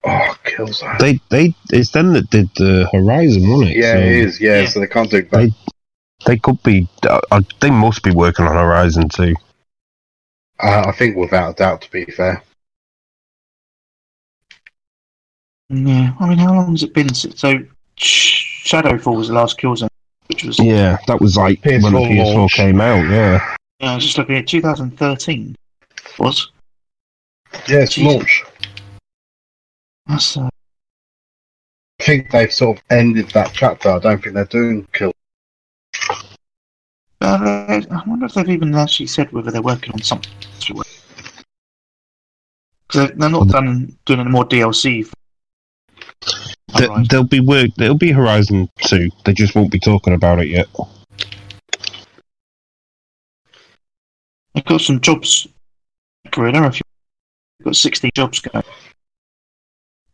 [0.04, 1.00] Oh, kills that.
[1.00, 3.78] They they it's them that did the Horizon, wasn't it?
[3.78, 4.42] Yeah, So it is.
[4.42, 4.68] Yeah, Yeah.
[4.70, 5.32] so they can't do that.
[5.32, 5.54] They-
[6.26, 6.88] They could be.
[7.04, 9.34] Uh, they must be working on Horizon too.
[10.60, 12.44] Uh, I think without a doubt, to be fair.
[15.70, 17.40] Yeah, I mean, how long has it been since?
[17.40, 17.54] So,
[17.98, 19.88] Sh- Shadowfall was the last Killzone,
[20.28, 20.60] which was.
[20.60, 22.54] Yeah, that was like when the PS4 PS4 launch.
[22.54, 23.04] came out.
[23.10, 25.56] Yeah, Yeah, I was just looking at 2013.
[26.20, 26.52] Was
[27.68, 28.14] Yeah, it's Jesus.
[28.14, 28.44] launch.
[30.08, 30.50] that's uh,
[32.00, 33.90] I think they've sort of ended that chapter.
[33.90, 35.14] I don't think they're doing kill.
[37.22, 40.32] uh, I wonder if they've even actually said whether they're working on something.
[42.88, 45.06] Because they're not done doing any more DLC.
[45.06, 45.14] For
[46.78, 47.06] Th- Horizon.
[47.10, 47.70] there'll be work.
[47.78, 49.10] There'll be Horizon two.
[49.26, 50.68] They just won't be talking about it yet.
[54.62, 55.48] They've got some jobs.
[56.30, 58.64] Guerrilla, if you've got 60 jobs going.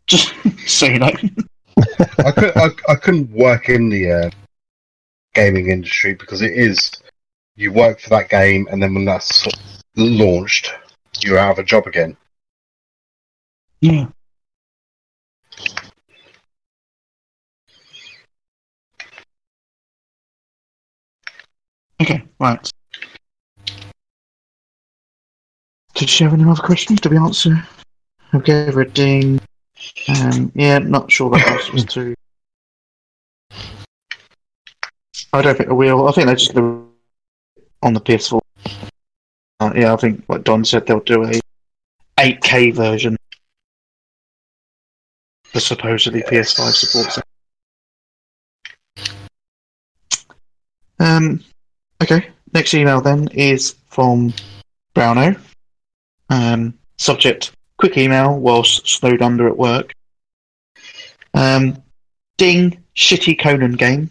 [0.05, 0.33] Just
[0.65, 1.11] so you know.
[2.25, 4.29] I, could, I, I couldn't work in the uh,
[5.33, 6.93] gaming industry because it is
[7.57, 9.45] you work for that game, and then when that's
[9.97, 10.73] launched,
[11.19, 12.15] you're out of a job again.
[13.81, 14.07] Yeah.
[21.99, 22.71] Okay, right.
[25.97, 27.01] Did she have any other questions?
[27.01, 27.67] Did we answer?
[28.31, 29.41] I gave her a ding.
[30.07, 32.13] Um, yeah, not sure that answer was too.
[35.33, 36.07] I don't think I will.
[36.07, 38.39] I think they're just on the PS4.
[39.59, 41.39] Uh, yeah, I think like Don said, they'll do a
[42.19, 43.17] 8K version.
[45.53, 47.19] The supposedly PS5 supports.
[50.99, 51.43] Um,
[52.03, 52.29] okay.
[52.53, 54.31] Next email then is from
[54.95, 55.39] Browno.
[56.29, 59.93] Um, subject: Quick email whilst snowed under at work.
[61.33, 61.81] Um,
[62.37, 64.09] ding, shitty Conan game.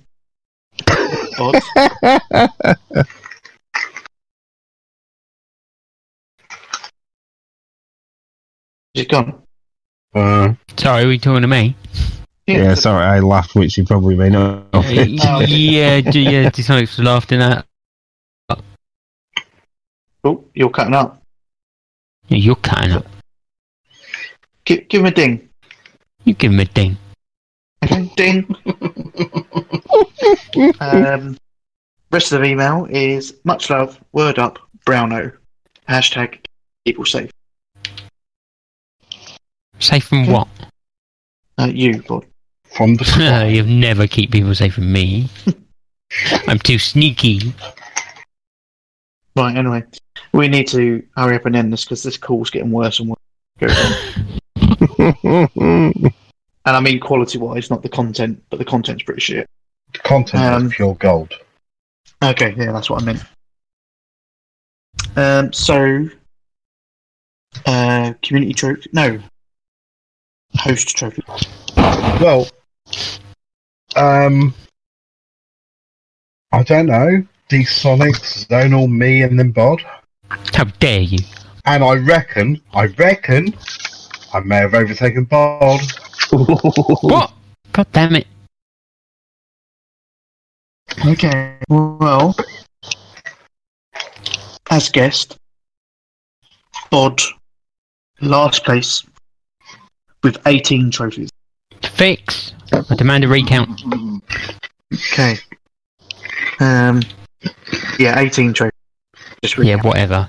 [1.38, 1.66] Odds.
[8.94, 9.42] Is it gone?
[10.14, 11.74] Uh, Sorry, are we talking to me?
[12.46, 14.64] Yeah, it's- sorry, I laughed, which you probably may not.
[14.72, 14.80] Uh,
[15.46, 17.66] yeah, d- yeah, Dishonored's laughing at.
[20.24, 21.22] Oh, you're cutting up.
[22.28, 23.06] Yeah, you're cutting up.
[24.64, 25.48] Give, give him a ding.
[26.24, 26.96] You give him a ding.
[27.84, 28.56] Okay, ding.
[30.80, 31.36] um,
[32.10, 35.32] rest of the email is much love, word up, Browno.
[35.88, 36.38] Hashtag
[36.84, 37.30] people safe.
[39.78, 40.48] Safe from what?
[41.58, 42.26] Uh, you, Bod.
[42.76, 45.28] from the You'll never keep people safe from me.
[46.48, 47.54] I'm too sneaky.
[49.36, 49.84] Right, anyway.
[50.32, 53.14] We need to hurry up and end this because this call's getting worse and
[53.60, 53.96] worse.
[56.66, 59.48] And I mean quality wise, not the content, but the content's pretty shit.
[59.92, 61.32] the content Um, is pure gold.
[62.24, 63.22] Okay, yeah, that's what I meant.
[65.14, 66.08] Um, so,
[67.66, 68.90] uh, community trophy?
[68.92, 69.20] No.
[70.56, 71.22] Host trophy.
[71.76, 72.48] Well,
[73.94, 74.52] um,
[76.50, 77.24] I don't know.
[77.48, 79.82] D-Sonics, Zonal, me, and then Bod.
[80.28, 81.18] How dare you?
[81.64, 83.54] And I reckon, I reckon,
[84.32, 85.80] I may have overtaken Bod.
[86.30, 87.32] What?
[87.72, 88.26] God damn it.
[91.04, 92.34] Okay, well,
[94.70, 95.36] as guest,
[96.90, 97.20] Bod,
[98.20, 99.04] last place
[100.22, 101.30] with 18 trophies.
[101.82, 102.52] Fix.
[102.72, 103.82] I demand a recount.
[105.12, 105.36] Okay.
[106.60, 107.02] Um,
[107.98, 108.75] yeah, 18 trophies.
[109.42, 109.84] Just Yeah, recap.
[109.84, 110.28] whatever.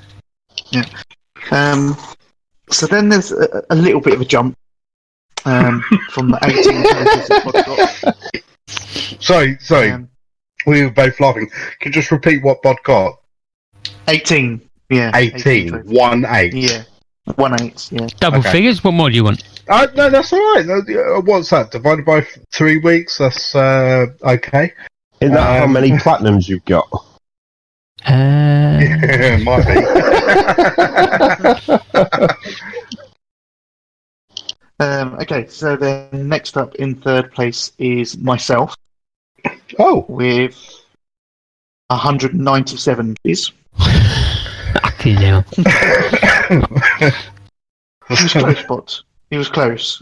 [1.51, 1.95] Um,
[2.69, 4.57] so then there's a, a little bit of a jump
[5.45, 9.21] um, from the 18 trophies that Bod got.
[9.23, 10.09] Sorry, sorry, Um,
[10.65, 11.49] we were both laughing.
[11.79, 13.19] Can you just repeat what Bod got?
[14.09, 14.61] 18.
[14.89, 15.11] Yeah.
[15.15, 15.69] 18.
[15.69, 15.89] trophies.
[15.91, 16.53] 1 8.
[16.53, 16.83] Yeah.
[17.35, 17.89] One eight.
[17.91, 18.07] Yeah.
[18.21, 18.51] Double Okay.
[18.53, 18.81] figures?
[18.85, 19.43] What more do you want?
[19.67, 20.65] Uh, no, that's all right.
[20.69, 21.71] Uh, What's that?
[21.71, 23.17] Divided by three weeks?
[23.17, 24.71] That's uh, okay.
[25.19, 26.87] Is that how Um, many platinums you've got?
[28.05, 28.79] Uh,
[29.43, 29.73] Might be.
[34.79, 35.47] Um, okay.
[35.47, 38.75] So then next up in third place is myself
[39.79, 40.55] oh, with
[41.87, 43.51] 197 trophies.
[44.81, 45.45] fucking hell.
[48.09, 49.01] He was close, but
[49.31, 50.01] he was close.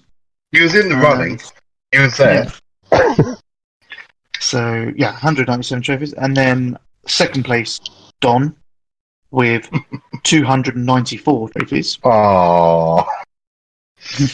[0.52, 1.40] he was in the Um, running.
[1.92, 2.46] He was there.
[2.92, 3.34] Yeah.
[4.40, 6.78] so yeah, 197 trophies, and then
[7.08, 7.80] second place
[8.22, 8.56] Don
[9.32, 9.70] with
[10.24, 12.00] 294 trophies.
[12.04, 13.06] Oh,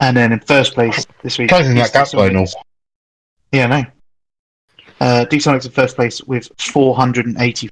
[0.00, 1.48] and then in first place this week.
[1.48, 2.12] closing that gap.
[2.12, 2.46] Lionel.
[3.52, 3.84] Yeah, no.
[5.00, 7.68] Uh, D-Sonic's in first place with 480.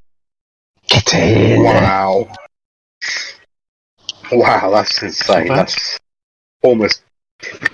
[0.87, 1.63] Get in.
[1.63, 2.27] Wow.
[4.31, 5.47] Wow, that's insane.
[5.47, 5.99] That's
[6.61, 7.03] almost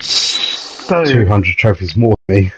[0.00, 2.52] So, 200 trophies more than me.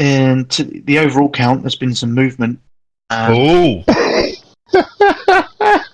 [0.00, 2.58] In to the overall count, there's been some movement.
[3.10, 3.84] Um, Oh,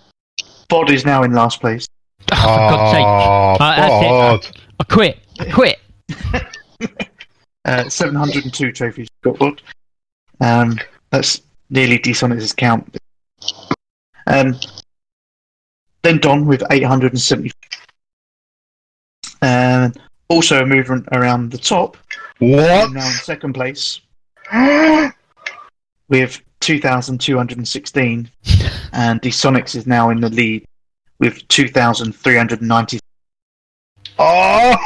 [0.68, 1.86] Bod is now in last place.
[2.32, 3.04] Oh, for God's sake.
[3.04, 4.08] oh Uh, that's it.
[4.08, 4.60] God.
[4.80, 5.18] I quit.
[5.38, 5.78] I quit.
[7.64, 9.60] Uh, 702 trophies got Bod.
[10.40, 10.78] Um,
[11.10, 12.96] that's nearly D-Sonic's count.
[14.28, 14.54] Um,
[16.02, 17.50] then Don with 870.
[19.42, 19.92] Um,
[20.28, 21.96] also a movement around the top.
[22.38, 22.92] What?
[22.92, 24.00] Now in second place
[26.08, 28.30] with 2,216,
[28.92, 30.64] and D-Sonics is now in the lead
[31.18, 32.98] with 2,390.
[34.18, 34.76] oh,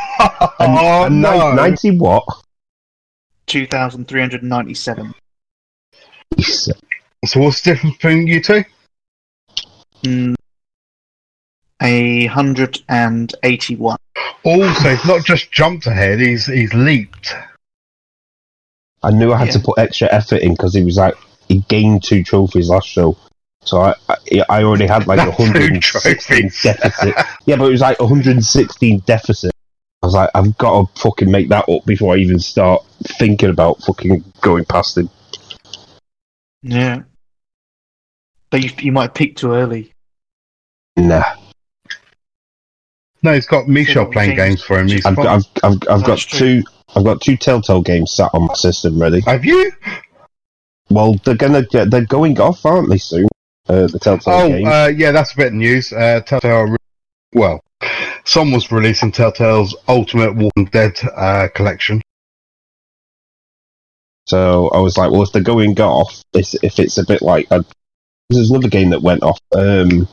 [0.59, 1.53] And, oh and no.
[1.55, 2.25] 90 what?
[3.47, 5.15] 2,397.
[6.39, 8.65] So what's the difference between you two?
[10.05, 10.35] Mm,
[11.81, 13.99] a hundred and eighty-one.
[14.45, 17.35] Also, he's not just jumped ahead; he's he's leaped.
[19.03, 21.15] I knew I had to put extra effort in because he was like,
[21.49, 23.17] he gained two trophies last show.
[23.63, 24.17] So I, I,
[24.49, 27.15] I already had like a 116 deficit.
[27.47, 29.53] Yeah, but it was like 116 deficit.
[30.03, 33.51] I was like, I've got to fucking make that up before I even start thinking
[33.51, 35.11] about fucking going past him.
[36.63, 37.03] Yeah,
[38.51, 39.93] but you, you might have peaked too early.
[40.97, 41.37] Nah,
[43.23, 44.89] No, he's got Michelle So, playing James- games for him.
[44.89, 45.25] He's I've fine.
[45.25, 46.63] got, I've, I've, I've got That's true.
[46.63, 49.21] two, I've got two Telltale games sat on my system ready.
[49.21, 49.71] Have you?
[50.89, 53.29] Well, they're gonna, get, they're going off, aren't they soon?
[53.69, 54.67] Uh, the Telltale Oh, games.
[54.69, 55.93] uh, yeah, that's a bit of news.
[55.93, 56.77] Uh, Telltale, re-
[57.35, 57.61] well,
[58.25, 62.01] someone's releasing Telltale's Ultimate Walking Dead uh, collection.
[64.27, 67.47] So I was like, well, if they're going off, if, if it's a bit like,
[67.51, 67.63] uh,
[68.31, 69.39] there's another game that went off.
[69.55, 70.09] Um,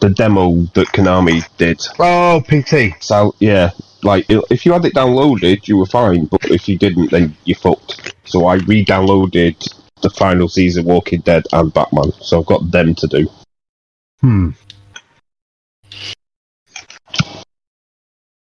[0.00, 1.80] the demo that Konami did.
[1.98, 3.02] Oh, PT.
[3.02, 3.70] So yeah,
[4.02, 7.54] like if you had it downloaded, you were fine, but if you didn't, then you
[7.54, 8.14] fucked.
[8.24, 9.56] So I re-downloaded
[10.02, 12.12] the final season Walking Dead and Batman.
[12.20, 13.28] So I've got them to do.
[14.20, 14.50] Hmm.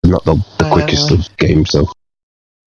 [0.05, 1.15] Not the, the quickest Uh.
[1.15, 1.87] of games, though.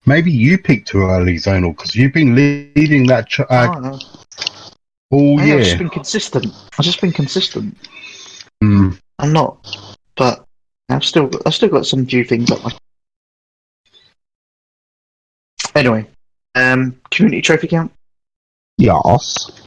[0.05, 3.83] Maybe you picked too early, Zonal, because you've been leading that ch- I uh, don't
[3.83, 3.99] know.
[5.11, 6.45] all I think I've just been consistent.
[6.79, 7.77] I've just been consistent.
[8.61, 8.91] Hmm.
[9.19, 10.45] I'm not, but
[10.89, 12.71] I've still I've still got some few things up my.
[15.75, 16.05] Anyway,
[16.55, 17.91] um, community trophy count.
[18.77, 19.65] Yes.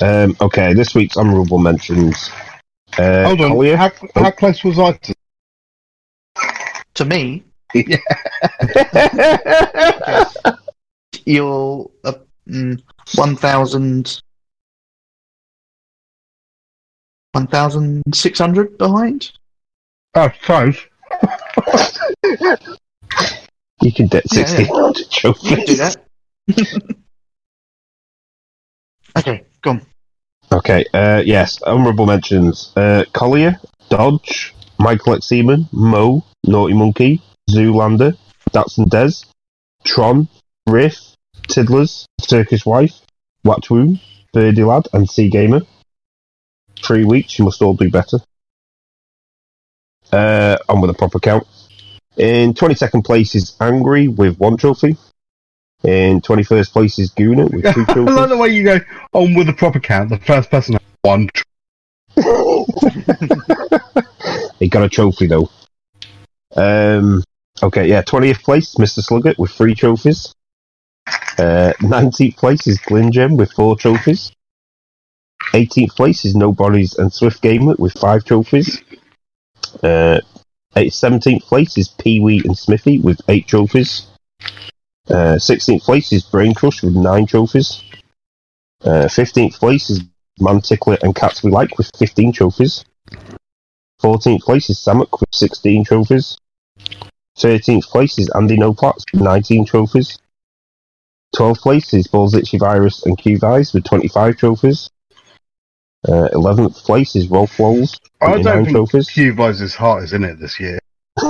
[0.00, 2.30] Um, okay, this week's honourable mentions.
[2.98, 3.50] Uh, Hold on.
[3.50, 3.76] Collier.
[3.76, 5.14] How, how close was I to?
[6.94, 7.96] To me, Yeah.
[11.24, 12.12] you're uh,
[12.48, 12.80] mm,
[13.14, 14.22] 1,000
[17.34, 19.32] 1,600 behind.
[20.14, 20.76] Oh, close.
[23.82, 24.92] you can get Yeah, yeah.
[25.10, 25.50] trophies.
[25.50, 25.96] You can do that.
[29.18, 29.82] okay, go on.
[30.52, 32.72] Okay, uh, yes, honourable mentions.
[32.76, 35.26] Uh, Collier, Dodge, Michael X.
[35.26, 38.16] Seaman, Mo, Naughty Monkey, Zoolander,
[38.52, 39.24] Datsun Des,
[39.84, 40.28] Tron,
[40.68, 41.16] Riff,
[41.48, 43.00] Tiddlers, Turkish Wife,
[43.44, 44.00] Watchwoon,
[44.32, 45.62] Birdie Lad, and Sea Gamer.
[46.82, 48.18] Three weeks, you must all do better.
[50.12, 51.46] Uh, on with a proper count.
[52.16, 54.96] In 22nd place is Angry with one trophy.
[55.82, 58.08] In 21st place is Gooner with two trophies.
[58.16, 58.78] I love the way you go
[59.12, 60.10] on with a proper count.
[60.10, 61.28] The first person one.
[64.58, 65.50] he got a trophy though.
[66.56, 67.22] Um,
[67.62, 69.04] okay, yeah, twentieth place, Mr.
[69.04, 70.34] Slugget with three trophies.
[71.36, 74.32] Uh, Nineteenth place is Glingem with four trophies.
[75.54, 78.82] Eighteenth place is Nobody's and Swift Gamer with five trophies.
[79.84, 80.18] Uh,
[80.88, 84.08] seventeenth place is Pee Wee and Smithy with eight trophies.
[85.08, 87.84] Uh, Sixteenth place is Brain Crush with nine trophies.
[88.82, 90.02] Uh, Fifteenth place is
[90.40, 92.84] Manticklet and Cats We Like with fifteen trophies.
[94.02, 96.36] 14th place is Samuk with 16 trophies.
[97.38, 100.18] 13th place is Andy Noplats with 19 trophies.
[101.36, 104.90] 12th place is Balls Itchy Virus and Q with 25 trophies.
[106.06, 109.08] Uh, 11th place is Rolf Walls, I don't think trophies.
[109.08, 110.78] Q-Vice's heart is in it this year.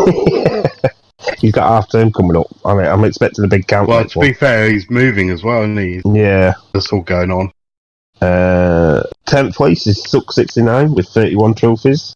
[1.38, 2.46] He's got half term coming up.
[2.64, 3.88] I mean, I'm expecting a big count.
[3.88, 6.16] Well, to be fair, he's moving as well, he's one.
[6.16, 6.54] Yeah.
[6.72, 7.50] that's all going on.
[8.20, 12.14] Uh, Tenth place is Suck sixty nine with thirty one trophies.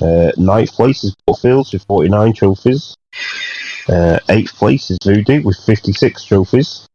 [0.00, 2.96] Uh, ninth place is Butterfields with forty nine trophies.
[3.88, 6.86] Uh, eighth place is Voodoo with fifty six trophies.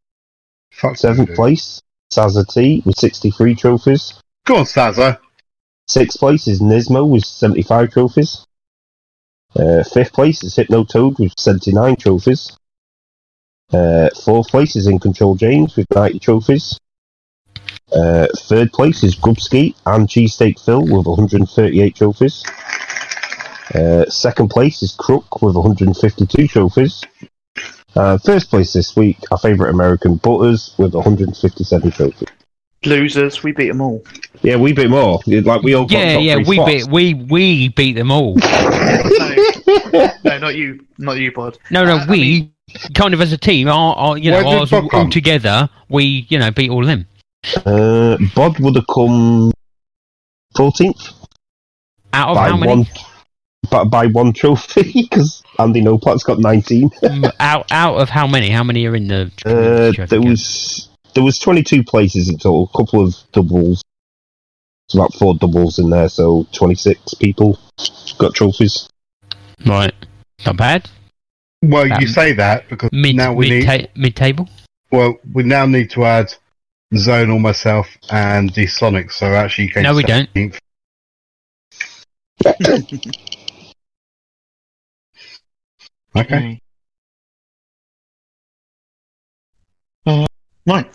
[0.71, 1.35] Fuck Seventh you.
[1.35, 1.81] place,
[2.11, 4.13] Sazza T with sixty three trophies.
[4.48, 5.19] Go on, Sazza.
[5.90, 8.48] Sixth place is Nismo with 75 trophies.
[9.53, 12.58] Uh, fifth place is Hypno Toad with 79 trophies.
[13.74, 16.80] Uh, fourth place is In Control James with 90 trophies.
[17.92, 22.45] Uh, third place is Grubski and Cheesesteak Phil with 138 trophies.
[23.76, 27.03] Uh, second place is Crook with 152 trophies.
[27.98, 32.36] Uh, first place this week, our favourite American Butters with 157 trophies.
[32.85, 34.03] Losers, we beat them all.
[34.43, 35.23] Yeah, we beat them all.
[35.25, 36.72] Like we all got Yeah, top yeah, three we spots.
[36.72, 38.35] beat we we beat them all.
[38.35, 41.57] no, no, not you, not you, Bod.
[41.72, 42.53] No, no, I- I we mean-
[42.93, 45.06] kind of as a team, our, our you know, ours all, come?
[45.06, 47.07] all together, we you know beat all them.
[47.65, 49.51] Uh, Bod would have come
[50.56, 51.14] 14th
[52.14, 52.69] Out of by how many?
[52.69, 52.85] one,
[53.69, 56.89] by, by one trophy because Andy Noplat's got 19.
[56.89, 58.49] Mm, out out of how many?
[58.49, 59.31] How many are in the?
[59.45, 60.25] Uh, there count?
[60.25, 63.83] was there was 22 places in total, a couple of doubles.
[64.87, 67.57] There's about four doubles in there, so 26 people
[68.19, 68.87] got trophies.
[69.65, 69.95] right,
[70.45, 70.87] not bad.
[71.63, 73.65] Well, Um, you say that because Mid now we mid, need.
[73.65, 74.47] ta- mid table.
[74.91, 76.31] well, we now need to add
[76.93, 79.09] Zonal, myself, and D-Sonic.
[79.09, 80.29] So actually, you came No, we don't.
[80.35, 80.59] 17th.
[86.15, 86.59] Okay.
[90.05, 90.25] Uh,
[90.65, 90.89] right.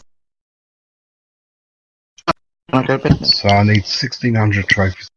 [2.72, 5.08] So I need 1600 trophies.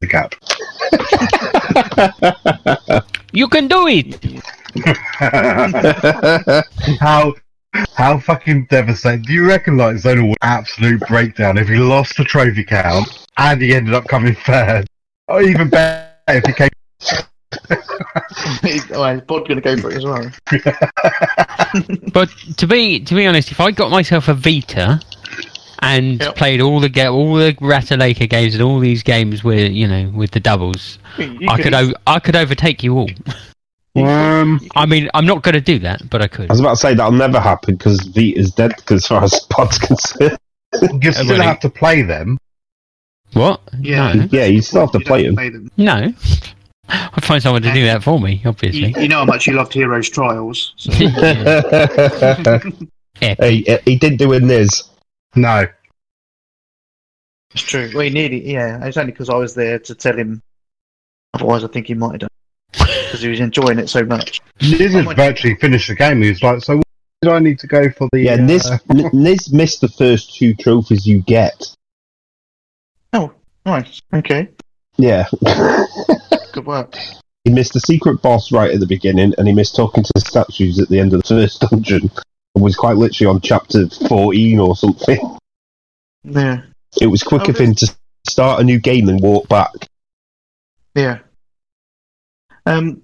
[0.00, 0.34] The gap.
[3.32, 4.42] You can do it.
[7.00, 7.34] how
[7.94, 9.22] how fucking devastating.
[9.22, 13.60] Do you reckon like Zonal would absolute breakdown if he lost the trophy count and
[13.60, 14.86] he ended up coming third?
[15.28, 16.70] Or even better if he came
[17.70, 20.30] oh, is Bod going to go for it as well?
[22.12, 25.00] But to be to be honest, if I got myself a Vita
[25.80, 26.36] and Yep.
[26.36, 30.10] played all the ga- all the Ratalaika games and all these games with you know
[30.14, 33.10] with the doubles, You I could o- I could overtake you all.
[33.96, 36.48] Um, I mean, I'm not going to do that, but I could.
[36.50, 39.76] I was about to say that'll never happen because Vita's dead as far as Pod's
[39.88, 40.38] concerned.
[41.02, 42.38] you still Everybody- have to play them.
[43.32, 43.60] What?
[43.80, 44.12] Yeah.
[44.12, 44.28] No.
[44.30, 45.52] Yeah, you still have to play don't him.
[45.52, 45.70] them.
[45.78, 46.14] No.
[46.88, 48.94] I'd find someone to do that for me, obviously.
[49.02, 50.74] you know how much you loved Heroes Trials.
[50.76, 50.92] So.
[53.20, 54.84] Hey, uh, he didn't do a Niz.
[55.36, 55.66] No.
[57.54, 57.90] It's true.
[57.94, 58.84] Well, he nearly, yeah.
[58.84, 60.42] It's only because I was there to tell him.
[61.34, 62.28] Otherwise, I think he might have done
[62.72, 64.40] because he was enjoying it so much.
[64.60, 66.22] Niz Oh had my- virtually finished the game.
[66.22, 66.84] He was like, so what
[67.22, 68.20] did I need to go for the...
[68.20, 71.74] Yeah, uh, Niz, N- Niz missed the first two trophies you get.
[73.12, 73.32] Oh,
[73.64, 74.00] nice.
[74.12, 74.48] Okay,
[74.96, 75.26] Yeah.
[76.52, 76.94] good work.
[77.44, 80.20] he missed the secret boss right at the beginning, and he missed talking to the
[80.20, 82.10] statues at the end of the first dungeon,
[82.58, 85.38] and was quite literally on chapter 14 or something.
[86.24, 86.62] Yeah,
[87.00, 87.96] It was quicker Oh, of him to
[88.28, 89.70] start a new game and walk back.
[90.96, 91.18] yeah.
[92.66, 93.02] Um,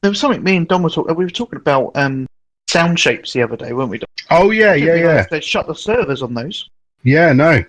[0.00, 1.14] there was something me and Don were talking.
[1.14, 2.26] We were talking about um
[2.68, 3.98] sound shapes the other day, weren't we?
[3.98, 4.06] Don?
[4.30, 5.26] Oh, yeah, yeah, yeah.
[5.30, 6.68] They shut the servers on those.
[7.04, 7.62] Yeah, no.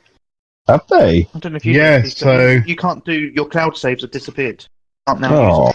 [0.67, 1.27] Have they?
[1.35, 1.74] I don't know if you.
[1.74, 4.66] Yeah, noticed, so- you, you can't do your cloud saves have disappeared.
[5.08, 5.74] Can't now Oh.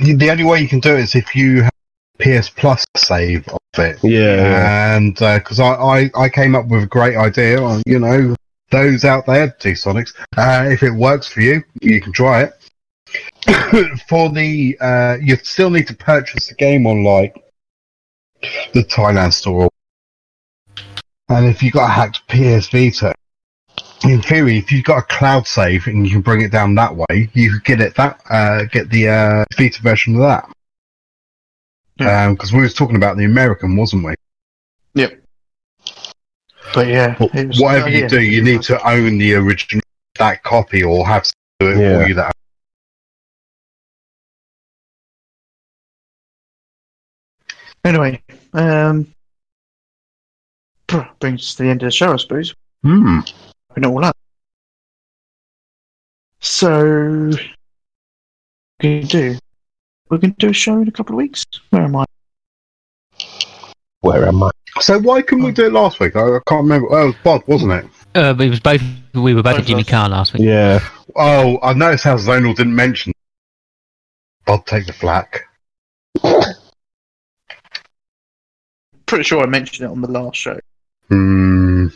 [0.00, 1.72] The only way you can do it is if you have
[2.20, 3.98] PS Plus save of it.
[4.02, 4.96] yeah.
[4.96, 8.34] And because I, I, I came up with a great idea, on, you know,
[8.70, 12.52] those out there, D-Sonics, uh, if it works for you, you can try it.
[14.08, 17.34] for the, uh, you still need to purchase the game on like
[18.74, 19.70] the Thailand store.
[21.30, 23.14] And if you got a hacked PS Vita,
[24.04, 26.94] in theory, if you've got a cloud save and you can bring it down that
[26.94, 30.48] way, you could get it that, uh, get the uh, Vita version of that.
[31.98, 32.30] Yeah.
[32.30, 34.14] Because we was talking about the American, wasn't we?
[34.94, 35.20] Yep.
[36.74, 38.08] But yeah, But was- whatever oh, you yeah.
[38.08, 39.82] do, you need to own the original
[40.18, 42.02] that copy or have to do it Yeah.
[42.02, 42.14] for you.
[42.14, 42.32] That
[47.84, 49.06] Anyway, um,
[51.20, 52.54] brings us to the end of the show, I suppose.
[52.82, 53.20] hmm.
[53.70, 54.16] Wrapping it all up.
[56.40, 57.40] So, what
[58.80, 59.38] can you do?
[60.10, 61.44] We're going to do a show in a couple of weeks.
[61.70, 62.04] Where am I?
[64.00, 64.50] Where am I?
[64.80, 66.14] So why couldn't we do it last week?
[66.16, 66.88] I, I can't remember.
[66.90, 67.84] Oh, it was Bod, wasn't it?
[68.14, 68.82] Uh, but it was both.
[69.14, 69.86] We were both Both at Jimmy of.
[69.88, 70.42] Carr last week.
[70.42, 70.80] Yeah.
[71.16, 73.12] Oh, I noticed how Zonal didn't mention.
[74.46, 75.44] Bod take the flack.
[79.06, 80.58] Pretty sure I mentioned it on the last show.
[81.08, 81.86] Hmm.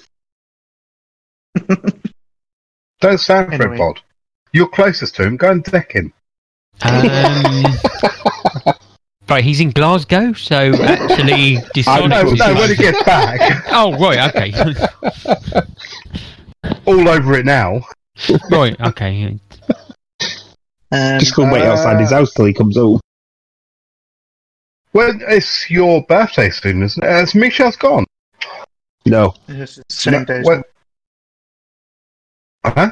[3.01, 3.75] Don't stand for Anyway.
[3.77, 4.01] it, Bod.
[4.53, 5.37] You're closest to him.
[5.37, 6.13] Go and deck him.
[6.81, 7.65] Um,
[9.29, 12.09] right, he's in Glasgow, so actually I decided.
[12.11, 14.53] know, no, when he gets back, Oh right, okay,
[16.87, 17.81] all over it now.
[18.51, 19.39] right, okay.
[20.91, 23.01] Um, Just go and wait outside his uh, house till he comes home.
[24.93, 27.09] Well, it's your birthday soon, isn't it?
[27.09, 28.05] Uh, it's Michelle's gone.
[29.07, 30.63] No, it's the same day as Well-
[32.65, 32.91] Uh-huh.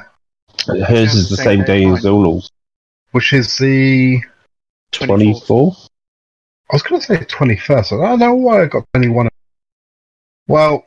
[0.87, 2.51] hers is the same day as Zonal's.
[3.13, 4.21] Which is the.
[4.93, 5.07] 24th.
[5.47, 5.77] 24?
[6.71, 8.05] I was going to say 21st.
[8.05, 9.29] I don't know why I got 21.
[10.47, 10.85] Well,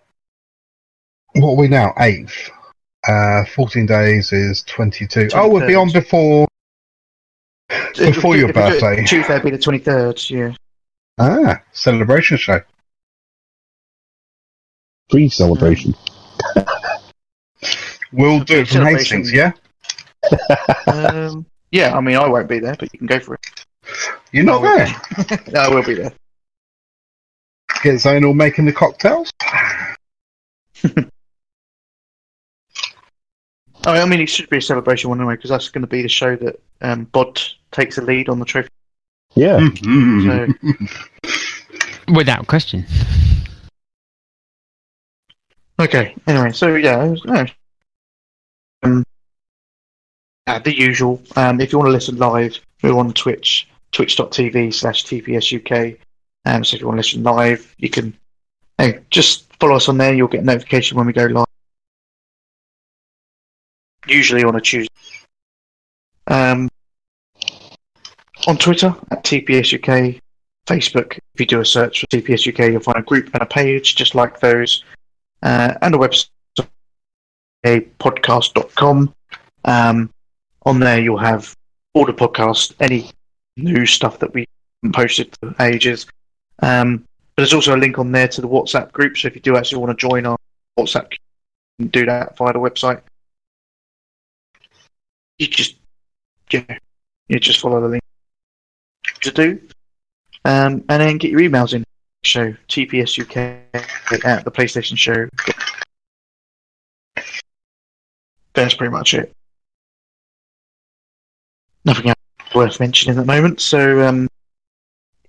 [1.34, 1.94] what are we now?
[1.98, 2.50] 8th.
[3.08, 5.30] Uh, 14 days is 22.
[5.34, 6.48] Oh, we'll be on before.
[7.98, 9.06] Before your If we do it birthday.
[9.06, 10.56] Tuesday would be the 23rd, yeah.
[11.18, 12.62] Ah, celebration show.
[15.10, 15.94] Pre celebration.
[18.14, 19.54] We'll do it from Hastings, yeah?
[20.88, 23.42] Um, yeah, I mean, I won't be there, but you can go for it.
[24.32, 25.42] You're not there.
[25.52, 26.14] no, I will be there.
[27.82, 29.32] Get Zonal making the cocktails.
[29.44, 29.96] Oh,
[33.86, 36.10] I mean, it should be a celebration one anyway, because that's going to be the
[36.10, 38.70] show that um, Bod takes the lead on the trophy.
[39.34, 39.58] Yeah.
[39.60, 40.56] Mhm.
[42.16, 42.86] Without question.
[45.80, 47.46] Okay, anyway, so yeah, it was- no.
[48.84, 49.04] um,
[50.48, 51.22] uh, the usual.
[51.36, 55.98] Um, if you want to listen live, we're on Twitch, twitch.tv slash tpsuk.
[56.46, 58.14] Um, so if you want to listen live, you can
[58.78, 60.14] hey, just follow us on there.
[60.14, 61.46] You'll get a notification when we go live.
[64.08, 64.94] Usually on a Tuesday.
[66.28, 66.70] Um,
[68.48, 70.20] on Twitter at tpsuk,
[70.68, 71.18] Facebook.
[71.34, 74.16] If you do a search for tpsuk, you'll find a group and a page just
[74.16, 74.84] like those
[75.42, 76.28] uh, and a website,
[77.66, 79.14] podcast.com.
[79.66, 80.10] Um,
[80.66, 81.56] on there, you'll have
[81.94, 83.12] all the podcasts, any
[83.58, 84.46] new stuff that we
[84.94, 86.06] posted for ages.
[86.62, 89.18] Um, but there's also a link on there to the WhatsApp group.
[89.18, 90.38] So if you do actually want to join our
[90.80, 91.18] WhatsApp, you
[91.80, 93.02] can do that via the website.
[95.40, 95.76] You just,
[96.52, 96.78] yeah,
[97.28, 98.04] you just follow the link
[99.22, 99.60] to do,
[100.46, 101.84] um, and then get your emails in
[102.24, 105.28] show tpsuk at the PlayStation Show.
[108.54, 109.34] That's pretty much it.
[111.86, 113.60] Nothing else worth mentioning at the moment.
[113.62, 114.28] So, um,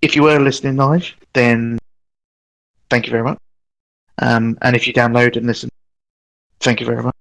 [0.03, 1.79] if you were listening live, then
[2.91, 3.39] thank you very much.
[4.19, 5.71] Um, and if you download and listen,
[6.61, 7.15] thank you very much.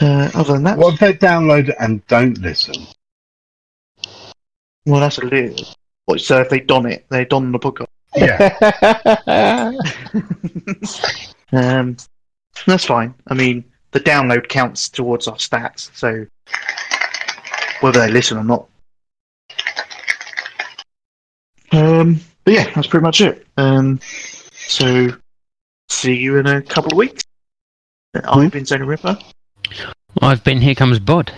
[0.00, 2.74] Uh, other than that, What if they download and don't listen?
[4.86, 5.64] well, that's a little.
[6.06, 7.86] What, so if they don it, they don the podcast.
[8.16, 9.72] Yeah.
[11.52, 11.96] um,
[12.66, 13.14] that's fine.
[13.28, 16.26] I mean, the download counts towards our stats, so
[17.84, 18.66] whether they listen or not.
[21.70, 23.46] Um, but yeah, that's pretty much it.
[23.58, 24.00] Um,
[24.52, 25.08] so
[25.90, 27.22] see you in a couple of weeks.
[28.14, 29.18] I've been Zona Ripper.
[30.22, 31.30] I've been here comes Bod.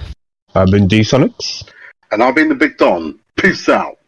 [0.54, 1.68] I've been D-Sonics.
[2.12, 3.18] and I've been the Big Don.
[3.34, 3.98] Peace out.